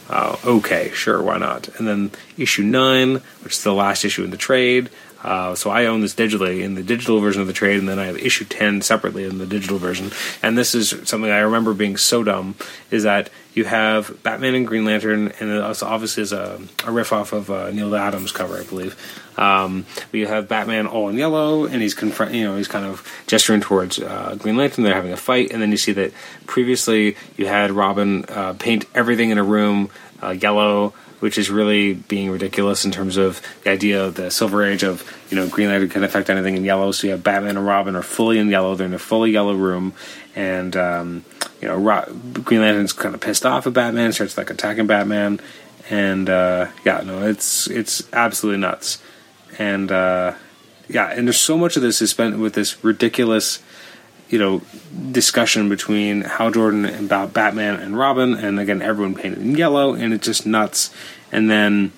Uh, 0.09 0.37
okay, 0.45 0.91
sure, 0.93 1.23
why 1.23 1.39
not? 1.39 1.69
And 1.79 1.87
then 1.87 2.11
issue 2.37 2.65
nine, 2.65 3.23
which 3.45 3.53
is 3.53 3.63
the 3.63 3.73
last 3.73 4.05
issue 4.05 4.25
in 4.25 4.31
the 4.31 4.37
trade, 4.37 4.91
uh, 5.23 5.55
so 5.55 5.71
I 5.71 5.87
own 5.87 6.01
this 6.01 6.15
digitally 6.15 6.63
in 6.63 6.75
the 6.75 6.83
digital 6.83 7.21
version 7.21 7.41
of 7.41 7.47
the 7.47 7.53
trade, 7.53 7.79
and 7.79 7.89
then 7.89 7.99
I 7.99 8.07
have 8.07 8.17
issue 8.17 8.45
ten 8.45 8.83
separately 8.83 9.25
in 9.25 9.39
the 9.39 9.47
digital 9.47 9.79
version. 9.79 10.11
And 10.43 10.57
this 10.57 10.75
is 10.75 10.95
something 11.05 11.31
I 11.31 11.41
remember 11.41 11.75
being 11.75 11.97
so 11.97 12.23
dumb 12.25 12.55
is 12.91 13.03
that 13.03 13.31
you 13.53 13.65
have 13.65 14.23
Batman 14.23 14.55
and 14.55 14.67
Green 14.67 14.85
Lantern, 14.85 15.33
and 15.41 15.51
it 15.51 15.83
obviously 15.83 16.23
is 16.23 16.33
a, 16.33 16.61
a 16.87 16.93
riff 16.93 17.13
off 17.13 17.33
of 17.33 17.51
uh, 17.51 17.71
Neal 17.71 17.95
Adams 17.95 18.33
cover, 18.33 18.57
I 18.57 18.65
believe. 18.65 18.97
Um, 19.37 19.87
you 20.13 20.27
have 20.27 20.49
Batman 20.49 20.87
all 20.87 21.09
in 21.09 21.17
yellow, 21.17 21.65
and 21.65 21.83
he's 21.83 21.95
confront, 21.95 22.33
you 22.33 22.45
know, 22.45 22.57
he's 22.57 22.69
kind 22.69 22.87
of 22.87 23.07
gesturing 23.27 23.61
towards 23.61 23.99
uh, 23.99 24.37
Green 24.39 24.57
Lantern. 24.57 24.85
They're 24.85 24.95
having 24.95 25.13
a 25.13 25.17
fight, 25.17 25.51
and 25.53 25.61
then 25.61 25.71
you 25.71 25.77
see 25.77 25.93
that 25.93 26.13
previously 26.47 27.17
you 27.37 27.47
had 27.47 27.73
Robin 27.73 28.25
uh, 28.29 28.55
paint 28.55 28.87
everything 28.95 29.31
in 29.31 29.39
a 29.39 29.45
room 29.45 29.91
uh, 30.23 30.31
yellow 30.31 30.95
which 31.21 31.39
is 31.39 31.51
really 31.51 31.95
being 31.95 32.31
ridiculous 32.31 32.85
in 32.85 32.91
terms 32.91 33.17
of 33.17 33.41
the 33.63 33.71
idea 33.71 34.05
of 34.05 34.15
the 34.15 34.31
Silver 34.31 34.65
Age 34.65 34.83
of 34.83 35.05
you 35.31 35.37
know 35.37 35.49
Green 35.49 35.69
Lantern 35.69 35.89
can 35.89 36.05
affect 36.05 36.29
anything 36.29 36.57
in 36.57 36.65
yellow. 36.65 36.91
So 36.93 37.07
you 37.07 37.13
have 37.13 37.23
Batman 37.23 37.57
and 37.57 37.67
Robin 37.67 37.95
are 37.95 38.03
fully 38.03 38.39
in 38.39 38.49
yellow. 38.49 38.75
They're 38.75 38.87
in 38.87 38.95
a 38.95 38.99
fully 38.99 39.31
yellow 39.31 39.55
room, 39.55 39.95
and 40.35 40.77
um, 40.77 41.25
you 41.61 41.69
know 41.69 41.77
Ro- 41.77 42.13
Green 42.33 42.61
Lantern's 42.61 42.93
kind 42.93 43.15
of 43.15 43.21
pissed 43.21 43.47
off 43.47 43.67
at 43.67 43.73
Batman, 43.73 44.13
starts 44.13 44.37
like 44.37 44.51
attacking 44.51 44.87
Batman, 44.87 45.41
and 45.89 46.29
uh, 46.29 46.69
yeah, 46.85 47.03
no, 47.05 47.27
it's 47.27 47.69
it's 47.69 48.03
absolutely 48.13 48.61
nuts, 48.61 49.03
and 49.59 49.93
uh, 49.93 50.35
yeah, 50.89 51.07
and 51.11 51.29
there's 51.29 51.41
so 51.41 51.57
much 51.57 51.77
of 51.77 51.83
this 51.83 52.03
is 52.03 52.11
spent 52.11 52.39
with 52.39 52.55
this 52.55 52.83
ridiculous 52.83 53.63
you 54.31 54.39
know 54.39 54.63
discussion 55.13 55.69
between 55.69 56.23
Hal 56.23 56.53
Jordan 56.53 56.87
about 56.87 57.35
Batman 57.35 57.81
and 57.81 57.99
Robin, 57.99 58.35
and 58.35 58.59
again 58.59 58.81
everyone 58.81 59.15
painted 59.15 59.39
in 59.39 59.57
yellow, 59.57 59.95
and 59.95 60.15
it's 60.15 60.27
just 60.27 60.47
nuts. 60.47 60.95
And 61.33 61.51
then 61.51 61.93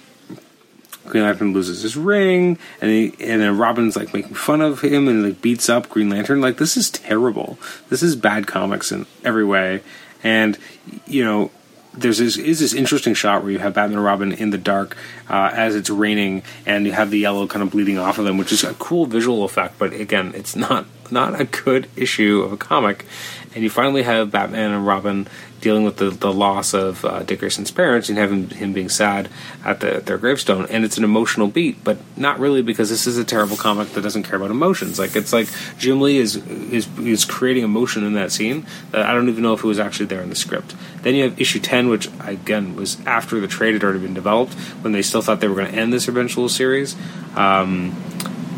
Green 1.07 1.25
Lantern 1.25 1.53
loses 1.53 1.83
his 1.83 1.97
ring, 1.97 2.59
and 2.81 2.91
he, 2.91 3.15
and 3.21 3.41
then 3.41 3.59
Robin's 3.59 3.97
like 3.97 4.15
making 4.15 4.35
fun 4.35 4.61
of 4.61 4.81
him 4.81 5.09
and 5.09 5.23
like 5.23 5.43
beats 5.43 5.69
up 5.69 5.89
Green 5.89 6.09
Lantern. 6.09 6.41
Like 6.41 6.57
this 6.57 6.77
is 6.77 6.91
terrible. 6.91 7.59
This 7.91 8.03
is 8.03 8.17
bad 8.17 8.47
comics 8.47 8.91
in 8.91 9.07
every 9.25 9.45
way, 9.45 9.83
and 10.25 10.59
you 11.07 11.25
know 11.25 11.51
there's 11.95 12.19
this 12.19 12.39
is 12.39 12.61
this 12.61 12.73
interesting 12.73 13.15
shot 13.15 13.43
where 13.43 13.53
you 13.53 13.59
have 13.59 13.75
Batman 13.75 13.99
and 13.99 14.05
Robin 14.05 14.33
in 14.33 14.51
the 14.51 14.59
dark 14.59 14.97
uh, 15.29 15.51
as 15.53 15.75
it's 15.75 15.91
raining, 15.91 16.43
and 16.65 16.87
you 16.87 16.93
have 16.93 17.11
the 17.11 17.19
yellow 17.19 17.47
kind 17.47 17.63
of 17.63 17.71
bleeding 17.71 17.99
off 17.99 18.19
of 18.19 18.25
them, 18.25 18.39
which 18.39 18.53
is 18.53 18.65
a 18.65 18.75
cool 18.75 19.05
visual 19.05 19.45
effect. 19.45 19.79
But 19.79 19.93
again, 19.93 20.33
it's 20.35 20.57
not 20.57 20.87
not 21.13 21.41
a 21.41 21.45
good 21.45 21.89
issue 21.97 22.43
of 22.43 22.53
a 22.53 22.57
comic. 22.57 23.05
And 23.55 23.63
you 23.63 23.71
finally 23.71 24.03
have 24.03 24.31
Batman 24.31 24.71
and 24.73 24.87
Robin 24.87 25.29
dealing 25.61 25.85
with 25.85 25.99
the, 25.99 26.11
the 26.11 26.33
loss 26.33 26.75
of 26.75 27.05
uh, 27.05 27.23
Dick 27.23 27.39
Grayson's 27.39 27.71
parents 27.71 28.09
and 28.09 28.19
having 28.19 28.49
him 28.49 28.73
being 28.73 28.89
sad 28.89 29.29
at 29.65 29.81
the, 29.81 30.03
their 30.05 30.19
gravestone. 30.19 30.67
And 30.67 30.85
it's 30.85 30.99
an 30.99 31.05
emotional 31.05 31.47
beat, 31.47 31.85
but 31.85 31.99
not 32.17 32.41
really 32.41 32.63
because 32.63 32.91
this 32.91 33.07
is 33.07 33.17
a 33.19 33.25
terrible 33.25 33.57
comic 33.57 33.91
that 33.91 34.01
doesn't 34.01 34.25
care 34.25 34.37
about 34.37 34.51
emotions. 34.51 34.99
Like 34.99 35.15
it's 35.15 35.33
like 35.33 35.49
Jim 35.79 36.01
Lee 36.01 36.17
is 36.17 36.37
is 36.37 36.89
is 36.99 37.25
creating 37.25 37.63
emotion 37.63 38.05
in 38.05 38.15
that 38.15 38.33
scene. 38.33 38.67
That 38.91 39.07
I 39.07 39.13
don't 39.13 39.29
even 39.29 39.43
know 39.43 39.53
if 39.53 39.63
it 39.63 39.67
was 39.67 39.79
actually 39.79 40.07
there 40.07 40.23
in 40.23 40.31
the 40.31 40.35
script. 40.35 40.75
Then 41.03 41.15
you 41.15 41.25
have 41.25 41.41
issue 41.41 41.61
ten, 41.61 41.89
which 41.89 42.09
again 42.21 42.75
was 42.75 42.99
after 43.07 43.39
the 43.39 43.49
trade 43.49 43.75
had 43.75 43.85
already 43.85 44.01
been 44.01 44.15
developed, 44.15 44.55
when 44.83 44.93
they 44.93 45.03
still 45.03 45.23
thought 45.23 45.41
they 45.41 45.49
were 45.49 45.55
going 45.55 45.71
to 45.71 45.79
end 45.79 45.93
this 45.93 46.09
eventual 46.09 46.49
series. 46.49 46.97
Um, 47.37 47.95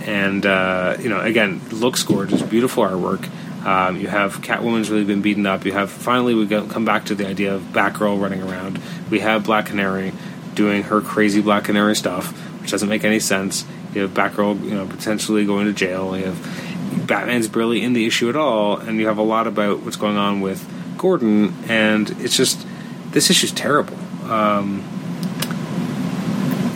and 0.04 0.44
uh, 0.44 0.96
you 1.00 1.08
know, 1.08 1.20
again, 1.20 1.60
looks 1.70 2.02
gorgeous, 2.02 2.42
beautiful 2.42 2.84
artwork. 2.84 3.28
Um, 3.64 3.98
you 3.98 4.08
have 4.08 4.42
Catwoman's 4.42 4.90
really 4.90 5.04
been 5.04 5.22
beaten 5.22 5.46
up. 5.46 5.64
You 5.64 5.72
have 5.72 5.90
finally 5.90 6.34
we 6.34 6.46
go, 6.46 6.66
come 6.66 6.84
back 6.84 7.06
to 7.06 7.14
the 7.14 7.26
idea 7.26 7.54
of 7.54 7.62
Batgirl 7.62 8.20
running 8.20 8.42
around. 8.42 8.80
We 9.10 9.20
have 9.20 9.44
Black 9.44 9.66
Canary 9.66 10.12
doing 10.54 10.84
her 10.84 11.00
crazy 11.00 11.40
Black 11.40 11.64
Canary 11.64 11.96
stuff, 11.96 12.32
which 12.60 12.70
doesn't 12.70 12.88
make 12.88 13.04
any 13.04 13.20
sense. 13.20 13.64
You 13.94 14.02
have 14.02 14.10
Batgirl, 14.10 14.62
you 14.64 14.72
know, 14.72 14.86
potentially 14.86 15.46
going 15.46 15.66
to 15.66 15.72
jail. 15.72 16.16
You 16.16 16.26
have 16.26 17.06
Batman's 17.06 17.48
barely 17.48 17.82
in 17.82 17.94
the 17.94 18.06
issue 18.06 18.28
at 18.28 18.36
all, 18.36 18.76
and 18.76 18.98
you 18.98 19.06
have 19.06 19.18
a 19.18 19.22
lot 19.22 19.46
about 19.46 19.80
what's 19.80 19.96
going 19.96 20.16
on 20.16 20.42
with 20.42 20.68
Gordon, 20.98 21.54
and 21.68 22.10
it's 22.20 22.36
just 22.36 22.66
this 23.12 23.30
issue's 23.30 23.52
terrible. 23.52 23.96
Um, 24.24 24.82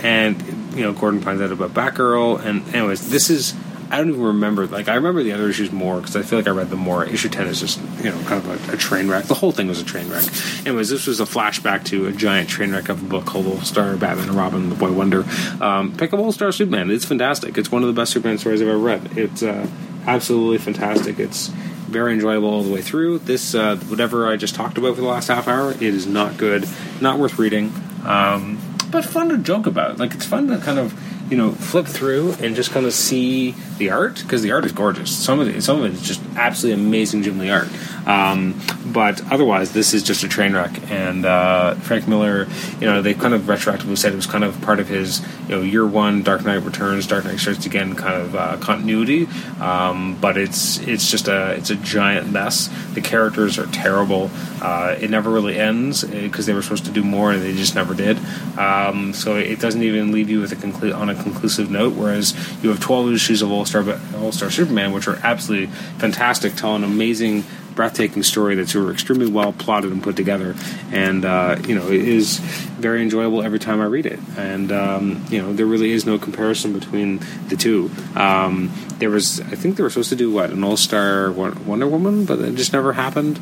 and 0.02 0.40
you 0.78 0.84
know, 0.84 0.92
Gordon 0.92 1.20
finds 1.20 1.42
out 1.42 1.50
about 1.50 1.74
Batgirl, 1.74 2.44
and 2.44 2.66
anyways, 2.74 3.10
this 3.10 3.30
is 3.30 3.54
I 3.90 3.96
don't 3.96 4.10
even 4.10 4.22
remember. 4.22 4.66
Like 4.66 4.88
I 4.88 4.94
remember 4.94 5.22
the 5.22 5.32
other 5.32 5.48
issues 5.48 5.72
more 5.72 5.96
because 5.96 6.14
I 6.14 6.22
feel 6.22 6.38
like 6.38 6.46
I 6.46 6.50
read 6.50 6.70
them 6.70 6.80
more. 6.80 7.04
Issue 7.04 7.28
ten 7.28 7.46
is 7.46 7.60
just 7.60 7.80
you 7.98 8.10
know 8.10 8.22
kind 8.24 8.44
of 8.44 8.68
a, 8.68 8.74
a, 8.74 8.76
train 8.76 9.08
wreck. 9.08 9.24
The 9.24 9.34
whole 9.34 9.50
thing 9.50 9.66
was 9.66 9.80
a 9.80 9.84
train 9.84 10.08
wreck. 10.08 10.24
Anyways, 10.66 10.90
this 10.90 11.06
was 11.06 11.20
a 11.20 11.24
flashback 11.24 11.84
to 11.86 12.06
a 12.06 12.12
giant 12.12 12.48
train 12.48 12.72
wreck 12.72 12.88
of 12.88 13.02
a 13.02 13.06
book 13.06 13.24
called 13.24 13.46
All 13.46 13.60
Star 13.62 13.96
Batman 13.96 14.28
and 14.28 14.36
Robin, 14.36 14.68
the 14.68 14.74
Boy 14.74 14.92
Wonder. 14.92 15.24
Um, 15.60 15.96
pick 15.96 16.12
up 16.12 16.20
All 16.20 16.32
Star 16.32 16.52
Superman. 16.52 16.90
It's 16.90 17.04
fantastic. 17.06 17.56
It's 17.56 17.72
one 17.72 17.82
of 17.82 17.88
the 17.88 17.98
best 17.98 18.12
Superman 18.12 18.38
stories 18.38 18.60
I've 18.60 18.68
ever 18.68 18.78
read. 18.78 19.16
It's 19.16 19.42
uh, 19.42 19.66
absolutely 20.06 20.58
fantastic. 20.58 21.18
It's 21.18 21.48
very 21.88 22.12
enjoyable 22.12 22.48
all 22.50 22.62
the 22.62 22.72
way 22.72 22.82
through. 22.82 23.20
This, 23.20 23.54
uh, 23.54 23.76
whatever 23.88 24.28
I 24.28 24.36
just 24.36 24.54
talked 24.54 24.76
about 24.76 24.96
for 24.96 25.00
the 25.00 25.06
last 25.06 25.28
half 25.28 25.48
hour, 25.48 25.72
it 25.72 25.82
is 25.82 26.06
not 26.06 26.36
good, 26.36 26.68
not 27.00 27.18
worth 27.18 27.38
reading, 27.38 27.72
um, 28.04 28.58
but 28.90 29.04
fun 29.04 29.28
to 29.28 29.38
joke 29.38 29.66
about. 29.66 29.98
Like 29.98 30.14
it's 30.14 30.24
fun 30.24 30.48
to 30.48 30.58
kind 30.58 30.78
of 30.78 30.92
you 31.30 31.36
know 31.36 31.52
flip 31.52 31.86
through 31.86 32.32
and 32.40 32.56
just 32.56 32.70
kind 32.70 32.86
of 32.86 32.92
see 32.92 33.54
the 33.78 33.90
art 33.90 34.20
because 34.22 34.42
the 34.42 34.52
art 34.52 34.64
is 34.64 34.72
gorgeous. 34.72 35.16
Some 35.16 35.40
of 35.40 35.48
it, 35.48 35.62
some 35.62 35.80
of 35.80 35.86
it 35.86 35.94
is 35.94 36.02
just 36.02 36.22
absolutely 36.36 36.82
amazing 36.82 37.22
Jim 37.22 37.38
Lee 37.38 37.50
art. 37.50 37.68
Um, 38.06 38.58
but 38.86 39.20
otherwise, 39.30 39.72
this 39.72 39.92
is 39.92 40.02
just 40.02 40.24
a 40.24 40.28
train 40.28 40.54
wreck. 40.54 40.90
And 40.90 41.26
uh, 41.26 41.74
Frank 41.74 42.08
Miller, 42.08 42.48
you 42.80 42.86
know, 42.86 43.02
they 43.02 43.12
kind 43.12 43.34
of 43.34 43.42
retroactively 43.42 43.98
said 43.98 44.12
it 44.12 44.16
was 44.16 44.26
kind 44.26 44.44
of 44.44 44.60
part 44.62 44.80
of 44.80 44.88
his, 44.88 45.20
you 45.42 45.56
know, 45.56 45.60
year 45.60 45.86
one 45.86 46.22
Dark 46.22 46.44
Knight 46.44 46.62
Returns, 46.62 47.06
Dark 47.06 47.26
Knight 47.26 47.38
Strikes 47.38 47.66
Again 47.66 47.94
kind 47.94 48.22
of 48.22 48.34
uh, 48.34 48.56
continuity. 48.58 49.28
Um, 49.60 50.18
but 50.20 50.38
it's 50.38 50.78
it's 50.80 51.10
just 51.10 51.28
a 51.28 51.52
it's 51.52 51.70
a 51.70 51.76
giant 51.76 52.32
mess. 52.32 52.70
The 52.94 53.02
characters 53.02 53.58
are 53.58 53.66
terrible. 53.66 54.30
Uh, 54.62 54.96
it 54.98 55.10
never 55.10 55.30
really 55.30 55.58
ends 55.58 56.02
because 56.02 56.46
uh, 56.46 56.50
they 56.50 56.54
were 56.54 56.62
supposed 56.62 56.86
to 56.86 56.90
do 56.90 57.04
more 57.04 57.32
and 57.32 57.42
they 57.42 57.54
just 57.54 57.74
never 57.74 57.94
did. 57.94 58.18
Um, 58.58 59.12
so 59.12 59.36
it 59.36 59.60
doesn't 59.60 59.82
even 59.82 60.12
leave 60.12 60.30
you 60.30 60.40
with 60.40 60.52
a 60.52 60.56
conclu- 60.56 60.96
on 60.96 61.10
a 61.10 61.14
conclusive 61.22 61.70
note. 61.70 61.94
Whereas 61.94 62.34
you 62.62 62.70
have 62.70 62.80
12 62.80 63.12
issues 63.12 63.42
of 63.42 63.50
All 63.50 63.64
Star 63.64 63.84
All 64.16 64.32
Star 64.32 64.50
Superman, 64.50 64.92
which 64.92 65.08
are 65.08 65.16
absolutely 65.22 65.66
fantastic, 65.98 66.54
telling 66.54 66.84
amazing 66.84 67.44
breathtaking 67.78 68.24
story 68.24 68.56
that's 68.56 68.74
extremely 68.74 69.30
well 69.30 69.52
plotted 69.52 69.92
and 69.92 70.02
put 70.02 70.16
together, 70.16 70.56
and 70.90 71.24
uh, 71.24 71.56
you 71.64 71.76
know 71.76 71.86
it 71.86 72.08
is 72.08 72.38
very 72.38 73.02
enjoyable 73.02 73.40
every 73.40 73.60
time 73.60 73.80
I 73.80 73.84
read 73.84 74.04
it. 74.04 74.18
And 74.36 74.72
um, 74.72 75.24
you 75.30 75.40
know 75.40 75.52
there 75.52 75.64
really 75.64 75.92
is 75.92 76.04
no 76.04 76.18
comparison 76.18 76.72
between 76.72 77.20
the 77.48 77.56
two. 77.56 77.88
Um, 78.16 78.72
there 78.98 79.10
was, 79.10 79.40
I 79.40 79.54
think, 79.54 79.76
they 79.76 79.84
were 79.84 79.90
supposed 79.90 80.08
to 80.08 80.16
do 80.16 80.30
what 80.30 80.50
an 80.50 80.64
All 80.64 80.76
Star 80.76 81.30
Wonder 81.30 81.86
Woman, 81.86 82.24
but 82.24 82.40
it 82.40 82.56
just 82.56 82.72
never 82.72 82.94
happened. 82.94 83.38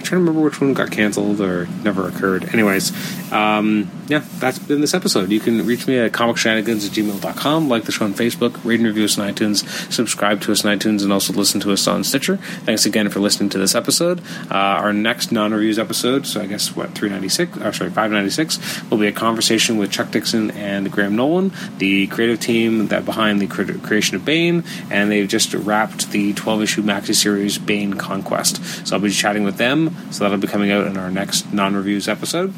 I'm 0.00 0.06
trying 0.06 0.24
to 0.24 0.30
remember 0.30 0.40
which 0.40 0.62
one 0.62 0.72
got 0.72 0.90
canceled 0.90 1.42
or 1.42 1.66
never 1.84 2.08
occurred. 2.08 2.54
Anyways, 2.54 2.90
um, 3.32 3.90
yeah, 4.08 4.24
that's 4.38 4.58
been 4.58 4.80
this 4.80 4.94
episode. 4.94 5.30
You 5.30 5.38
can 5.38 5.66
reach 5.66 5.86
me 5.86 5.98
at 5.98 6.12
comicshenanigans 6.12 6.86
at 6.86 6.92
gmail.com, 6.92 7.68
like 7.68 7.84
the 7.84 7.92
show 7.92 8.06
on 8.06 8.14
Facebook, 8.14 8.64
rate 8.64 8.80
and 8.80 8.86
review 8.86 9.04
us 9.04 9.18
on 9.18 9.28
iTunes, 9.30 9.62
subscribe 9.92 10.40
to 10.40 10.52
us 10.52 10.64
on 10.64 10.78
iTunes, 10.78 11.02
and 11.02 11.12
also 11.12 11.34
listen 11.34 11.60
to 11.60 11.72
us 11.72 11.86
on 11.86 12.02
Stitcher. 12.02 12.38
Thanks 12.38 12.86
again 12.86 13.10
for 13.10 13.20
listening 13.20 13.50
to 13.50 13.58
this 13.58 13.74
episode. 13.74 14.20
Uh, 14.50 14.54
our 14.54 14.94
next 14.94 15.32
non 15.32 15.52
reviews 15.52 15.78
episode, 15.78 16.26
so 16.26 16.40
I 16.40 16.46
guess 16.46 16.74
what, 16.74 16.92
396, 16.92 17.58
or 17.58 17.72
sorry, 17.74 17.90
596, 17.90 18.90
will 18.90 18.96
be 18.96 19.06
a 19.06 19.12
conversation 19.12 19.76
with 19.76 19.90
Chuck 19.90 20.10
Dixon 20.10 20.50
and 20.52 20.90
Graham 20.90 21.14
Nolan, 21.14 21.52
the 21.76 22.06
creative 22.06 22.40
team 22.40 22.88
that 22.88 23.04
behind 23.04 23.42
the 23.42 23.46
creation 23.46 24.16
of 24.16 24.24
Bane, 24.24 24.64
and 24.90 25.10
they've 25.10 25.28
just 25.28 25.52
wrapped 25.52 26.10
the 26.10 26.32
12 26.32 26.62
issue 26.62 26.82
maxi 26.82 27.14
series 27.14 27.58
Bane 27.58 27.92
Conquest. 27.92 28.86
So 28.86 28.96
I'll 28.96 29.02
be 29.02 29.10
chatting 29.10 29.44
with 29.44 29.58
them 29.58 29.89
so 30.10 30.24
that'll 30.24 30.38
be 30.38 30.46
coming 30.46 30.70
out 30.70 30.86
in 30.86 30.96
our 30.96 31.10
next 31.10 31.52
non 31.52 31.74
reviews 31.74 32.08
episode 32.08 32.52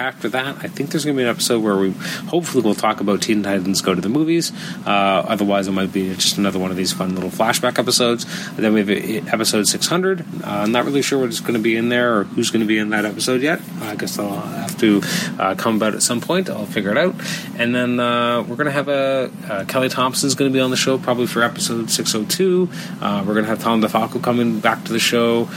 after 0.00 0.28
that, 0.30 0.56
I 0.64 0.68
think 0.68 0.90
there's 0.90 1.04
going 1.04 1.16
to 1.16 1.20
be 1.20 1.24
an 1.24 1.30
episode 1.30 1.62
where 1.62 1.76
we 1.76 1.90
hopefully 2.28 2.62
we'll 2.62 2.74
talk 2.74 3.00
about 3.00 3.22
Teen 3.22 3.42
Titans 3.42 3.80
Go 3.80 3.94
to 3.94 4.00
the 4.00 4.08
Movies. 4.08 4.52
Uh, 4.86 5.24
otherwise, 5.26 5.68
it 5.68 5.72
might 5.72 5.92
be 5.92 6.14
just 6.14 6.38
another 6.38 6.58
one 6.58 6.70
of 6.70 6.76
these 6.76 6.92
fun 6.92 7.14
little 7.14 7.30
flashback 7.30 7.78
episodes. 7.78 8.24
And 8.48 8.58
then 8.58 8.74
we 8.74 8.80
have 8.80 9.28
episode 9.34 9.66
600. 9.66 10.20
Uh, 10.20 10.24
I'm 10.44 10.72
not 10.72 10.84
really 10.84 11.02
sure 11.02 11.18
what's 11.18 11.40
going 11.40 11.54
to 11.54 11.60
be 11.60 11.76
in 11.76 11.88
there 11.88 12.18
or 12.18 12.24
who's 12.24 12.50
going 12.50 12.60
to 12.60 12.66
be 12.66 12.78
in 12.78 12.90
that 12.90 13.04
episode 13.04 13.42
yet. 13.42 13.60
I 13.82 13.96
guess 13.96 14.18
I'll 14.18 14.40
have 14.40 14.76
to 14.78 15.02
uh, 15.38 15.54
come 15.56 15.76
about 15.76 15.94
at 15.94 16.02
some 16.02 16.20
point. 16.20 16.50
I'll 16.50 16.66
figure 16.66 16.90
it 16.90 16.98
out. 16.98 17.14
And 17.56 17.74
then 17.74 18.00
uh, 18.00 18.42
we're 18.42 18.56
going 18.56 18.66
to 18.66 18.72
have 18.72 18.88
a 18.88 19.30
uh, 19.48 19.64
Kelly 19.66 19.88
Thompson's 19.88 20.34
going 20.34 20.50
to 20.50 20.54
be 20.54 20.60
on 20.60 20.70
the 20.70 20.76
show 20.76 20.98
probably 20.98 21.26
for 21.26 21.42
episode 21.42 21.90
602. 21.90 22.68
Uh, 23.00 23.24
we're 23.26 23.34
going 23.34 23.44
to 23.44 23.50
have 23.50 23.60
Tom 23.60 23.80
DeFalco 23.82 24.22
coming 24.22 24.60
back 24.60 24.84
to 24.84 24.92
the 24.92 24.98
show 24.98 25.48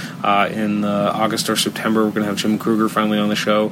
in 0.52 0.84
August 0.86 1.50
or 1.50 1.56
September. 1.56 2.06
We're 2.06 2.12
going 2.12 2.23
to 2.23 2.30
have 2.30 2.38
Jim 2.38 2.58
Krueger 2.58 2.89
finally 2.89 3.17
on 3.17 3.30
the 3.30 3.36
show. 3.36 3.71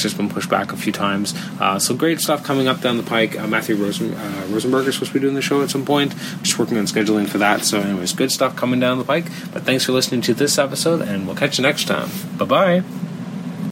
That's 0.00 0.14
just 0.14 0.16
been 0.16 0.30
pushed 0.30 0.48
back 0.48 0.72
a 0.72 0.76
few 0.76 0.92
times. 0.92 1.34
Uh, 1.60 1.78
so 1.78 1.94
great 1.94 2.20
stuff 2.20 2.42
coming 2.42 2.68
up 2.68 2.80
down 2.80 2.96
the 2.96 3.02
pike. 3.02 3.38
Uh, 3.38 3.46
Matthew 3.46 3.76
Rosen, 3.76 4.14
uh, 4.14 4.46
Rosenberg 4.48 4.86
is 4.86 4.94
supposed 4.94 5.12
to 5.12 5.18
be 5.18 5.20
doing 5.20 5.34
the 5.34 5.42
show 5.42 5.62
at 5.62 5.70
some 5.70 5.84
point. 5.84 6.14
Just 6.42 6.58
working 6.58 6.78
on 6.78 6.84
scheduling 6.84 7.28
for 7.28 7.38
that. 7.38 7.64
So, 7.64 7.80
anyways, 7.80 8.14
good 8.14 8.32
stuff 8.32 8.56
coming 8.56 8.80
down 8.80 8.98
the 8.98 9.04
pike. 9.04 9.26
But 9.52 9.64
thanks 9.64 9.84
for 9.84 9.92
listening 9.92 10.22
to 10.22 10.34
this 10.34 10.58
episode, 10.58 11.02
and 11.02 11.26
we'll 11.26 11.36
catch 11.36 11.58
you 11.58 11.62
next 11.62 11.86
time. 11.86 12.08
Bye 12.38 12.44
bye. 12.46 13.09